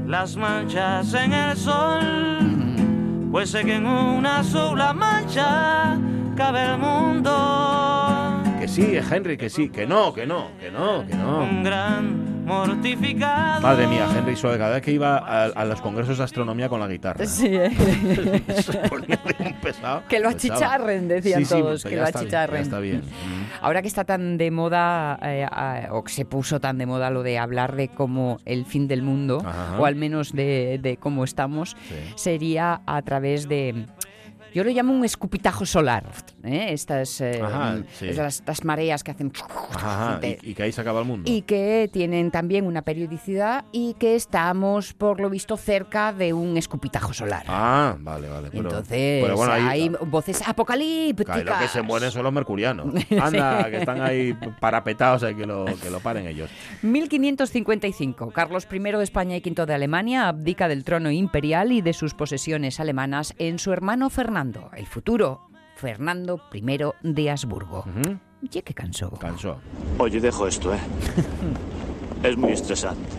las 0.08 0.38
manchas 0.38 1.14
en 1.14 1.34
el 1.34 1.58
sol, 1.58 3.30
pues 3.30 3.50
sé 3.50 3.66
que 3.66 3.76
en 3.76 3.86
una 3.86 4.42
sola 4.44 4.94
mancha 4.94 5.98
cabe 6.36 6.64
el 6.66 6.78
mundo. 6.78 8.42
Que 8.58 8.68
sí, 8.70 8.98
Henry, 8.98 9.38
que 9.38 9.50
sí, 9.50 9.70
que 9.70 9.86
no, 9.86 10.14
que 10.14 10.26
no, 10.26 10.52
que 10.62 10.72
no, 10.72 11.06
que 11.06 11.14
no. 11.14 11.40
Un 11.40 11.62
gran 11.64 12.27
mortificado. 12.48 13.62
Madre 13.62 13.88
mía, 13.88 14.08
Henry 14.18 14.36
Soe, 14.36 14.58
cada 14.58 14.76
vez 14.76 14.82
que 14.82 14.92
iba 14.92 15.18
a, 15.18 15.46
a 15.46 15.66
los 15.66 15.82
congresos 15.82 16.18
de 16.18 16.24
astronomía 16.24 16.70
con 16.70 16.80
la 16.80 16.88
guitarra. 16.88 17.26
Sí, 17.26 17.48
¿eh? 17.50 17.70
Se 18.64 18.78
ponía 18.90 19.18
de 19.18 19.46
un 19.46 19.54
pesado. 19.62 20.04
Que 20.08 20.20
lo 20.20 20.30
achicharren, 20.30 21.08
decían 21.08 21.40
Sí, 21.42 21.46
sí, 21.46 21.52
todos, 21.62 21.82
pues 21.84 21.84
que 21.84 21.98
lo 21.98 22.04
bien, 22.06 22.16
achicharren. 22.18 22.62
está 22.62 22.80
bien. 22.80 23.02
Ahora 23.62 23.82
que 23.82 23.88
está 23.88 24.04
tan 24.06 24.38
de 24.38 24.52
moda, 24.52 25.20
eh, 25.22 25.46
eh, 25.46 25.88
o 25.92 26.04
que 26.04 26.12
se 26.12 26.26
puso 26.26 26.60
tan 26.60 26.78
de 26.78 26.86
moda 26.86 27.10
lo 27.12 27.24
de 27.24 27.38
hablar 27.38 27.76
de 27.76 27.90
cómo 27.90 28.40
el 28.46 28.66
fin 28.66 28.88
del 28.88 29.02
mundo, 29.02 29.42
Ajá. 29.46 29.80
o 29.80 29.86
al 29.86 29.96
menos 29.96 30.32
de, 30.34 30.80
de 30.82 30.98
cómo 30.98 31.24
estamos, 31.24 31.76
Sí. 31.88 31.96
sería 32.16 32.82
a 32.86 33.02
través 33.02 33.48
de... 33.50 33.86
Yo 34.54 34.64
lo 34.64 34.72
llamo 34.72 34.94
un 34.94 35.06
escupitajo 35.06 35.66
solar, 35.66 36.06
¿eh? 36.44 36.68
estas, 36.72 37.22
eh, 37.22 37.42
Ajá, 37.44 37.78
sí. 37.94 38.10
estas, 38.10 38.36
estas 38.36 38.64
mareas 38.64 39.04
que 39.04 39.12
hacen... 39.12 39.32
Ajá, 39.74 40.20
y, 40.24 40.52
y 40.52 40.54
que 40.54 40.64
ahí 40.64 40.72
se 40.72 40.82
acaba 40.82 41.00
el 41.02 41.06
mundo. 41.06 41.30
y 41.32 41.42
que 41.44 41.90
tienen 41.92 42.32
también 42.32 42.66
una 42.66 42.82
periodicidad 42.82 43.66
y 43.72 43.94
que 43.96 44.16
estamos, 44.16 44.94
por 44.94 45.20
lo 45.20 45.30
visto, 45.30 45.58
cerca 45.58 46.14
de 46.14 46.34
un 46.34 46.58
escupitajo 46.58 47.14
solar. 47.14 47.44
Ah, 47.48 47.96
vale, 48.00 48.30
vale. 48.30 48.50
Pero, 48.52 48.70
Entonces, 48.70 49.24
pero 49.24 49.36
bueno, 49.36 49.54
ahí, 49.54 49.64
hay 49.66 49.90
voces 49.90 50.48
apocalípticas. 50.48 51.42
Claro, 51.42 51.60
lo 51.60 51.66
que 51.66 51.68
se 51.68 51.82
mueren 51.82 52.12
son 52.12 52.24
los 52.24 52.34
mercurianos. 52.34 52.88
Anda, 53.22 53.70
que 53.70 53.78
están 53.78 54.02
ahí 54.02 54.36
parapetados, 54.60 55.24
hay 55.24 55.36
que 55.36 55.46
lo, 55.46 55.66
que 55.66 55.90
lo 55.90 56.00
paren 56.00 56.28
ellos. 56.28 56.50
1555. 56.82 58.32
Carlos 58.32 58.68
I 58.72 58.80
de 58.80 59.04
España 59.04 59.36
y 59.36 59.40
V 59.40 59.66
de 59.66 59.74
Alemania 59.74 60.28
abdica 60.28 60.68
del 60.68 60.84
trono 60.84 61.12
imperial 61.12 61.72
y 61.72 61.82
de 61.82 61.94
sus 61.94 62.14
posesiones 62.14 62.80
alemanas 62.80 63.34
en 63.38 63.60
su 63.60 63.74
hermano 63.74 64.10
Fernando, 64.10 64.37
el 64.76 64.86
futuro 64.86 65.50
Fernando 65.76 66.40
I 66.54 66.62
de 67.02 67.32
Habsburgo. 67.32 67.80
Ujú, 67.80 68.18
Ya 68.42 68.62
que 68.62 68.74
cansó. 68.74 69.12
Cansó. 69.12 69.58
Oye, 69.98 70.20
dejo 70.20 70.48
esto, 70.48 70.74
¿eh? 70.74 70.80
Es 72.24 72.38
muy 72.38 72.52
estresante. 72.52 73.10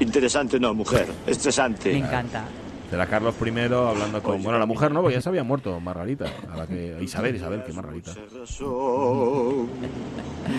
Interesante 0.00 0.60
no, 0.60 0.74
mujer. 0.74 1.06
Estresante. 1.26 1.92
Me 1.92 1.98
encanta. 1.98 2.44
Será 2.90 3.06
Carlos 3.06 3.34
I 3.44 3.48
hablando 3.72 4.22
con. 4.22 4.42
Bueno, 4.42 4.58
la 4.58 4.66
mujer 4.66 4.90
no, 4.92 5.00
porque 5.02 5.16
ya 5.16 5.20
se 5.20 5.28
había 5.28 5.44
muerto 5.44 5.78
Margarita. 5.80 6.26
A 6.50 6.56
la 6.56 6.66
que, 6.66 6.96
Isabel, 7.02 7.36
Isabel, 7.36 7.62
que 7.64 7.72
Margarita. 7.72 8.14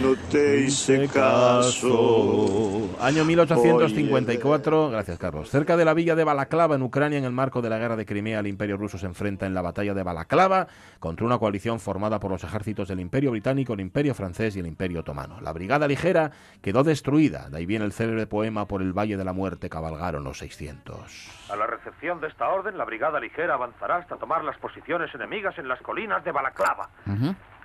No 0.02 0.16
te 0.30 0.62
hice 0.66 1.08
caso. 1.08 2.59
Año 3.02 3.24
1854, 3.24 4.90
gracias 4.90 5.18
Carlos. 5.18 5.50
Cerca 5.50 5.78
de 5.78 5.86
la 5.86 5.94
villa 5.94 6.16
de 6.16 6.26
Balaclava, 6.26 6.76
en 6.76 6.82
Ucrania, 6.82 7.18
en 7.18 7.24
el 7.24 7.32
marco 7.32 7.62
de 7.62 7.70
la 7.70 7.78
guerra 7.78 7.96
de 7.96 8.06
Crimea, 8.06 8.40
el 8.40 8.48
Imperio 8.48 8.76
ruso 8.76 8.98
se 8.98 9.06
enfrenta 9.06 9.46
en 9.46 9.54
la 9.54 9.62
batalla 9.62 9.94
de 9.94 10.04
Balaclava 10.04 10.68
contra 11.00 11.26
una 11.26 11.38
coalición 11.38 11.80
formada 11.80 12.20
por 12.20 12.30
los 12.30 12.44
ejércitos 12.44 12.90
del 12.90 13.00
Imperio 13.00 13.32
británico, 13.32 13.74
el 13.74 13.80
Imperio 13.80 14.14
francés 14.14 14.58
y 14.58 14.60
el 14.60 14.68
Imperio 14.68 15.00
otomano. 15.00 15.40
La 15.40 15.54
brigada 15.54 15.88
ligera 15.88 16.32
quedó 16.62 16.84
destruida, 16.84 17.50
de 17.50 17.60
ahí 17.60 17.66
viene 17.66 17.86
el 17.86 17.94
célebre 17.94 18.28
poema 18.28 18.66
Por 18.66 18.82
el 18.82 18.92
Valle 18.92 19.16
de 19.16 19.24
la 19.24 19.32
Muerte 19.32 19.70
cabalgaron 19.70 20.26
los 20.26 20.38
600. 20.40 21.48
A 21.50 21.56
la 21.56 21.68
recepción 21.68 22.20
de 22.20 22.28
esta 22.28 22.50
orden, 22.50 22.78
la 22.78 22.84
brigada 22.84 23.22
ligera 23.22 23.54
avanzará 23.54 23.96
hasta 23.96 24.18
tomar 24.18 24.44
las 24.44 24.58
posiciones 24.58 25.14
enemigas 25.16 25.58
en 25.58 25.70
las 25.70 25.82
colinas 25.82 26.24
de 26.26 26.34
Balaclava. 26.34 26.90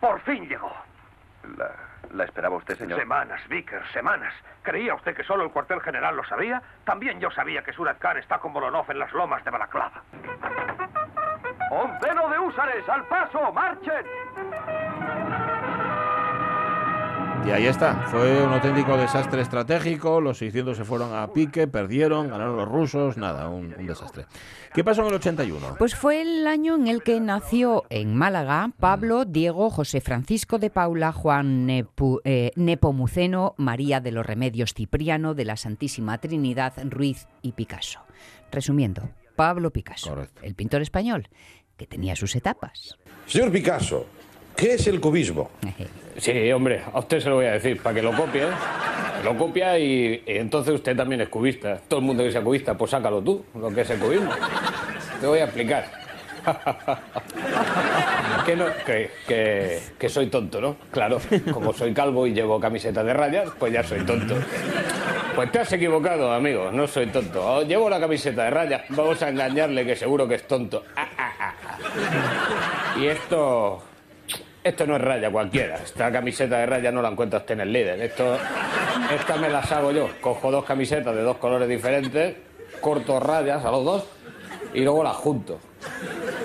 Por 0.01 0.21
fin 0.21 0.49
llegó. 0.49 0.71
¿La, 1.59 1.94
la 2.13 2.25
esperaba 2.25 2.57
usted, 2.57 2.77
señor? 2.77 2.99
Semanas, 2.99 3.41
Vickers, 3.49 3.91
semanas. 3.93 4.33
¿Creía 4.63 4.95
usted 4.95 5.15
que 5.15 5.25
solo 5.25 5.45
el 5.45 5.51
cuartel 5.51 5.81
general 5.81 6.17
lo 6.17 6.25
sabía? 6.25 6.63
También 6.85 7.21
yo 7.21 7.31
sabía 7.31 7.63
que 7.63 7.73
Surat 7.73 7.99
Khan 7.99 8.19
está 8.19 8.39
con 8.39 8.53
Bolonov 8.53 8.91
en 8.91 8.99
las 8.99 9.13
lomas 9.13 9.45
de 9.45 9.51
Balaclava. 9.51 10.03
¡Onceno 11.71 12.29
de 12.29 12.39
húsares! 12.39 12.89
¡Al 12.89 13.05
paso! 13.07 13.53
¡Marchen! 13.53 14.07
Y 17.47 17.51
ahí 17.51 17.67
está, 17.67 18.07
fue 18.11 18.43
un 18.43 18.55
auténtico 18.55 18.97
desastre 18.97 19.43
estratégico, 19.43 20.19
los 20.23 20.39
600 20.39 20.79
se 20.79 20.85
fueron 20.85 21.15
a 21.15 21.31
pique, 21.31 21.67
perdieron, 21.69 22.31
ganaron 22.31 22.57
los 22.57 22.67
rusos, 22.67 23.19
nada, 23.19 23.49
un, 23.51 23.75
un 23.79 23.87
desastre. 23.87 24.25
¿Qué 24.73 24.83
pasó 24.83 25.03
en 25.03 25.09
el 25.09 25.15
81? 25.17 25.77
Pues 25.79 25.95
fue 25.95 26.23
el 26.23 26.47
año 26.47 26.75
en 26.77 26.89
el 26.89 27.03
que 27.03 27.21
nació 27.21 27.85
en 27.91 28.17
Málaga 28.17 28.71
Pablo, 28.81 29.27
Diego, 29.27 29.69
José 29.69 30.01
Francisco 30.01 30.59
de 30.59 30.71
Paula, 30.71 31.13
Juan 31.13 31.69
Nepu- 31.69 32.23
eh, 32.25 32.51
Nepomuceno, 32.57 33.55
María 33.59 34.01
de 34.01 34.13
los 34.13 34.25
Remedios 34.25 34.73
Cipriano, 34.73 35.35
de 35.35 35.45
la 35.45 35.57
Santísima 35.59 36.17
Trinidad, 36.17 36.73
Ruiz 36.85 37.29
y 37.43 37.53
Picasso. 37.53 38.01
Resumiendo, 38.53 39.11
Pablo 39.37 39.71
Picasso, 39.71 40.09
Correcto. 40.11 40.41
el 40.43 40.55
pintor 40.55 40.81
español, 40.81 41.29
que 41.77 41.87
tenía 41.87 42.17
sus 42.17 42.35
etapas. 42.37 42.97
Señor 43.27 43.53
Picasso, 43.53 44.07
¿qué 44.57 44.75
es 44.75 44.87
el 44.87 45.01
cubismo? 45.01 45.51
Sí, 46.19 46.53
hombre, 46.53 46.83
a 46.93 46.99
usted 46.99 47.21
se 47.21 47.29
lo 47.29 47.37
voy 47.37 47.47
a 47.47 47.53
decir, 47.53 47.83
para 47.83 47.95
que 47.95 48.03
lo 48.03 48.13
copie. 48.13 48.43
¿eh? 48.43 48.51
Lo 49.25 49.37
copia 49.37 49.79
y, 49.79 50.23
entonces 50.27 50.75
usted 50.75 50.97
también 50.97 51.23
es 51.23 51.29
cubista. 51.29 51.81
Todo 51.89 52.01
el 52.01 52.07
mundo 52.07 52.23
que 52.23 52.31
sea 52.31 52.43
cubista, 52.43 52.77
pues 52.77 52.91
sácalo 52.91 53.23
tú, 53.23 53.45
lo 53.55 53.71
que 53.71 53.81
es 53.81 53.91
el 53.91 53.99
cubismo. 53.99 54.31
Te 55.21 55.27
voy 55.27 55.39
a 55.39 55.45
explicar. 55.45 56.05
que, 58.45 58.55
no, 58.55 58.67
que, 58.85 59.81
que, 59.99 60.09
soy 60.11 60.27
tonto, 60.27 60.61
¿no? 60.61 60.77
Claro, 60.91 61.19
como 61.53 61.73
soy 61.73 61.95
calvo 61.95 62.27
y 62.27 62.35
llevo 62.35 62.61
camiseta 62.61 63.03
de 63.03 63.15
rayas, 63.15 63.49
pues 63.59 63.73
ya 63.73 63.83
soy 63.83 64.05
tonto. 64.05 64.35
Pues 65.35 65.51
te 65.51 65.61
has 65.61 65.73
equivocado, 65.73 66.31
amigo, 66.31 66.71
no 66.71 66.87
soy 66.87 67.07
tonto. 67.07 67.63
Llevo 67.63 67.89
la 67.89 67.99
camiseta 67.99 68.45
de 68.45 68.51
rayas, 68.51 68.83
vamos 68.91 69.23
a 69.23 69.31
engañarle 69.31 69.87
que 69.87 69.97
seguro 69.97 70.29
que 70.29 70.35
es 70.35 70.47
tonto. 70.47 70.85
Ah, 70.97 71.09
ah, 71.17 71.33
ah. 71.41 71.55
Y 73.01 73.07
esto... 73.07 73.83
Esto 74.65 74.87
no 74.87 74.97
es 74.97 75.03
raya 75.03 75.31
cualquiera. 75.31 75.77
Esta 75.77 76.11
camiseta 76.11 76.57
de 76.57 76.65
raya 76.65 76.91
no 76.91 77.03
la 77.03 77.11
encuentra 77.11 77.41
usted 77.41 77.53
en 77.53 77.61
el 77.61 77.73
líder. 77.73 78.01
Esto, 78.01 78.39
esta 79.15 79.37
me 79.37 79.51
las 79.51 79.71
hago 79.71 79.93
yo. 79.93 80.09
Cojo 80.23 80.51
dos 80.51 80.65
camisetas 80.65 81.15
de 81.15 81.21
dos 81.21 81.37
colores 81.37 81.69
diferentes, 81.69 82.35
corto 82.81 83.21
rayas 83.21 83.63
a 83.63 83.71
los 83.71 83.85
dos 83.85 84.05
y 84.73 84.81
luego 84.81 85.05
las 85.05 85.17
junto. 85.17 85.61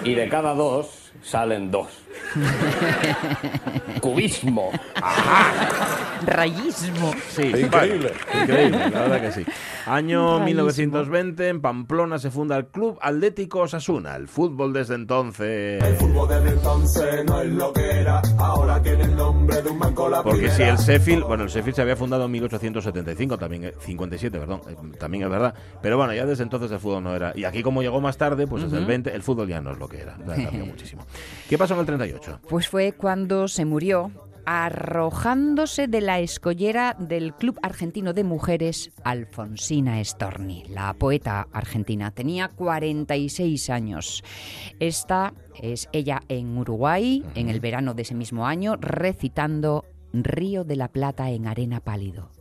Y 0.04 0.16
de 0.16 0.28
cada 0.28 0.54
dos 0.54 1.14
salen 1.24 1.72
dos. 1.72 1.88
Cubismo. 4.02 4.70
Rayismo. 6.26 7.14
Sí, 7.30 7.44
Increíble. 7.44 7.70
vale, 8.32 8.42
increíble, 8.44 8.90
la 8.90 9.02
verdad 9.02 9.22
que 9.22 9.32
sí. 9.32 9.46
Año 9.86 10.40
Rarísimo. 10.40 10.46
1920, 10.46 11.48
en 11.50 11.62
Pamplona 11.62 12.20
se 12.20 12.30
funda 12.32 12.58
el 12.58 12.68
Club 12.68 12.98
Atlético 13.02 13.60
Osasuna. 13.62 14.16
El 14.16 14.28
fútbol 14.28 14.74
desde 14.74 14.96
entonces. 14.96 15.84
Porque 20.24 20.50
si 20.50 20.64
el 20.64 20.78
Sheffield, 20.78 21.24
bueno, 21.24 21.44
el 21.44 21.50
Sheffield 21.50 21.76
se 21.76 21.82
había 21.82 21.96
fundado 21.96 22.26
en 22.26 22.32
1875, 22.32 23.38
también, 23.38 23.64
eh, 23.66 23.74
57, 23.80 24.40
perdón, 24.40 24.62
eh, 24.70 24.76
también 25.00 25.24
es 25.24 25.30
verdad. 25.30 25.54
Pero 25.82 25.98
bueno, 25.98 26.14
ya 26.14 26.26
desde 26.26 26.44
entonces 26.44 26.72
el 26.72 26.80
fútbol 26.80 27.04
no 27.04 27.16
era. 27.16 27.34
Y 27.36 27.44
aquí, 27.44 27.62
como 27.64 27.82
llegó 27.82 28.00
más 28.02 28.18
tarde, 28.18 28.48
pues 28.48 28.64
desde 28.64 28.78
el 28.78 28.86
20, 28.86 29.14
el 29.14 29.24
fútbol 29.24 29.48
ya 29.48 29.62
no 29.62 29.72
es 29.72 29.78
lo 29.80 29.88
que 29.88 30.02
era. 30.02 30.16
Cambió 30.18 30.66
muchísimo. 30.66 31.06
¿Qué 31.50 31.58
pasó 31.58 31.74
en 31.74 31.82
el 31.82 31.86
38? 31.86 32.40
Pues 32.48 32.68
fue 32.68 32.94
cuando 32.94 33.48
se 33.48 33.66
murió 33.66 34.12
arrojándose 34.52 35.88
de 35.88 36.02
la 36.02 36.20
escollera 36.22 36.96
del 36.98 37.36
Club 37.36 37.60
Argentino 37.62 38.14
de 38.14 38.24
Mujeres 38.24 38.92
Alfonsina 39.04 40.04
Storni, 40.04 40.64
la 40.68 40.92
poeta 40.96 41.46
argentina. 41.54 42.10
Tenía 42.10 42.48
46 42.48 43.70
años. 43.70 44.24
Esta 44.80 45.34
es 45.62 45.88
ella 45.92 46.22
en 46.30 46.58
Uruguay, 46.58 47.24
en 47.36 47.50
el 47.50 47.60
verano 47.60 47.94
de 47.94 48.02
ese 48.02 48.16
mismo 48.16 48.48
año, 48.48 48.76
recitando 48.78 49.86
Río 50.14 50.64
de 50.64 50.78
la 50.78 50.88
Plata 50.88 51.30
en 51.30 51.46
arena 51.46 51.80
pálido. 51.80 52.32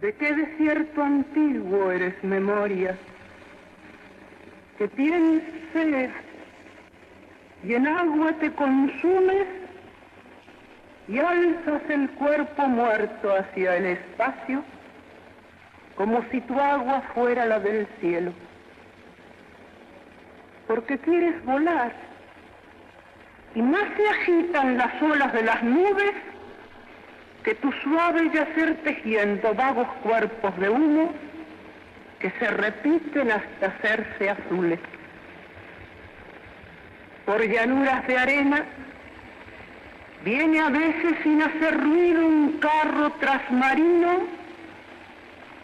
¿De 0.00 0.14
qué 0.14 0.34
desierto 0.34 1.02
antiguo 1.02 1.90
eres 1.90 2.14
memoria? 2.24 2.96
Que 4.78 4.88
tienes 4.88 5.42
sed 5.74 6.08
y 7.62 7.74
en 7.74 7.86
agua 7.86 8.32
te 8.40 8.50
consumes 8.54 9.61
y 11.12 11.18
alzas 11.18 11.82
el 11.90 12.08
cuerpo 12.12 12.66
muerto 12.68 13.36
hacia 13.36 13.76
el 13.76 13.84
espacio 13.84 14.64
como 15.94 16.24
si 16.30 16.40
tu 16.40 16.58
agua 16.58 17.02
fuera 17.12 17.44
la 17.44 17.60
del 17.60 17.86
cielo. 18.00 18.32
Porque 20.66 20.96
quieres 20.96 21.44
volar 21.44 21.92
y 23.54 23.60
más 23.60 23.82
se 23.94 24.08
agitan 24.08 24.78
las 24.78 25.02
olas 25.02 25.34
de 25.34 25.42
las 25.42 25.62
nubes 25.62 26.14
que 27.44 27.56
tu 27.56 27.70
suave 27.72 28.30
yacer 28.32 28.76
tejiendo 28.82 29.52
vagos 29.52 29.88
cuerpos 30.02 30.58
de 30.58 30.70
humo 30.70 31.12
que 32.20 32.30
se 32.38 32.46
repiten 32.52 33.30
hasta 33.30 33.66
hacerse 33.66 34.30
azules. 34.30 34.80
Por 37.26 37.46
llanuras 37.46 38.06
de 38.06 38.16
arena 38.16 38.64
viene 40.24 40.60
a 40.60 40.68
veces 40.68 41.14
sin 41.22 41.42
hacer 41.42 41.80
ruido 41.80 42.26
un 42.26 42.58
carro 42.58 43.10
trasmarino 43.20 44.20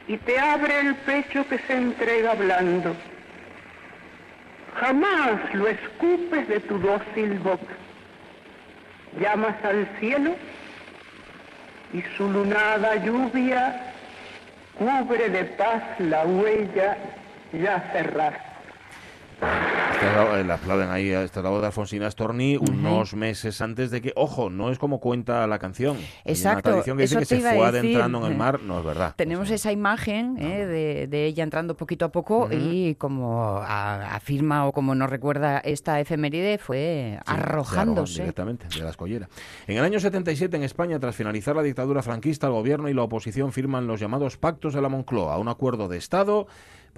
y 0.07 0.17
te 0.17 0.39
abre 0.39 0.81
el 0.81 0.95
pecho 0.97 1.47
que 1.49 1.59
se 1.59 1.77
entrega 1.77 2.35
blando. 2.35 2.95
Jamás 4.81 5.55
lo 5.55 5.69
escupes 5.69 6.49
de 6.49 6.61
tu 6.61 6.79
dócil 6.79 7.39
boca. 7.41 7.75
Llamas 9.21 9.57
al 9.65 9.87
cielo 9.99 10.35
y 11.93 12.03
su 12.17 12.31
lunada 12.31 12.97
lluvia 12.97 13.93
cubre 14.79 15.29
de 15.29 15.45
paz 15.45 15.83
la 15.99 16.25
huella 16.25 16.97
ya 17.53 17.81
cerrada. 17.93 18.48
Esta, 19.41 20.43
la 20.45 20.55
aplauden 20.55 20.91
ahí 20.91 21.13
a 21.13 21.23
esta 21.23 21.41
voz 21.43 21.61
de 21.61 21.67
Alfonsina 21.67 22.11
Storni 22.11 22.57
unos 22.57 23.15
meses 23.15 23.61
antes 23.61 23.91
de 23.91 24.01
que, 24.01 24.13
ojo, 24.17 24.49
no 24.51 24.71
es 24.71 24.79
como 24.79 25.01
cuenta 25.01 25.47
la 25.47 25.59
canción. 25.59 25.97
Exacto. 26.25 26.49
Hay 26.49 26.53
una 26.55 26.63
tradición 26.63 26.97
que 26.97 27.03
dice 27.03 27.19
que 27.19 27.25
se 27.25 27.41
fue 27.41 27.67
adentrando 27.67 28.19
en 28.25 28.33
el 28.33 28.39
mar, 28.39 28.61
no 28.63 28.79
es 28.79 28.85
verdad. 28.85 29.15
Tenemos 29.17 29.51
esa 29.51 29.73
imagen 29.73 30.37
eh, 30.39 30.67
de, 30.67 31.07
de 31.09 31.27
ella 31.27 31.43
entrando 31.43 31.77
poquito 31.77 32.05
a 32.05 32.13
poco 32.13 32.45
Ujú. 32.45 32.53
y 32.55 32.95
como 32.97 33.57
a- 33.59 34.15
afirma 34.15 34.67
o 34.67 34.73
como 34.73 34.95
nos 34.95 35.11
recuerda 35.11 35.59
esta 35.59 35.99
efeméride 36.01 36.59
fue 36.59 37.19
Sí, 37.19 37.23
arrojándose. 37.27 38.21
directamente 38.23 38.67
de 38.69 38.85
la 38.85 38.91
escollera. 38.91 39.29
En 39.67 39.79
el 39.79 39.85
año 39.85 39.99
77 40.01 40.57
en 40.57 40.63
España, 40.63 40.99
tras 41.01 41.17
finalizar 41.17 41.57
la 41.57 41.63
dictadura 41.63 42.03
franquista, 42.03 42.47
el 42.47 42.53
gobierno 42.53 42.89
y 42.89 42.95
la 42.95 43.03
oposición 43.03 43.53
firman 43.53 43.87
los 43.87 43.99
llamados 44.01 44.37
pactos 44.37 44.75
de 44.75 44.83
la 44.83 44.89
Moncloa, 44.89 45.39
un 45.39 45.49
acuerdo 45.49 45.89
de 45.89 45.97
Estado 45.99 46.47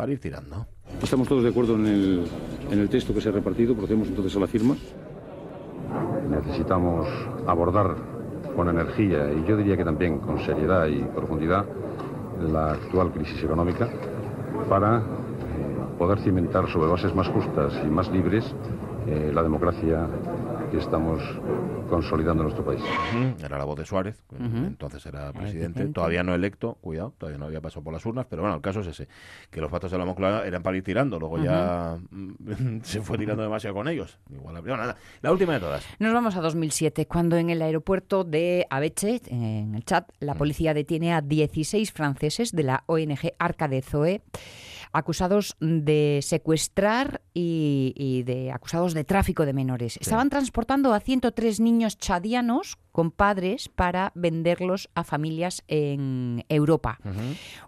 para 0.00 0.12
ir 0.12 0.18
tirando. 0.18 0.64
Estamos 1.02 1.28
todos 1.28 1.42
de 1.42 1.50
acuerdo 1.50 1.74
en 1.74 1.86
el, 1.86 2.24
en 2.70 2.78
el 2.78 2.88
texto 2.88 3.12
que 3.12 3.20
se 3.20 3.28
ha 3.28 3.32
repartido, 3.32 3.74
procedemos 3.74 4.08
entonces 4.08 4.34
a 4.34 4.40
la 4.40 4.46
firma. 4.46 4.74
Necesitamos 6.30 7.06
abordar 7.46 7.96
con 8.56 8.70
energía 8.70 9.30
y 9.30 9.46
yo 9.46 9.58
diría 9.58 9.76
que 9.76 9.84
también 9.84 10.18
con 10.20 10.40
seriedad 10.40 10.86
y 10.86 11.02
profundidad 11.02 11.66
la 12.50 12.72
actual 12.72 13.12
crisis 13.12 13.44
económica 13.44 13.90
para 14.70 15.00
eh, 15.00 15.02
poder 15.98 16.18
cimentar 16.20 16.66
sobre 16.70 16.88
bases 16.88 17.14
más 17.14 17.28
justas 17.28 17.74
y 17.84 17.90
más 17.90 18.10
libres 18.10 18.54
eh, 19.06 19.30
la 19.34 19.42
democracia 19.42 20.06
que 20.70 20.78
estamos 20.78 21.20
consolidando 21.88 22.44
nuestro 22.44 22.64
país. 22.64 22.80
Era 23.42 23.58
la 23.58 23.64
voz 23.64 23.76
de 23.78 23.84
Suárez, 23.84 24.22
entonces 24.38 25.04
era 25.06 25.32
presidente, 25.32 25.86
todavía 25.86 26.22
no 26.22 26.34
electo, 26.34 26.74
cuidado, 26.80 27.12
todavía 27.18 27.38
no 27.38 27.46
había 27.46 27.60
pasado 27.60 27.82
por 27.82 27.92
las 27.92 28.06
urnas, 28.06 28.26
pero 28.30 28.42
bueno, 28.42 28.54
el 28.56 28.62
caso 28.62 28.80
es 28.80 28.86
ese, 28.86 29.08
que 29.50 29.60
los 29.60 29.70
pactos 29.70 29.90
de 29.90 29.98
la 29.98 30.04
Moncloa 30.04 30.46
eran 30.46 30.62
para 30.62 30.76
ir 30.76 30.84
tirando, 30.84 31.18
luego 31.18 31.38
ya 31.42 31.98
se 32.82 33.00
fue 33.00 33.18
tirando 33.18 33.42
demasiado 33.42 33.74
con 33.74 33.88
ellos. 33.88 34.18
Igual, 34.32 34.56
habría- 34.56 34.76
nada. 34.76 34.96
La 35.22 35.32
última 35.32 35.54
de 35.54 35.60
todas. 35.60 35.84
Nos 35.98 36.12
vamos 36.14 36.36
a 36.36 36.40
2007, 36.40 37.06
cuando 37.06 37.36
en 37.36 37.50
el 37.50 37.60
aeropuerto 37.62 38.22
de 38.24 38.66
Abeche, 38.70 39.20
en 39.26 39.74
el 39.74 39.84
chat, 39.84 40.08
la 40.20 40.34
policía 40.34 40.74
detiene 40.74 41.12
a 41.12 41.20
16 41.20 41.90
franceses 41.92 42.52
de 42.52 42.62
la 42.62 42.84
ONG 42.86 43.32
Arca 43.38 43.66
de 43.66 43.82
Zoe, 43.82 44.22
acusados 44.92 45.56
de 45.60 46.20
secuestrar 46.22 47.20
y, 47.34 47.92
y 47.96 48.22
de 48.24 48.52
acusados 48.52 48.94
de 48.94 49.04
tráfico 49.04 49.46
de 49.46 49.52
menores. 49.52 49.98
Estaban 50.00 50.30
transportando 50.30 50.92
a 50.92 51.00
103 51.00 51.60
niños 51.60 51.98
chadianos 51.98 52.78
con 52.92 53.10
padres 53.10 53.68
para 53.68 54.12
venderlos 54.14 54.90
a 54.94 55.04
familias 55.04 55.62
en 55.68 56.44
Europa. 56.48 56.98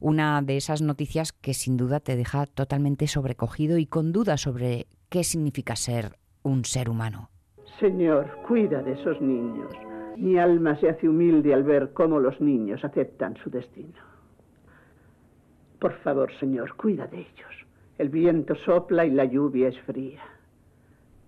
Una 0.00 0.42
de 0.42 0.56
esas 0.56 0.82
noticias 0.82 1.32
que 1.32 1.54
sin 1.54 1.76
duda 1.76 2.00
te 2.00 2.16
deja 2.16 2.46
totalmente 2.46 3.06
sobrecogido 3.06 3.78
y 3.78 3.86
con 3.86 4.12
dudas 4.12 4.40
sobre 4.40 4.86
qué 5.08 5.24
significa 5.24 5.76
ser 5.76 6.16
un 6.42 6.64
ser 6.64 6.88
humano. 6.88 7.30
Señor, 7.80 8.30
cuida 8.46 8.82
de 8.82 8.92
esos 8.92 9.20
niños. 9.20 9.72
Mi 10.16 10.38
alma 10.38 10.78
se 10.78 10.88
hace 10.88 11.08
humilde 11.08 11.54
al 11.54 11.62
ver 11.62 11.92
cómo 11.92 12.20
los 12.20 12.40
niños 12.40 12.84
aceptan 12.84 13.36
su 13.42 13.50
destino. 13.50 14.11
Por 15.82 15.92
favor, 16.04 16.30
Señor, 16.38 16.76
cuida 16.76 17.08
de 17.08 17.18
ellos. 17.18 17.66
El 17.98 18.08
viento 18.08 18.54
sopla 18.54 19.04
y 19.04 19.10
la 19.10 19.24
lluvia 19.24 19.66
es 19.68 19.78
fría. 19.80 20.22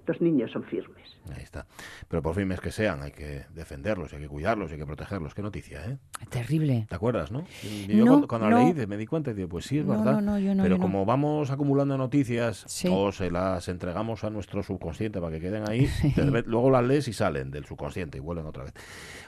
Los 0.07 0.20
niños 0.20 0.52
son 0.52 0.62
firmes. 0.62 1.02
Ahí 1.34 1.42
está. 1.42 1.66
Pero 2.07 2.22
por 2.22 2.34
firmes 2.36 2.61
que 2.61 2.70
sean, 2.70 3.02
hay 3.02 3.11
que 3.11 3.46
defenderlos, 3.52 4.12
hay 4.12 4.20
que 4.20 4.28
cuidarlos, 4.28 4.70
hay 4.70 4.78
que 4.78 4.86
protegerlos. 4.86 5.34
Qué 5.34 5.42
noticia, 5.42 5.84
¿eh? 5.86 5.98
Terrible. 6.30 6.86
¿Te 6.88 6.94
acuerdas, 6.94 7.32
no? 7.32 7.42
Y 7.64 7.88
Yo 7.88 8.05
No, 8.05 8.11
cuando, 8.12 8.28
cuando 8.28 8.50
la 8.50 8.57
no. 8.62 8.72
leí 8.74 8.86
me 8.86 8.96
di 8.96 9.07
cuenta 9.07 9.32
y 9.32 9.34
digo, 9.34 9.48
pues 9.48 9.64
sí, 9.64 9.78
es 9.78 9.86
No, 9.86 9.92
verdad. 9.96 10.12
no, 10.12 10.20
no, 10.20 10.38
yo 10.38 10.55
no, 10.55 10.62
Pero 10.62 10.76
yo 10.76 10.78
no. 10.78 10.82
como 10.84 11.05
vamos 11.05 11.50
acumulando 11.50 11.98
noticias 11.98 12.64
Sí. 12.68 12.88
o 12.92 13.11
se 13.11 13.30
las 13.32 13.66
entregamos 13.68 14.22
a 14.22 14.30
nuestro 14.30 14.62
subconsciente 14.62 15.20
para 15.20 15.32
que 15.32 15.40
queden 15.40 15.68
ahí, 15.68 15.88
luego 16.46 16.70
las 16.70 16.84
lees 16.84 17.09
y 17.09 17.12
salen 17.12 17.50
del 17.50 17.64
subconsciente 17.64 18.18
y 18.18 18.20
vuelven 18.20 18.46
otra 18.46 18.64
vez. 18.64 18.74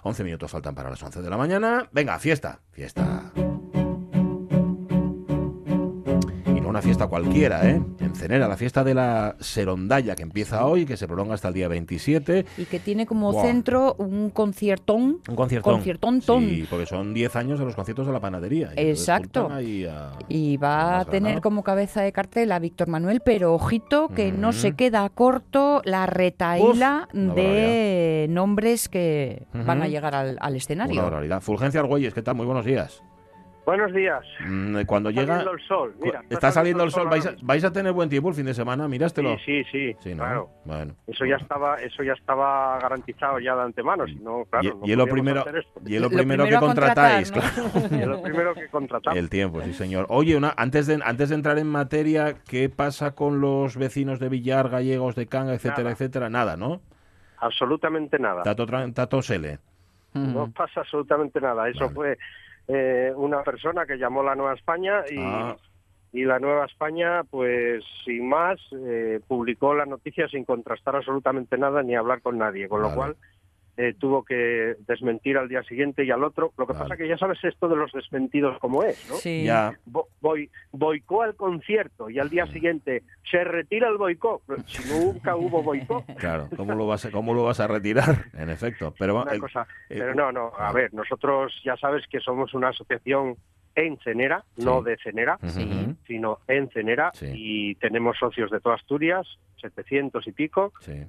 11 0.04 0.22
minutos 0.22 0.50
faltan 0.52 0.74
para 0.74 0.90
las 0.90 1.02
11 1.02 1.20
de 1.22 1.30
la 1.30 1.36
mañana. 1.38 1.88
Venga, 1.90 2.18
fiesta, 2.20 2.60
fiesta. 2.70 3.32
Una 6.76 6.82
fiesta 6.82 7.06
cualquiera, 7.06 7.66
¿eh? 7.70 7.80
En 8.00 8.14
Cenera, 8.14 8.46
la 8.48 8.56
fiesta 8.58 8.84
de 8.84 8.92
la 8.92 9.34
Serondalla 9.40 10.14
que 10.14 10.22
empieza 10.22 10.66
hoy, 10.66 10.84
que 10.84 10.98
se 10.98 11.06
prolonga 11.08 11.32
hasta 11.34 11.48
el 11.48 11.54
día 11.54 11.68
27. 11.68 12.44
Y 12.58 12.64
que 12.66 12.78
tiene 12.80 13.06
como 13.06 13.32
centro 13.42 13.94
un 13.98 14.28
conciertón. 14.28 15.20
Un 15.26 15.36
conciertón. 15.36 15.72
Conciertón 15.74 16.20
ton. 16.20 16.44
Sí, 16.46 16.66
porque 16.68 16.84
son 16.84 17.14
10 17.14 17.34
años 17.36 17.58
de 17.58 17.64
los 17.64 17.74
conciertos 17.74 18.06
de 18.06 18.12
la 18.12 18.20
panadería. 18.20 18.72
Y 18.76 18.80
Exacto. 18.90 19.48
a- 19.50 19.62
Y 20.28 20.56
va 20.58 21.00
a 21.00 21.04
tener 21.06 21.22
ganado. 21.22 21.40
como 21.40 21.62
cabeza 21.62 22.02
de 22.02 22.12
cartel 22.12 22.52
a 22.52 22.58
Víctor 22.58 22.88
Manuel, 22.88 23.20
pero 23.24 23.54
ojito 23.54 24.08
que 24.08 24.30
no 24.32 24.52
se 24.52 24.72
queda 24.72 25.08
corto 25.08 25.80
la 25.86 26.04
retaíla 26.04 27.08
Uf, 27.14 27.34
de 27.34 28.26
nombres 28.28 28.90
que 28.90 29.46
van 29.54 29.80
a 29.82 29.88
llegar 29.88 30.14
al, 30.14 30.36
al 30.40 30.50
Una 30.50 30.56
escenario. 30.58 31.02
barbaridad. 31.02 31.40
Fulgencia 31.40 31.80
Argüelles, 31.80 32.12
¿qué 32.12 32.20
tal? 32.20 32.34
Muy 32.34 32.44
buenos 32.44 32.66
días. 32.66 33.02
Buenos 33.66 33.92
días. 33.92 34.24
Mm, 34.46 34.82
Cuando 34.86 35.08
Está 35.10 35.20
llega... 35.20 35.34
saliendo 35.34 35.52
el 35.52 35.66
sol, 35.66 35.94
mira, 36.00 36.20
Está, 36.20 36.34
está 36.34 36.52
saliendo 36.52 36.84
el 36.84 36.92
sol. 36.92 37.08
¿Vais 37.10 37.26
a, 37.26 37.34
vais 37.42 37.64
a 37.64 37.72
tener 37.72 37.92
buen 37.92 38.08
tiempo 38.08 38.28
el 38.28 38.36
fin 38.36 38.46
de 38.46 38.54
semana? 38.54 38.86
Mírástelo. 38.86 39.36
Sí, 39.44 39.64
sí, 39.72 39.92
sí, 40.04 40.10
¿no? 40.10 40.22
claro. 40.22 40.50
Bueno. 40.64 40.94
Eso 41.08 41.26
ya 41.26 41.34
estaba, 41.34 41.74
eso 41.82 42.04
ya 42.04 42.12
estaba 42.12 42.78
garantizado 42.78 43.40
ya 43.40 43.56
de 43.56 43.62
antemano, 43.62 44.06
si 44.06 44.14
no, 44.14 44.44
claro, 44.44 44.68
Y, 44.68 44.68
no 44.70 44.86
y 44.86 44.94
lo 44.94 45.06
primero, 45.08 45.44
y 45.84 45.96
es 45.96 46.00
lo 46.00 46.08
primero 46.10 46.46
que 46.46 46.54
contratáis, 46.54 47.32
claro. 47.32 47.48
Y 47.90 47.94
es 48.02 48.06
lo 48.06 48.22
primero 48.22 48.54
que 48.54 48.68
contratamos. 48.68 49.18
El 49.18 49.28
tiempo, 49.28 49.60
sí, 49.62 49.74
señor. 49.74 50.06
Oye, 50.10 50.36
una, 50.36 50.54
antes, 50.56 50.86
de, 50.86 51.00
antes 51.04 51.30
de 51.30 51.34
entrar 51.34 51.58
en 51.58 51.66
materia, 51.66 52.36
¿qué 52.48 52.68
pasa 52.68 53.16
con 53.16 53.40
los 53.40 53.76
vecinos 53.76 54.20
de 54.20 54.28
Villar, 54.28 54.68
gallegos, 54.68 55.16
de 55.16 55.26
Canga, 55.26 55.54
etcétera, 55.54 55.82
Nada. 55.82 55.92
etcétera? 55.92 56.30
Nada, 56.30 56.56
¿no? 56.56 56.82
Absolutamente 57.38 58.16
nada. 58.20 58.44
Tato, 58.44 58.64
tato 58.94 59.22
Sele. 59.22 59.58
No 60.14 60.52
pasa 60.52 60.80
absolutamente 60.82 61.40
nada. 61.40 61.68
Eso 61.68 61.90
fue 61.90 62.16
eh, 62.68 63.12
una 63.16 63.42
persona 63.42 63.86
que 63.86 63.98
llamó 63.98 64.22
la 64.22 64.34
Nueva 64.34 64.54
España 64.54 65.04
y, 65.10 65.18
Ah. 65.18 65.56
y 66.12 66.24
la 66.24 66.38
Nueva 66.38 66.64
España, 66.66 67.22
pues 67.30 67.84
sin 68.04 68.28
más, 68.28 68.58
eh, 68.72 69.20
publicó 69.26 69.74
la 69.74 69.86
noticia 69.86 70.28
sin 70.28 70.44
contrastar 70.44 70.96
absolutamente 70.96 71.58
nada 71.58 71.82
ni 71.82 71.94
hablar 71.94 72.22
con 72.22 72.38
nadie, 72.38 72.68
con 72.68 72.82
lo 72.82 72.94
cual 72.94 73.16
eh, 73.76 73.94
tuvo 73.98 74.24
que 74.24 74.76
desmentir 74.86 75.36
al 75.36 75.48
día 75.48 75.62
siguiente 75.64 76.04
y 76.04 76.10
al 76.10 76.24
otro. 76.24 76.52
Lo 76.56 76.66
que 76.66 76.72
pasa 76.74 76.96
que 76.96 77.06
ya 77.08 77.18
sabes 77.18 77.42
esto 77.44 77.68
de 77.68 77.76
los 77.76 77.92
desmentidos 77.92 78.58
como 78.58 78.82
es, 78.82 79.06
¿no? 79.10 79.16
Sí. 79.16 79.44
Ya. 79.44 79.78
Bo- 79.84 80.08
Boy, 80.20 80.50
boicó 80.72 81.22
al 81.22 81.34
concierto 81.36 82.08
y 82.10 82.18
al 82.18 82.30
día 82.30 82.46
siguiente 82.46 83.02
se 83.30 83.44
retira 83.44 83.88
el 83.88 83.96
boicot. 83.98 84.42
Si 84.66 84.82
nunca 84.92 85.36
hubo 85.36 85.62
boicot. 85.62 86.04
Claro, 86.18 86.48
¿cómo 86.56 86.74
lo 86.74 86.86
vas 86.86 87.04
a, 87.04 87.10
cómo 87.10 87.34
lo 87.34 87.44
vas 87.44 87.60
a 87.60 87.66
retirar? 87.66 88.26
En 88.36 88.48
efecto. 88.50 88.94
Pero, 88.98 89.22
una 89.22 89.32
el- 89.32 89.40
cosa. 89.40 89.66
eh, 89.90 89.96
Pero 89.98 90.14
no, 90.14 90.32
no, 90.32 90.52
a 90.58 90.72
ver, 90.72 90.92
nosotros 90.94 91.52
ya 91.64 91.76
sabes 91.76 92.04
que 92.08 92.20
somos 92.20 92.54
una 92.54 92.68
asociación 92.68 93.36
en 93.74 93.98
Cenera, 93.98 94.42
no 94.56 94.80
de 94.80 94.96
Cenera, 94.96 95.38
Sí. 95.48 95.94
sino 96.06 96.38
en 96.48 96.70
Cenera, 96.70 97.12
y 97.20 97.74
tenemos 97.74 98.16
socios 98.16 98.50
de 98.50 98.58
toda 98.60 98.76
Asturias, 98.76 99.26
700 99.60 100.26
y 100.26 100.32
pico, 100.32 100.72
Sí. 100.80 101.04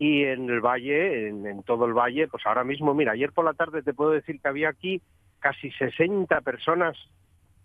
Y 0.00 0.24
en 0.24 0.48
el 0.48 0.62
valle, 0.62 1.28
en, 1.28 1.46
en 1.46 1.62
todo 1.62 1.84
el 1.84 1.92
valle, 1.92 2.26
pues 2.26 2.44
ahora 2.46 2.64
mismo, 2.64 2.94
mira, 2.94 3.12
ayer 3.12 3.32
por 3.32 3.44
la 3.44 3.52
tarde 3.52 3.82
te 3.82 3.92
puedo 3.92 4.12
decir 4.12 4.40
que 4.40 4.48
había 4.48 4.70
aquí 4.70 5.02
casi 5.40 5.70
60 5.72 6.40
personas 6.40 6.96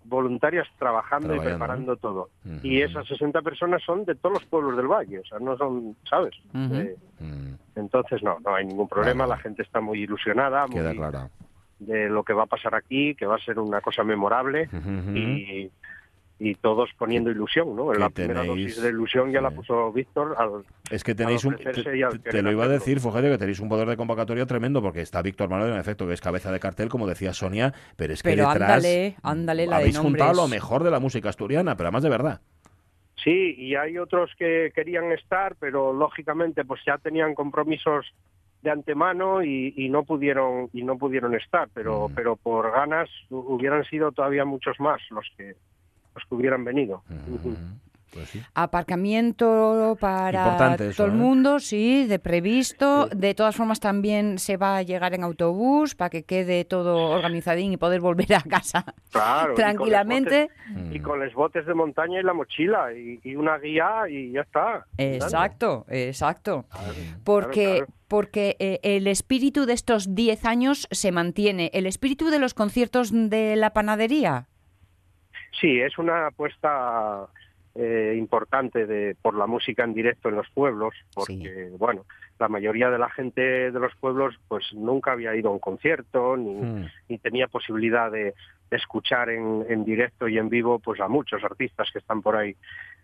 voluntarias 0.03 0.67
trabajando 0.77 1.33
y 1.33 1.38
Trabajando, 1.39 1.57
preparando 1.57 1.95
todo. 1.95 2.29
Y 2.61 2.81
esas 2.81 3.07
60 3.07 3.41
personas 3.41 3.81
son 3.83 4.03
de 4.03 4.15
todos 4.15 4.33
los 4.33 4.45
pueblos 4.49 4.75
del 4.75 4.88
valle, 4.88 5.19
o 5.19 5.25
sea, 5.25 5.39
no 5.39 5.57
son, 5.57 5.95
¿sabes? 6.09 6.33
Eh, 6.53 6.97
entonces, 7.77 8.21
no, 8.21 8.38
no 8.43 8.53
hay 8.53 8.65
ningún 8.65 8.89
problema, 8.89 9.25
la 9.25 9.38
gente 9.38 9.61
está 9.61 9.79
muy 9.79 10.01
ilusionada, 10.03 10.67
muy, 10.67 10.75
Queda 10.75 10.93
claro. 10.93 11.29
de 11.79 12.09
lo 12.09 12.23
que 12.23 12.33
va 12.33 12.43
a 12.43 12.47
pasar 12.47 12.75
aquí, 12.75 13.15
que 13.15 13.25
va 13.25 13.36
a 13.36 13.45
ser 13.45 13.59
una 13.59 13.79
cosa 13.79 14.03
memorable 14.03 14.69
y, 15.13 15.71
y 16.38 16.55
todos 16.55 16.89
poniendo 16.97 17.31
ilusión, 17.31 17.75
¿no? 17.75 17.93
La 17.93 18.09
primera 18.09 18.43
tenéis- 18.43 18.47
dosis 18.65 18.81
de 18.81 18.89
ilusión 18.89 19.31
ya 19.31 19.39
la 19.39 19.51
puso 19.51 19.91
Víctor 19.93 20.36
al, 20.38 20.65
Es 20.91 21.03
que 21.03 21.15
tenéis 21.15 21.45
un. 21.45 21.55
Te, 21.55 22.41
lo 22.41 22.51
iba 22.51 22.65
a 22.65 22.67
decir, 22.67 22.99
Fogelio, 22.99 23.31
que 23.31 23.38
tenéis 23.38 23.59
un 23.61 23.69
poder 23.69 23.88
de 23.88 23.95
convocatoria 23.95 24.45
tremendo, 24.45 24.81
porque 24.81 24.99
está 25.01 25.21
Víctor 25.21 25.49
Manuel, 25.49 25.71
en 25.71 25.79
efecto, 25.79 26.05
que 26.05 26.13
es 26.13 26.19
cabeza 26.21 26.51
de 26.51 26.59
cartel, 26.59 26.89
como 26.89 27.07
decía 27.07 27.33
Sonia, 27.33 27.73
pero 27.95 28.13
es 28.13 28.21
que 28.21 28.31
Pero 28.31 28.49
detrás. 28.49 28.69
ándale, 28.69 29.15
ándale 29.23 29.65
la 29.65 29.77
de 29.77 29.81
habéis 29.83 29.97
juntado 29.97 30.33
lo 30.33 30.47
mejor 30.49 30.83
de 30.83 30.91
la 30.91 30.99
música 30.99 31.29
asturiana, 31.29 31.77
pero 31.77 31.88
además 31.88 32.03
de 32.03 32.09
verdad. 32.09 32.41
Sí, 33.23 33.55
y 33.57 33.75
hay 33.75 33.97
otros 33.97 34.31
que 34.38 34.71
querían 34.75 35.11
estar, 35.13 35.55
pero 35.59 35.93
lógicamente 35.93 36.65
pues 36.65 36.81
ya 36.86 36.97
tenían 36.97 37.33
compromisos 37.33 38.05
de 38.61 38.71
antemano 38.71 39.41
y, 39.43 39.73
y 39.77 39.89
no 39.89 40.03
pudieron 40.03 40.69
y 40.73 40.83
no 40.83 40.97
pudieron 40.97 41.33
estar, 41.36 41.69
pero 41.73 42.09
pero 42.13 42.36
por 42.36 42.71
ganas 42.71 43.09
hu- 43.29 43.45
hubieran 43.47 43.83
sido 43.86 44.11
todavía 44.11 44.43
muchos 44.43 44.79
más 44.79 44.99
los 45.11 45.25
que 45.38 45.55
los 46.16 46.24
que 46.28 46.36
hubieran 46.36 46.63
venido. 46.63 47.03
Ujú. 47.30 47.55
Pues 48.13 48.30
sí. 48.30 48.41
Aparcamiento 48.53 49.97
para 49.99 50.43
Importante 50.45 50.88
eso, 50.89 50.97
todo 50.97 51.07
el 51.07 51.13
¿eh? 51.13 51.16
mundo, 51.18 51.59
sí, 51.59 52.05
de 52.07 52.18
previsto. 52.20 53.07
De 53.07 53.34
todas 53.34 53.55
formas, 53.55 53.80
también 53.82 54.39
se 54.39 54.55
va 54.55 54.78
a 54.78 54.82
llegar 54.84 55.13
en 55.13 55.24
autobús 55.24 55.95
para 55.95 56.09
que 56.09 56.24
quede 56.24 56.63
todo 56.66 57.09
organizadín 57.09 57.74
y 57.74 57.78
poder 57.78 57.99
volver 57.99 58.34
a 58.36 58.41
casa 58.41 58.86
Claro, 59.11 59.43
y 59.43 59.47
con 59.47 59.55
tranquilamente. 59.55 60.49
los 60.70 60.78
botes- 60.78 60.95
Y 60.95 60.99
con 61.01 61.20
los 61.20 61.34
botes 61.34 61.66
de 61.66 61.74
montaña 61.74 62.20
y 62.20 62.24
la 62.24 62.34
mochila 62.34 62.93
y, 62.93 63.20
y 63.24 63.36
una 63.36 63.57
guía 63.57 64.07
y 64.09 64.32
ya 64.32 64.41
está. 64.41 64.86
Exacto, 64.97 65.86
exacto. 65.89 66.66
Porque, 67.26 67.78
claro. 67.80 67.88
porque 68.07 68.55
eh, 68.59 68.80
el 68.84 69.07
espíritu 69.07 69.66
de 69.66 69.74
estos 69.74 70.16
10 70.16 70.45
años 70.45 70.88
se 70.91 71.11
mantiene. 71.11 71.70
El 71.74 71.86
espíritu 71.86 72.30
de 72.30 72.39
los 72.39 72.53
conciertos 72.53 73.11
de 73.11 73.55
la 73.57 73.72
panadería. 73.74 74.47
Sí, 75.59 75.79
es 75.79 75.97
una 75.97 76.27
apuesta 76.27 77.27
eh, 77.75 78.15
importante 78.17 78.85
de, 78.85 79.15
por 79.21 79.35
la 79.35 79.47
música 79.47 79.83
en 79.83 79.93
directo 79.93 80.29
en 80.29 80.35
los 80.35 80.49
pueblos, 80.49 80.93
porque, 81.13 81.71
bueno, 81.77 82.05
la 82.39 82.47
mayoría 82.47 82.89
de 82.89 82.97
la 82.97 83.09
gente 83.09 83.41
de 83.71 83.79
los 83.79 83.95
pueblos 83.95 84.35
pues 84.47 84.73
nunca 84.73 85.11
había 85.13 85.35
ido 85.35 85.49
a 85.49 85.53
un 85.53 85.59
concierto, 85.59 86.37
ni, 86.37 86.53
Hmm. 86.55 86.85
ni 87.09 87.17
tenía 87.17 87.47
posibilidad 87.47 88.11
de, 88.11 88.33
de 88.69 88.77
escuchar 88.77 89.29
en, 89.29 89.65
en 89.69 89.85
directo 89.85 90.27
y 90.27 90.37
en 90.37 90.49
vivo 90.49 90.79
pues 90.79 90.99
a 90.99 91.07
muchos 91.07 91.43
artistas 91.43 91.89
que 91.91 91.99
están 91.99 92.21
por 92.21 92.35
ahí 92.35 92.55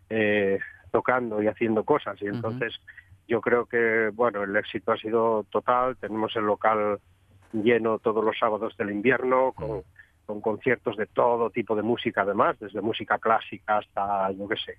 eh, 0.10 0.60
tocando 0.92 1.42
y 1.42 1.48
haciendo 1.48 1.84
cosas. 1.84 2.22
Y 2.22 2.28
entonces 2.28 2.80
yo 3.28 3.40
creo 3.40 3.66
que, 3.66 4.10
bueno, 4.14 4.44
el 4.44 4.56
éxito 4.56 4.92
ha 4.92 4.98
sido 4.98 5.46
total, 5.50 5.96
tenemos 5.98 6.36
el 6.36 6.44
local 6.44 7.00
lleno 7.54 8.00
todos 8.00 8.24
los 8.24 8.38
sábados 8.38 8.76
del 8.78 8.92
invierno, 8.92 9.54
con, 9.54 9.84
con 10.26 10.42
conciertos 10.42 10.96
de 10.98 11.06
todo 11.08 11.50
tipo 11.50 11.76
de 11.76 11.82
música 11.82 12.22
además, 12.22 12.58
desde 12.60 12.82
música 12.82 13.18
clásica 13.18 13.78
hasta, 13.80 14.32
yo 14.32 14.48
qué 14.48 14.56
sé, 14.58 14.78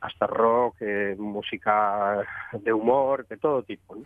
hasta 0.00 0.26
rock, 0.26 0.76
eh, 0.80 1.16
música 1.18 2.18
de 2.52 2.72
humor, 2.72 3.26
de 3.28 3.36
todo 3.36 3.62
tipo. 3.62 3.96
¿no? 3.96 4.04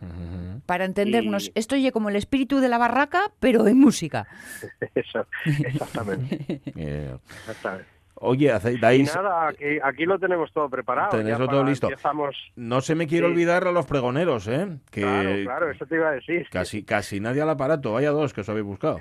Para 0.67 0.85
entendernos, 0.85 1.49
Y- 1.49 1.53
esto 1.55 1.75
oye 1.75 1.93
como 1.93 2.09
el 2.09 2.17
espíritu 2.17 2.61
de 2.61 2.69
la 2.69 2.79
barraca, 2.79 3.25
pero 3.41 3.67
en 3.67 3.79
música. 3.79 4.27
Eso, 4.95 5.27
exactamente. 5.45 6.61
Exactamente. 6.67 7.85
oye, 8.15 8.53
hacéis- 8.53 8.79
Y 8.79 8.81
dais. 8.81 9.15
nada, 9.17 9.49
aquí, 9.49 9.65
aquí 9.83 10.05
lo 10.07 10.19
tenemos 10.19 10.53
todo 10.53 10.69
preparado. 10.71 11.11
Tenéis 11.11 11.37
ya 11.39 11.45
todo 11.45 11.47
para- 11.59 11.69
listo. 11.69 11.89
Empezamos, 11.89 12.37
No 12.57 12.81
se 12.81 12.95
me 12.95 13.07
quiere 13.07 13.27
Sí. 13.27 13.33
olvidar 13.33 13.67
a 13.67 13.73
los 13.73 13.85
pregoneros, 13.87 14.47
¿eh? 14.49 14.79
Que 14.91 15.03
claro, 15.03 15.31
claro, 15.45 15.71
eso 15.71 15.85
te 15.87 15.97
iba 15.97 16.09
a 16.09 16.13
decir. 16.13 16.47
casi, 16.51 16.85
casi 16.85 17.21
nadie 17.21 17.43
al 17.43 17.51
aparato. 17.51 17.93
Vaya 17.93 18.11
dos 18.11 18.33
que 18.33 18.43
os 18.43 18.49
habéis 18.49 18.65
buscado. 18.67 19.01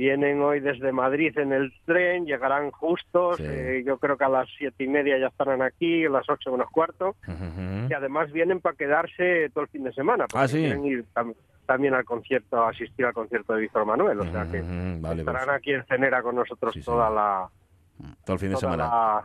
Vienen 0.00 0.40
hoy 0.40 0.60
desde 0.60 0.92
Madrid 0.92 1.36
en 1.36 1.52
el 1.52 1.72
tren, 1.84 2.24
llegarán 2.24 2.70
justos, 2.70 3.38
Sí. 3.38 3.42
eh, 3.44 3.82
yo 3.84 3.98
creo 3.98 4.16
que 4.16 4.22
a 4.22 4.28
las 4.28 4.48
siete 4.56 4.84
y 4.84 4.88
media 4.88 5.18
ya 5.18 5.26
estarán 5.26 5.62
aquí, 5.62 6.06
a 6.06 6.10
las 6.10 6.28
ocho 6.30 6.52
menos 6.52 6.70
cuarto, 6.70 7.16
y 7.88 7.92
además 7.92 8.30
vienen 8.30 8.60
para 8.60 8.76
quedarse 8.76 9.50
todo 9.52 9.64
el 9.64 9.70
fin 9.70 9.82
de 9.82 9.92
semana, 9.92 10.26
porque 10.28 10.44
Ah, 10.44 10.46
sí. 10.48 10.58
quieren 10.58 10.84
ir 10.84 11.04
tam- 11.12 11.34
también 11.66 11.94
al 11.94 12.04
concierto, 12.04 12.62
a 12.64 12.70
asistir 12.70 13.04
al 13.04 13.12
concierto 13.14 13.52
de 13.52 13.62
Víctor 13.62 13.84
Manuel, 13.84 14.20
o 14.20 14.24
sea 14.30 14.44
que 14.48 14.62
vale, 15.00 15.22
estarán 15.22 15.44
pues, 15.46 15.56
aquí 15.56 15.72
en 15.72 15.84
Cenera 15.86 16.22
con 16.22 16.36
nosotros 16.36 16.72
toda 16.84 17.10
la, 17.10 17.48
todo 18.24 18.34
el 18.34 18.40
fin 18.40 18.50
de 18.50 18.56
semana. 18.58 18.84
la- 18.84 19.24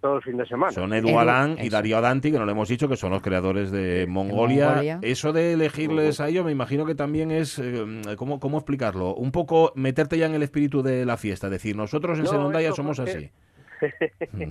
todo 0.00 0.16
el 0.16 0.22
fin 0.22 0.36
de 0.36 0.46
semana. 0.46 0.72
Son 0.72 0.92
Edu 0.92 1.18
Alán 1.18 1.56
y 1.60 1.68
Darío 1.68 1.98
Adanti, 1.98 2.30
que 2.30 2.38
no 2.38 2.44
lo 2.44 2.52
hemos 2.52 2.68
dicho, 2.68 2.88
que 2.88 2.96
son 2.96 3.10
los 3.10 3.22
creadores 3.22 3.70
de 3.70 4.06
Mongolia. 4.08 4.68
Mongolia. 4.68 4.98
Eso 5.02 5.32
de 5.32 5.52
elegirles 5.52 6.20
a 6.20 6.28
ellos, 6.28 6.44
me 6.44 6.52
imagino 6.52 6.86
que 6.86 6.94
también 6.94 7.30
es, 7.30 7.58
eh, 7.58 7.84
¿cómo, 8.16 8.40
¿cómo 8.40 8.58
explicarlo? 8.58 9.14
Un 9.14 9.32
poco 9.32 9.72
meterte 9.74 10.18
ya 10.18 10.26
en 10.26 10.34
el 10.34 10.42
espíritu 10.42 10.82
de 10.82 11.04
la 11.04 11.16
fiesta, 11.16 11.48
es 11.48 11.52
decir, 11.52 11.76
nosotros 11.76 12.18
en 12.18 12.24
No, 12.24 12.30
Senondaya 12.30 12.72
somos 12.72 12.98
así. 13.00 13.30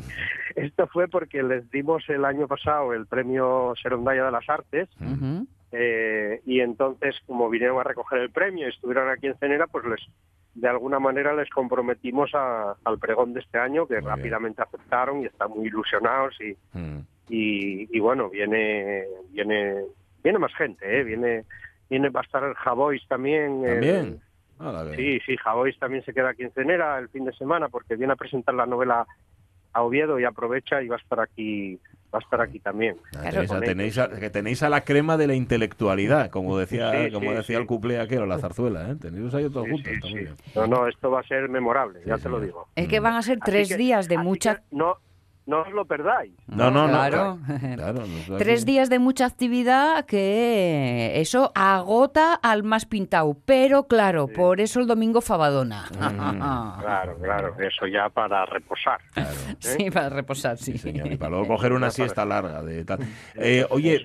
Esto 0.56 0.88
fue 0.88 1.08
porque 1.08 1.44
les 1.44 1.70
dimos 1.72 2.04
el 2.10 2.26
año 2.26 2.48
pasado 2.48 2.94
el 2.94 3.06
premio 3.06 3.74
Serondaya 3.82 4.26
de 4.26 4.32
las 4.32 4.50
Artes 4.50 4.90
eh, 5.72 6.42
y 6.46 6.62
entonces 6.62 7.16
como 7.28 7.50
vinieron 7.50 7.80
a 7.80 7.84
recoger 7.84 8.20
el 8.20 8.32
premio 8.32 8.66
y 8.66 8.70
estuvieron 8.70 9.10
aquí 9.10 9.28
en 9.28 9.38
Cenera, 9.38 9.68
pues 9.68 9.86
les 9.86 10.00
de 10.56 10.68
alguna 10.68 11.00
manera 11.00 11.34
les 11.34 11.50
comprometimos 11.50 12.32
a- 12.34 12.76
al 12.84 12.98
pregón 13.00 13.34
de 13.34 13.40
este 13.42 13.58
año 13.60 13.88
que 13.88 14.00
rápidamente 14.02 14.62
aceptaron 14.62 15.22
y 15.22 15.26
están 15.26 15.52
muy 15.52 15.68
ilusionados 15.68 16.36
y, 16.42 16.56
Mm. 16.78 17.00
y, 17.30 17.96
y 17.96 18.00
bueno 18.00 18.30
viene 18.30 19.06
viene 19.32 19.84
viene 20.24 20.40
más 20.40 20.54
gente, 20.56 21.00
¿eh? 21.00 21.04
viene 21.04 21.46
viene 21.90 22.10
va 22.10 22.22
a 22.22 22.24
estar 22.24 22.44
el 22.44 22.54
Javois 22.56 23.08
también. 23.08 23.64
También. 23.64 24.22
Sí, 24.98 25.20
sí, 25.26 25.38
Javois 25.38 25.78
también 25.80 26.04
se 26.04 26.14
queda 26.14 26.30
aquí 26.32 26.44
en 26.44 26.52
Cenera 26.52 27.00
el 27.00 27.08
fin 27.10 27.24
de 27.24 27.32
semana 27.34 27.70
porque 27.70 27.96
viene 27.96 28.12
a 28.14 28.18
presentar 28.18 28.54
la 28.56 28.66
novela 28.66 29.06
a 29.72 29.84
Oviedo 29.84 30.20
y 30.20 30.26
aprovecha 30.26 30.82
y 30.82 30.88
va 30.90 30.98
a 30.98 31.00
estar 31.00 31.20
aquí, 31.22 31.80
va 32.14 32.20
a 32.20 32.22
estar 32.22 32.42
aquí 32.42 32.60
también. 32.60 32.98
Tenéis, 33.12 33.52
a, 33.52 33.56
Con 33.56 33.60
tenéis, 33.64 33.98
a, 33.98 34.10
que 34.10 34.30
tenéis 34.30 34.64
a 34.64 34.70
la 34.70 34.82
crema 34.82 35.16
de 35.18 35.28
la 35.28 35.36
intelectualidad, 35.36 36.30
como 36.30 36.58
decía, 36.58 36.92
Sí, 37.06 37.12
como 37.12 37.30
sí, 37.32 37.36
decía 37.38 37.56
sí. 37.58 37.62
el 37.62 37.68
cuplé 37.68 38.00
aquel, 38.00 38.20
o 38.22 38.26
la 38.26 38.40
zarzuela, 38.40 38.90
¿eh? 38.90 38.96
Tenéis 38.96 39.34
ahí 39.34 39.50
todos 39.50 39.66
Sí, 39.68 39.72
juntos. 39.72 40.12
No, 40.56 40.68
no, 40.68 40.88
esto 40.88 41.12
va 41.12 41.20
a 41.20 41.24
ser 41.24 41.48
memorable, 41.50 42.02
ya 42.06 42.18
te 42.18 42.30
lo 42.30 42.40
digo. 42.40 42.68
Es 42.76 42.88
que 42.88 43.00
van 43.00 43.14
a 43.16 43.22
ser 43.22 43.40
tres 43.40 43.70
que- 43.70 43.78
días 43.78 44.08
de 44.08 44.18
mucha... 44.18 44.64
No, 44.72 44.98
no 45.50 45.62
os 45.62 45.72
lo 45.72 45.86
perdáis. 45.86 46.32
No, 46.48 46.70
no, 46.70 46.88
no. 46.88 46.94
Claro. 46.94 47.40
claro, 47.76 48.04
no, 48.30 48.38
Tres 48.38 48.66
días 48.66 48.90
de 48.90 49.00
mucha 49.00 49.26
actividad 49.26 50.06
que 50.06 51.20
eso 51.20 51.52
agota 51.56 52.36
al 52.36 52.62
más 52.62 52.86
pintado. 52.86 53.36
Pero 53.46 53.88
claro, 53.88 54.28
por 54.28 54.62
eso 54.62 54.80
el 54.80 54.86
domingo 54.86 55.22
fabadona. 55.22 55.88
Mm. 55.98 56.70
Claro, 56.90 57.18
claro, 57.22 57.56
eso 57.60 57.88
ya 57.88 58.10
para 58.10 58.46
reposar. 58.46 59.00
¿eh? 59.16 59.24
Sí, 59.60 59.90
para 59.92 60.10
reposar, 60.10 60.58
sí. 60.58 60.74
Y 60.84 61.18
para 61.18 61.32
luego 61.32 61.48
coger 61.48 61.74
una 61.74 61.90
siesta 61.90 62.26
larga 62.26 62.62
de 62.62 62.86
tal. 62.86 63.00
Eh, 63.36 63.66
oye, 63.70 64.04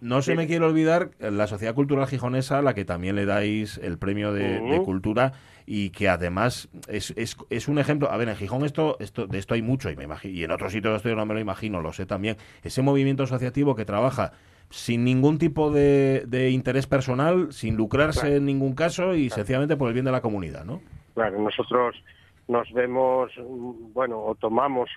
no 0.00 0.22
se 0.22 0.34
me 0.34 0.46
quiere 0.46 0.64
olvidar 0.64 1.10
la 1.18 1.46
Sociedad 1.46 1.74
Cultural 1.74 2.06
Gijonesa, 2.06 2.58
a 2.58 2.62
la 2.62 2.74
que 2.74 2.84
también 2.84 3.16
le 3.16 3.26
dais 3.26 3.78
el 3.82 3.98
premio 3.98 4.32
de, 4.32 4.80
cultura 4.84 5.32
y 5.66 5.90
que 5.90 6.08
además 6.08 6.68
es, 6.88 7.12
es, 7.16 7.36
es 7.50 7.68
un 7.68 7.78
ejemplo. 7.78 8.10
A 8.10 8.16
ver, 8.16 8.28
en 8.28 8.36
Gijón 8.36 8.64
esto, 8.64 8.96
esto 9.00 9.26
de 9.26 9.38
esto 9.38 9.54
hay 9.54 9.62
mucho 9.62 9.90
y 9.90 9.96
me 9.96 10.04
imagino, 10.04 10.34
y 10.34 10.44
en 10.44 10.50
otros 10.50 10.72
sitios 10.72 10.96
esto 10.96 11.08
yo 11.08 11.16
no 11.16 11.24
me 11.26 11.34
lo 11.34 11.40
imagino, 11.40 11.80
lo 11.80 11.92
sé 11.92 12.06
también. 12.06 12.36
Ese 12.62 12.82
movimiento 12.82 13.22
asociativo 13.22 13.74
que 13.74 13.84
trabaja 13.84 14.32
sin 14.70 15.04
ningún 15.04 15.38
tipo 15.38 15.70
de, 15.70 16.24
de 16.26 16.50
interés 16.50 16.86
personal, 16.86 17.52
sin 17.52 17.76
lucrarse 17.76 18.20
Claro. 18.20 18.36
en 18.36 18.46
ningún 18.46 18.74
caso 18.74 19.14
y 19.14 19.30
sencillamente 19.30 19.76
por 19.76 19.88
el 19.88 19.94
bien 19.94 20.04
de 20.06 20.12
la 20.12 20.20
comunidad, 20.22 20.64
¿no? 20.64 20.80
Claro, 21.14 21.38
nosotros 21.40 21.94
nos 22.48 22.70
vemos, 22.72 23.30
bueno, 23.94 24.18
o 24.20 24.34
tomamos 24.34 24.90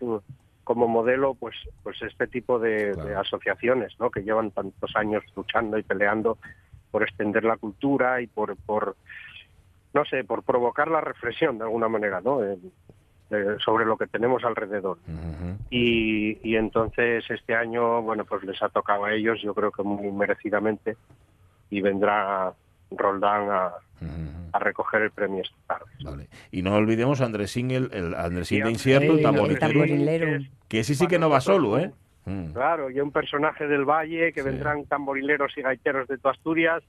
como 0.63 0.88
modelo, 0.88 1.34
pues, 1.36 1.55
pues 1.84 2.01
este 2.01 2.28
tipo 2.28 2.59
de, 2.59 2.93
de 2.93 3.15
asociaciones, 3.15 3.93
¿no? 3.99 4.09
Que 4.09 4.22
llevan 4.22 4.51
tantos 4.51 4.95
años 4.95 5.24
luchando 5.36 5.78
y 5.78 5.84
peleando 5.84 6.38
por 6.91 7.03
extender 7.03 7.43
la 7.43 7.57
cultura 7.57 8.22
y 8.22 8.28
por, 8.28 8.55
por 8.57 8.95
no 9.98 10.06
sé, 10.06 10.24
por 10.24 10.43
provocar 10.43 10.89
la 10.89 11.02
reflexión 11.02 11.58
de 11.58 11.64
alguna 11.64 11.88
manera, 11.88 12.22
¿no? 12.22 12.43
Eh, 12.43 12.56
eh, 13.32 13.58
sobre 13.66 13.84
lo 13.84 13.98
que 13.98 14.06
tenemos 14.06 14.43
alrededor. 14.43 15.00
Y, 15.72 16.38
y 16.48 16.56
entonces 16.56 17.26
este 17.30 17.56
año, 17.56 18.04
bueno, 18.04 18.24
pues 18.24 18.43
les 18.43 18.62
ha 18.62 18.70
tocado 18.70 19.06
a 19.06 19.14
ellos, 19.14 19.41
yo 19.41 19.56
creo 19.56 19.72
que 19.72 19.82
muy 19.82 20.12
merecidamente, 20.12 20.98
y 21.72 21.82
vendrá 21.82 22.54
Roldán 22.91 23.50
a, 23.50 23.72
a 24.54 24.60
recoger 24.60 25.02
el 25.02 25.12
premio 25.12 25.41
esta 25.41 25.80
tarde. 25.80 26.30
Y 26.52 26.62
no 26.62 26.76
olvidemos 26.76 27.22
a 27.22 27.26
Andresín, 27.26 27.72
el, 27.72 27.89
el 27.91 28.14
Andresín 28.14 28.64
de 28.66 28.70
Incierto, 28.70 29.14
el 29.14 29.24
tamborilero, 29.24 30.45
que 30.68 30.80
ese 30.82 30.93
sí 30.93 31.08
que 31.08 31.18
no 31.18 31.30
va 31.30 31.41
solo, 31.41 31.80
¿eh? 31.80 31.91
Mm. 32.26 32.52
Claro, 32.54 32.91
y 32.91 33.00
un 33.00 33.12
personaje 33.12 33.68
del 33.68 33.84
Valle 33.84 34.32
que 34.32 34.43
vendrán 34.43 34.86
tamborileros 34.86 35.58
y 35.58 35.62
gaiteros 35.64 36.08
de 36.08 36.18
toda 36.20 36.34
Asturias 36.34 36.84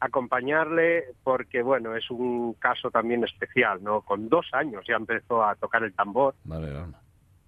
acompañarle 0.00 1.04
porque, 1.22 1.62
bueno, 1.62 1.96
es 1.96 2.10
un 2.10 2.54
caso 2.54 2.90
también 2.90 3.24
especial, 3.24 3.82
¿no? 3.82 4.02
Con 4.02 4.28
dos 4.28 4.46
años 4.52 4.84
ya 4.86 4.96
empezó 4.96 5.42
a 5.44 5.54
tocar 5.54 5.82
el 5.84 5.94
tambor, 5.94 6.34
Vale, 6.44 6.72
vale. 6.72 6.92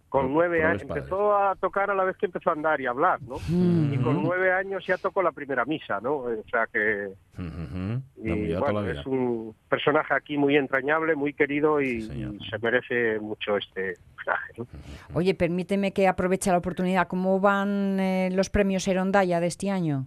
con 0.08 0.32
nueve 0.32 0.64
años. 0.64 0.82
Empezó 0.82 1.36
a 1.36 1.54
tocar 1.56 1.90
a 1.90 1.94
la 1.94 2.04
vez 2.04 2.16
que 2.16 2.26
empezó 2.26 2.50
a 2.50 2.54
andar 2.54 2.80
y 2.80 2.86
a 2.86 2.90
hablar, 2.90 3.20
¿no? 3.22 3.36
Mm. 3.48 3.92
Y 3.92 3.98
con 3.98 4.22
nueve 4.22 4.52
años 4.52 4.86
ya 4.86 4.96
tocó 4.96 5.22
la 5.22 5.32
primera 5.32 5.64
misa, 5.66 6.00
¿no? 6.00 6.16
O 6.16 6.44
sea 6.50 6.66
que... 6.72 7.08
Ujú. 7.38 8.02
Y, 8.24 8.54
bueno, 8.54 8.84
es 8.86 9.04
un 9.06 9.54
personaje 9.68 10.14
aquí 10.14 10.38
muy 10.38 10.56
entrañable, 10.56 11.14
muy 11.14 11.34
querido 11.34 11.80
y, 11.80 11.98
y 11.98 12.38
se 12.50 12.58
merece 12.58 13.20
mucho 13.20 13.56
este 13.56 13.94
personaje, 14.16 14.52
¿no? 14.56 14.66
Oye, 15.14 15.34
permíteme 15.34 15.92
que 15.92 16.08
aproveche 16.08 16.50
la 16.50 16.58
oportunidad. 16.58 17.06
¿Cómo 17.06 17.38
van 17.38 18.00
eh, 18.00 18.30
los 18.32 18.48
premios 18.50 18.88
Herondaya 18.88 19.38
de 19.40 19.46
este 19.46 19.70
año? 19.70 20.06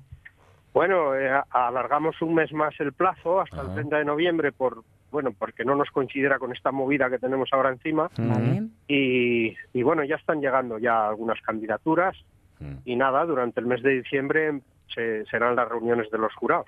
Bueno, 0.73 1.15
eh, 1.15 1.29
alargamos 1.49 2.21
un 2.21 2.35
mes 2.35 2.53
más 2.53 2.73
el 2.79 2.93
plazo 2.93 3.41
hasta 3.41 3.61
el 3.61 3.73
30 3.73 3.97
de 3.97 4.05
noviembre 4.05 4.51
por 4.51 4.83
bueno 5.11 5.31
porque 5.37 5.65
no 5.65 5.75
nos 5.75 5.89
considera 5.89 6.37
con 6.37 6.51
esta 6.51 6.71
movida 6.71 7.09
que 7.09 7.17
tenemos 7.17 7.49
ahora 7.51 7.69
encima. 7.69 8.09
Vale. 8.17 8.67
y, 8.87 9.55
y 9.73 9.83
bueno 9.83 10.03
ya 10.03 10.15
están 10.15 10.41
llegando 10.41 10.77
ya 10.77 11.09
algunas 11.09 11.41
candidaturas. 11.41 12.15
Y 12.83 12.97
nada 12.97 13.23
durante 13.25 13.61
el 13.61 13.67
mes 13.67 13.81
de 13.81 14.01
diciembre 14.01 14.59
se- 14.93 15.25
serán 15.25 15.55
las 15.55 15.67
reuniones 15.69 16.09
de 16.11 16.17
los 16.17 16.33
jurados 16.35 16.67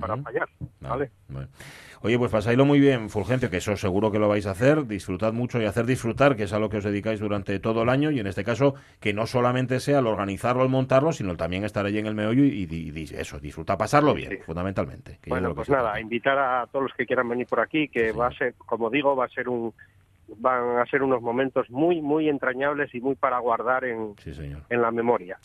para 0.00 0.16
fallar 0.18 0.48
vale 0.80 1.10
Bueno. 1.28 1.48
Oye, 2.00 2.16
pues 2.16 2.30
pasáislo 2.30 2.64
muy 2.64 2.78
bien, 2.78 3.10
Fulgencio, 3.10 3.50
que 3.50 3.56
eso 3.56 3.76
seguro 3.76 4.12
que 4.12 4.20
lo 4.20 4.28
vais 4.28 4.46
a 4.46 4.52
hacer. 4.52 4.86
Disfrutad 4.86 5.32
mucho 5.32 5.60
y 5.60 5.64
hacer 5.64 5.84
disfrutar, 5.84 6.36
que 6.36 6.44
es 6.44 6.52
a 6.52 6.60
lo 6.60 6.68
que 6.70 6.76
os 6.76 6.84
dedicáis 6.84 7.18
durante 7.18 7.58
todo 7.58 7.82
el 7.82 7.88
año. 7.88 8.12
Y 8.12 8.20
en 8.20 8.28
este 8.28 8.44
caso, 8.44 8.74
que 9.00 9.12
no 9.12 9.26
solamente 9.26 9.80
sea 9.80 9.98
el 9.98 10.06
organizarlo, 10.06 10.62
el 10.62 10.68
montarlo, 10.68 11.12
sino 11.12 11.36
también 11.36 11.64
estar 11.64 11.84
allí 11.84 11.98
en 11.98 12.06
el 12.06 12.14
meollo 12.14 12.44
y, 12.44 12.68
y- 12.70 12.92
y 12.96 13.02
eso, 13.16 13.40
disfrutar, 13.40 13.76
pasarlo 13.78 14.14
bien, 14.14 14.38
fundamentalmente. 14.46 15.18
que 15.20 15.28
bueno 15.30 15.48
que 15.48 15.54
pues 15.56 15.70
nada 15.70 16.00
invitar 16.00 16.38
a 16.38 16.66
todos 16.70 16.84
los 16.84 16.92
que 16.96 17.04
quieran 17.04 17.28
venir 17.28 17.48
por 17.48 17.58
aquí 17.58 17.88
que 17.88 18.12
va 18.12 18.28
a 18.28 18.32
ser 18.32 18.54
como 18.54 18.90
digo 18.90 19.16
va 19.16 19.24
a 19.24 19.28
ser 19.28 19.48
un 19.48 19.74
van 20.36 20.78
a 20.78 20.86
ser 20.86 21.02
unos 21.02 21.22
momentos 21.22 21.68
muy 21.70 22.00
muy 22.02 22.28
entrañables 22.28 22.94
y 22.94 23.00
muy 23.00 23.14
para 23.14 23.38
guardar 23.38 23.84
en, 23.84 24.14
en 24.68 24.82
la 24.82 24.90
memoria 24.90 25.38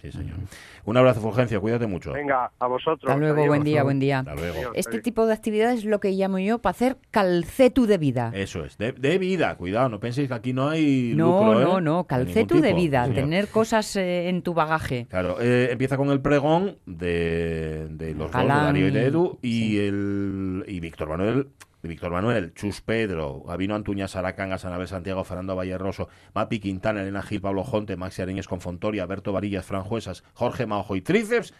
Un 0.85 0.97
abrazo, 0.97 1.21
Fulgencio, 1.21 1.61
cuídate 1.61 1.87
mucho. 1.87 2.11
venga 2.13 2.51
a 2.59 2.67
vosotros 2.67 3.09
Hasta 3.09 3.17
luego, 3.17 3.35
Adiós. 3.35 3.47
buen 3.47 3.63
día, 3.63 3.83
buen 3.83 3.99
día. 3.99 4.19
Hasta 4.19 4.35
luego. 4.35 4.71
Este 4.75 4.99
tipo 5.01 5.25
de 5.25 5.33
actividades 5.33 5.79
es 5.79 5.85
lo 5.85 5.99
que 5.99 6.11
llamo 6.11 6.39
yo 6.39 6.59
para 6.59 6.71
hacer 6.71 6.97
calcetu 7.11 7.85
de 7.85 7.97
vida. 7.97 8.31
Eso 8.33 8.65
es, 8.65 8.77
de, 8.77 8.91
de 8.91 9.17
vida, 9.17 9.55
cuidado, 9.55 9.89
no 9.89 9.99
penséis 9.99 10.27
que 10.27 10.33
aquí 10.33 10.53
no 10.53 10.69
hay 10.69 11.13
No, 11.15 11.39
lucro, 11.43 11.61
¿eh? 11.61 11.63
no, 11.63 11.81
no, 11.81 12.03
calcetu 12.05 12.59
de 12.61 12.73
vida, 12.73 13.05
sí, 13.05 13.11
señor. 13.13 13.23
tener 13.29 13.47
cosas 13.47 13.95
eh, 13.95 14.29
en 14.29 14.41
tu 14.41 14.53
bagaje. 14.53 15.07
Claro, 15.09 15.37
eh, 15.39 15.69
empieza 15.71 15.97
con 15.97 16.09
el 16.09 16.21
pregón 16.21 16.77
de, 16.85 17.87
de 17.89 18.13
los 18.15 18.31
dos, 18.31 18.41
de 18.41 18.47
Darío 18.47 18.87
y 18.87 18.91
de 18.91 19.05
Edu, 19.05 19.39
y, 19.41 19.77
el, 19.79 20.65
y 20.67 20.79
Víctor 20.79 21.09
Manuel, 21.09 21.47
Víctor 21.87 22.11
Manuel, 22.11 22.53
Chus 22.53 22.81
Pedro, 22.81 23.43
Gabino 23.43 23.75
Antuña, 23.75 24.07
Saracanga, 24.07 24.57
Sanabel 24.57 24.87
Santiago, 24.87 25.23
Fernando 25.23 25.55
Valleroso, 25.55 26.07
Mapi 26.33 26.59
Quintana, 26.59 27.01
Elena 27.01 27.21
Gil, 27.21 27.41
Pablo 27.41 27.63
Jonte, 27.63 27.97
Maxi 27.97 28.21
Areñez 28.21 28.47
con 28.47 28.61
Fontoria, 28.61 29.05
Berto 29.05 29.33
Varillas, 29.33 29.65
Fran 29.65 29.83
Juesas, 29.83 30.23
Jorge 30.33 30.65
Maojo 30.65 30.95
y 30.95 31.01
Tríceps, 31.01 31.53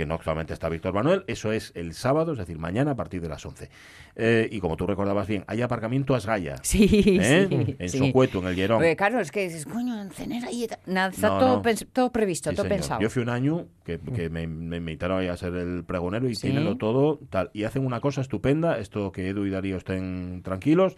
que 0.00 0.06
no 0.06 0.18
solamente 0.22 0.54
está 0.54 0.70
Víctor 0.70 0.94
Manuel, 0.94 1.24
eso 1.26 1.52
es 1.52 1.72
el 1.74 1.92
sábado, 1.92 2.32
es 2.32 2.38
decir, 2.38 2.58
mañana 2.58 2.92
a 2.92 2.96
partir 2.96 3.20
de 3.20 3.28
las 3.28 3.44
11. 3.44 3.68
Eh, 4.16 4.48
y 4.50 4.58
como 4.60 4.76
tú 4.78 4.86
recordabas 4.86 5.28
bien, 5.28 5.44
hay 5.46 5.60
aparcamiento 5.60 6.14
a 6.14 6.18
Esgaya. 6.18 6.56
Sí, 6.62 7.18
¿eh? 7.20 7.46
sí, 7.50 7.76
En 7.78 7.88
sí. 7.90 7.98
Socueto, 7.98 8.38
en 8.38 8.46
el 8.46 8.56
Llerón. 8.56 8.78
Porque, 8.78 8.96
claro, 8.96 9.20
es 9.20 9.30
que 9.30 9.42
dices, 9.44 9.66
coño, 9.66 10.00
en 10.00 10.08
tal. 10.08 10.78
Nada, 10.86 11.10
está 11.10 11.28
No, 11.28 11.38
todo, 11.38 11.62
no. 11.62 11.74
todo 11.92 12.10
previsto, 12.12 12.48
Sí, 12.50 12.56
todo 12.56 12.64
señor. 12.64 12.78
pensado. 12.78 13.00
Yo 13.02 13.10
fui 13.10 13.22
un 13.22 13.28
año 13.28 13.66
que, 13.84 13.98
que 13.98 14.30
me, 14.30 14.46
me 14.46 14.78
invitaron 14.78 15.20
ahí 15.20 15.28
a 15.28 15.36
ser 15.36 15.54
el 15.54 15.84
pregonero 15.84 16.28
y 16.28 16.34
Sí. 16.34 16.42
tienenlo 16.48 16.76
todo 16.78 17.18
tal. 17.28 17.50
Y 17.52 17.64
hacen 17.64 17.84
una 17.84 18.00
cosa 18.00 18.22
estupenda, 18.22 18.78
esto 18.78 19.12
que 19.12 19.28
Edu 19.28 19.44
y 19.44 19.50
Darío 19.50 19.76
estén 19.76 20.40
tranquilos, 20.42 20.96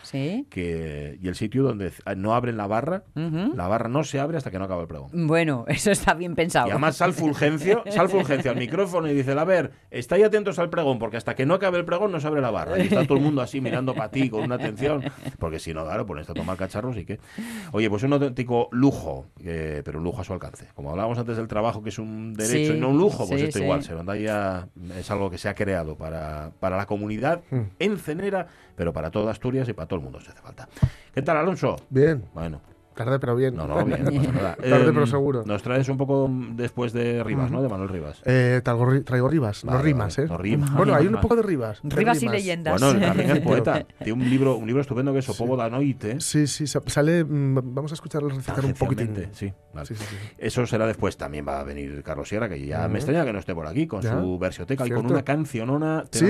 que 0.51 1.19
y 1.21 1.27
el 1.29 1.35
sitio 1.35 1.63
donde 1.65 1.93
no 2.17 2.35
abren 2.35 2.57
la 2.57 2.67
barra, 2.69 3.03
la 3.15 3.67
barra 3.67 3.89
no 3.89 4.05
se 4.05 4.21
abre 4.21 4.37
hasta 4.37 4.51
que 4.51 4.59
no 4.59 4.67
acabe 4.67 4.83
el 4.83 4.89
pregón. 4.89 5.11
Bueno, 5.27 5.65
eso 5.69 5.91
está 5.91 6.15
bien 6.15 6.35
pensado. 6.35 6.69
Y 6.69 6.71
además 6.71 6.97
sal 6.97 7.13
Fulgencio, 7.13 7.83
sal 7.91 8.09
Fulgencio 8.09 8.51
al 8.51 8.57
micrófono 8.59 8.92
y 9.11 9.15
dice, 9.15 9.33
a 9.33 9.45
ver, 9.45 9.73
estáis 9.91 10.25
atentos 10.25 10.59
al 10.59 10.71
pregón, 10.71 10.99
porque 10.99 11.17
hasta 11.17 11.35
que 11.35 11.47
no 11.47 11.55
acabe 11.55 11.79
el 11.79 11.85
pregón 11.85 12.13
no 12.13 12.21
se 12.21 12.27
abre 12.27 12.41
la 12.41 12.51
barra. 12.51 12.79
Y 12.79 12.83
está 12.83 13.05
todo 13.07 13.19
el 13.19 13.25
mundo 13.25 13.41
así 13.43 13.61
mirando 13.61 13.95
para 13.95 14.11
ti 14.11 14.29
con 14.31 14.43
una 14.43 14.57
atención, 14.57 15.03
porque 15.39 15.59
si 15.59 15.73
no, 15.75 15.85
claro, 15.85 16.05
pones 16.07 16.29
a 16.29 16.35
tomar 16.35 16.57
cacharros 16.57 16.97
y 16.97 17.05
qué. 17.05 17.19
Oye, 17.73 17.89
pues 17.91 18.03
un 18.03 18.13
auténtico 18.13 18.69
lujo, 18.73 19.27
eh, 19.45 19.83
pero 19.85 19.99
un 19.99 20.05
lujo 20.05 20.21
a 20.21 20.25
su 20.25 20.33
alcance. 20.33 20.67
Como 20.75 20.91
hablábamos 20.91 21.19
antes 21.19 21.37
del 21.37 21.49
trabajo, 21.49 21.83
que 21.83 21.89
es 21.89 21.99
un 21.99 22.35
derecho 22.35 22.73
Sí, 22.73 22.77
y 22.79 22.81
no 22.81 22.91
un 22.91 22.99
lujo, 22.99 23.27
pues 23.27 23.41
sí, 23.41 23.47
esto 23.47 23.59
sí. 23.59 23.65
igual, 23.65 23.83
Serondaya 23.83 24.69
es 24.99 25.11
algo 25.11 25.31
que 25.31 25.39
se 25.39 25.49
ha 25.49 25.55
creado 25.55 25.97
para, 25.97 26.51
para 26.61 26.77
la 26.77 26.87
comunidad 26.87 27.41
Mm. 27.51 27.61
en 27.79 27.99
Cenera, 27.99 28.47
pero 28.77 28.93
para 28.93 29.11
toda 29.11 29.31
Asturias 29.33 29.69
y 29.69 29.73
para 29.73 29.87
todo 29.87 29.99
el 29.99 30.05
mundo 30.05 30.21
si 30.21 30.29
hace 30.29 30.41
falta. 30.41 30.69
¿Qué 31.15 31.23
tal, 31.23 31.37
Alonso? 31.37 31.77
Bien. 31.91 32.25
Bueno. 32.35 32.61
Tarde 32.95 33.19
pero 33.19 33.35
bien. 33.37 33.55
No, 33.57 33.67
no, 33.67 33.85
bien, 33.85 34.05
no 34.05 34.11
pasa 34.13 34.33
nada. 34.33 34.55
Tarde 34.61 34.93
pero 34.93 35.07
seguro. 35.07 35.43
Nos 35.47 35.63
traes 35.63 35.89
un 35.89 35.97
poco 35.97 36.31
después 36.55 36.93
de 36.93 37.23
Rivas, 37.25 37.51
¿no? 37.51 37.63
De 37.63 37.69
Manuel 37.69 37.89
Rivas. 37.89 38.21
Eh, 38.25 38.61
traigo, 38.65 38.87
ri- 38.87 39.05
traigo 39.05 39.29
Rivas, 39.29 39.65
no 39.65 39.81
rimas, 39.81 40.19
¿eh? 40.19 40.27
no 40.29 40.39
rimas. 40.39 40.75
Bueno, 40.75 40.95
hay 40.95 41.07
un 41.07 41.21
poco 41.21 41.37
de 41.37 41.43
Rivas. 41.43 41.81
de 41.83 41.95
Rivas 41.97 42.23
y 42.23 42.29
leyendas. 42.29 42.81
Bueno, 42.81 43.01
también 43.01 43.31
es 43.31 43.41
poeta. 43.45 43.85
Tiene 43.99 44.13
un 44.23 44.29
libro, 44.31 44.57
un 44.57 44.67
libro 44.67 44.83
estupendo 44.83 45.13
que 45.13 45.21
es 45.21 45.29
Opovo 45.29 45.57
da 45.57 45.69
Noite. 45.71 46.21
Sí, 46.21 46.47
sí, 46.47 46.67
sa- 46.67 46.83
sale. 46.87 47.25
mm, 47.25 47.75
Vamos 47.75 47.93
a 47.93 47.95
escucharlo 47.95 48.29
recitar 48.29 48.65
un 48.65 48.75
poquitín. 48.75 49.29
Sí, 49.33 49.53
vale. 49.73 49.87
Sí, 49.87 49.95
sí, 49.95 50.05
sí. 50.09 50.17
Eso 50.39 50.67
será 50.67 50.87
después. 50.87 51.17
También 51.17 51.47
va 51.47 51.61
a 51.61 51.65
venir 51.65 52.03
Carlos 52.03 52.29
Sierra, 52.29 52.49
que 52.49 52.65
ya 52.65 52.89
me 52.89 52.99
extraña 52.99 53.25
que 53.25 53.33
no 53.33 53.39
esté 53.39 53.55
por 53.55 53.67
aquí, 53.67 53.87
con 53.87 54.03
Ya, 54.03 54.21
su 54.21 54.39
versioteca 54.39 54.85
y 54.87 54.91
con 54.91 54.99
cierto. 54.99 55.15
una 55.15 55.23
cancionona 55.25 56.05
de 56.11 56.19
Sí. 56.19 56.27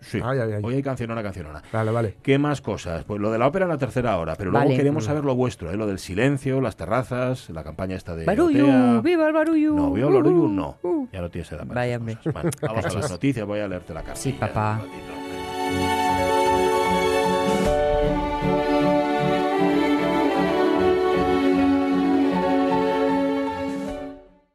Sí. 0.00 0.20
Ay, 0.24 0.38
ay, 0.38 0.52
ay. 0.52 0.62
Hoy 0.64 0.74
hay 0.74 0.82
cancionona, 0.82 1.22
cancionona. 1.22 1.62
Vale, 1.72 1.90
vale. 1.90 2.16
¿Qué 2.22 2.38
más 2.38 2.60
cosas? 2.60 3.04
Pues 3.04 3.20
lo 3.20 3.30
de 3.30 3.38
la 3.38 3.46
ópera 3.46 3.64
en 3.64 3.70
la 3.70 3.78
tercera 3.78 4.16
hora, 4.18 4.34
pero 4.36 4.50
luego 4.50 4.68
queremos 4.68 5.04
saber 5.04 5.24
lo 5.24 5.34
vuestro, 5.34 5.70
¿eh? 5.70 5.76
lo 5.76 5.86
del 5.86 5.98
silencio, 6.04 6.60
las 6.60 6.76
terrazas, 6.76 7.50
la 7.50 7.64
campaña 7.64 7.96
esta 7.96 8.14
de 8.14 8.24
Barullo, 8.24 8.64
Otea. 8.64 9.00
viva 9.00 9.26
el 9.26 9.32
barullo. 9.32 9.72
No, 9.72 9.92
viva 9.92 10.08
el 10.08 10.14
barullo, 10.14 10.48
no. 10.48 11.08
Ya 11.12 11.20
no 11.20 11.30
tienes 11.30 11.50
edad 11.52 11.66
para 11.66 11.82
cosas. 11.82 12.32
Bueno, 12.32 12.50
vamos 12.62 12.84
a 12.84 12.92
las 12.92 13.10
noticias, 13.10 13.46
voy 13.46 13.60
a 13.60 13.68
leerte 13.68 13.94
la 13.94 14.02
carta. 14.02 14.20
Sí, 14.20 14.32
papá. 14.32 14.80
Un 14.82 14.90
ratito. 14.90 15.23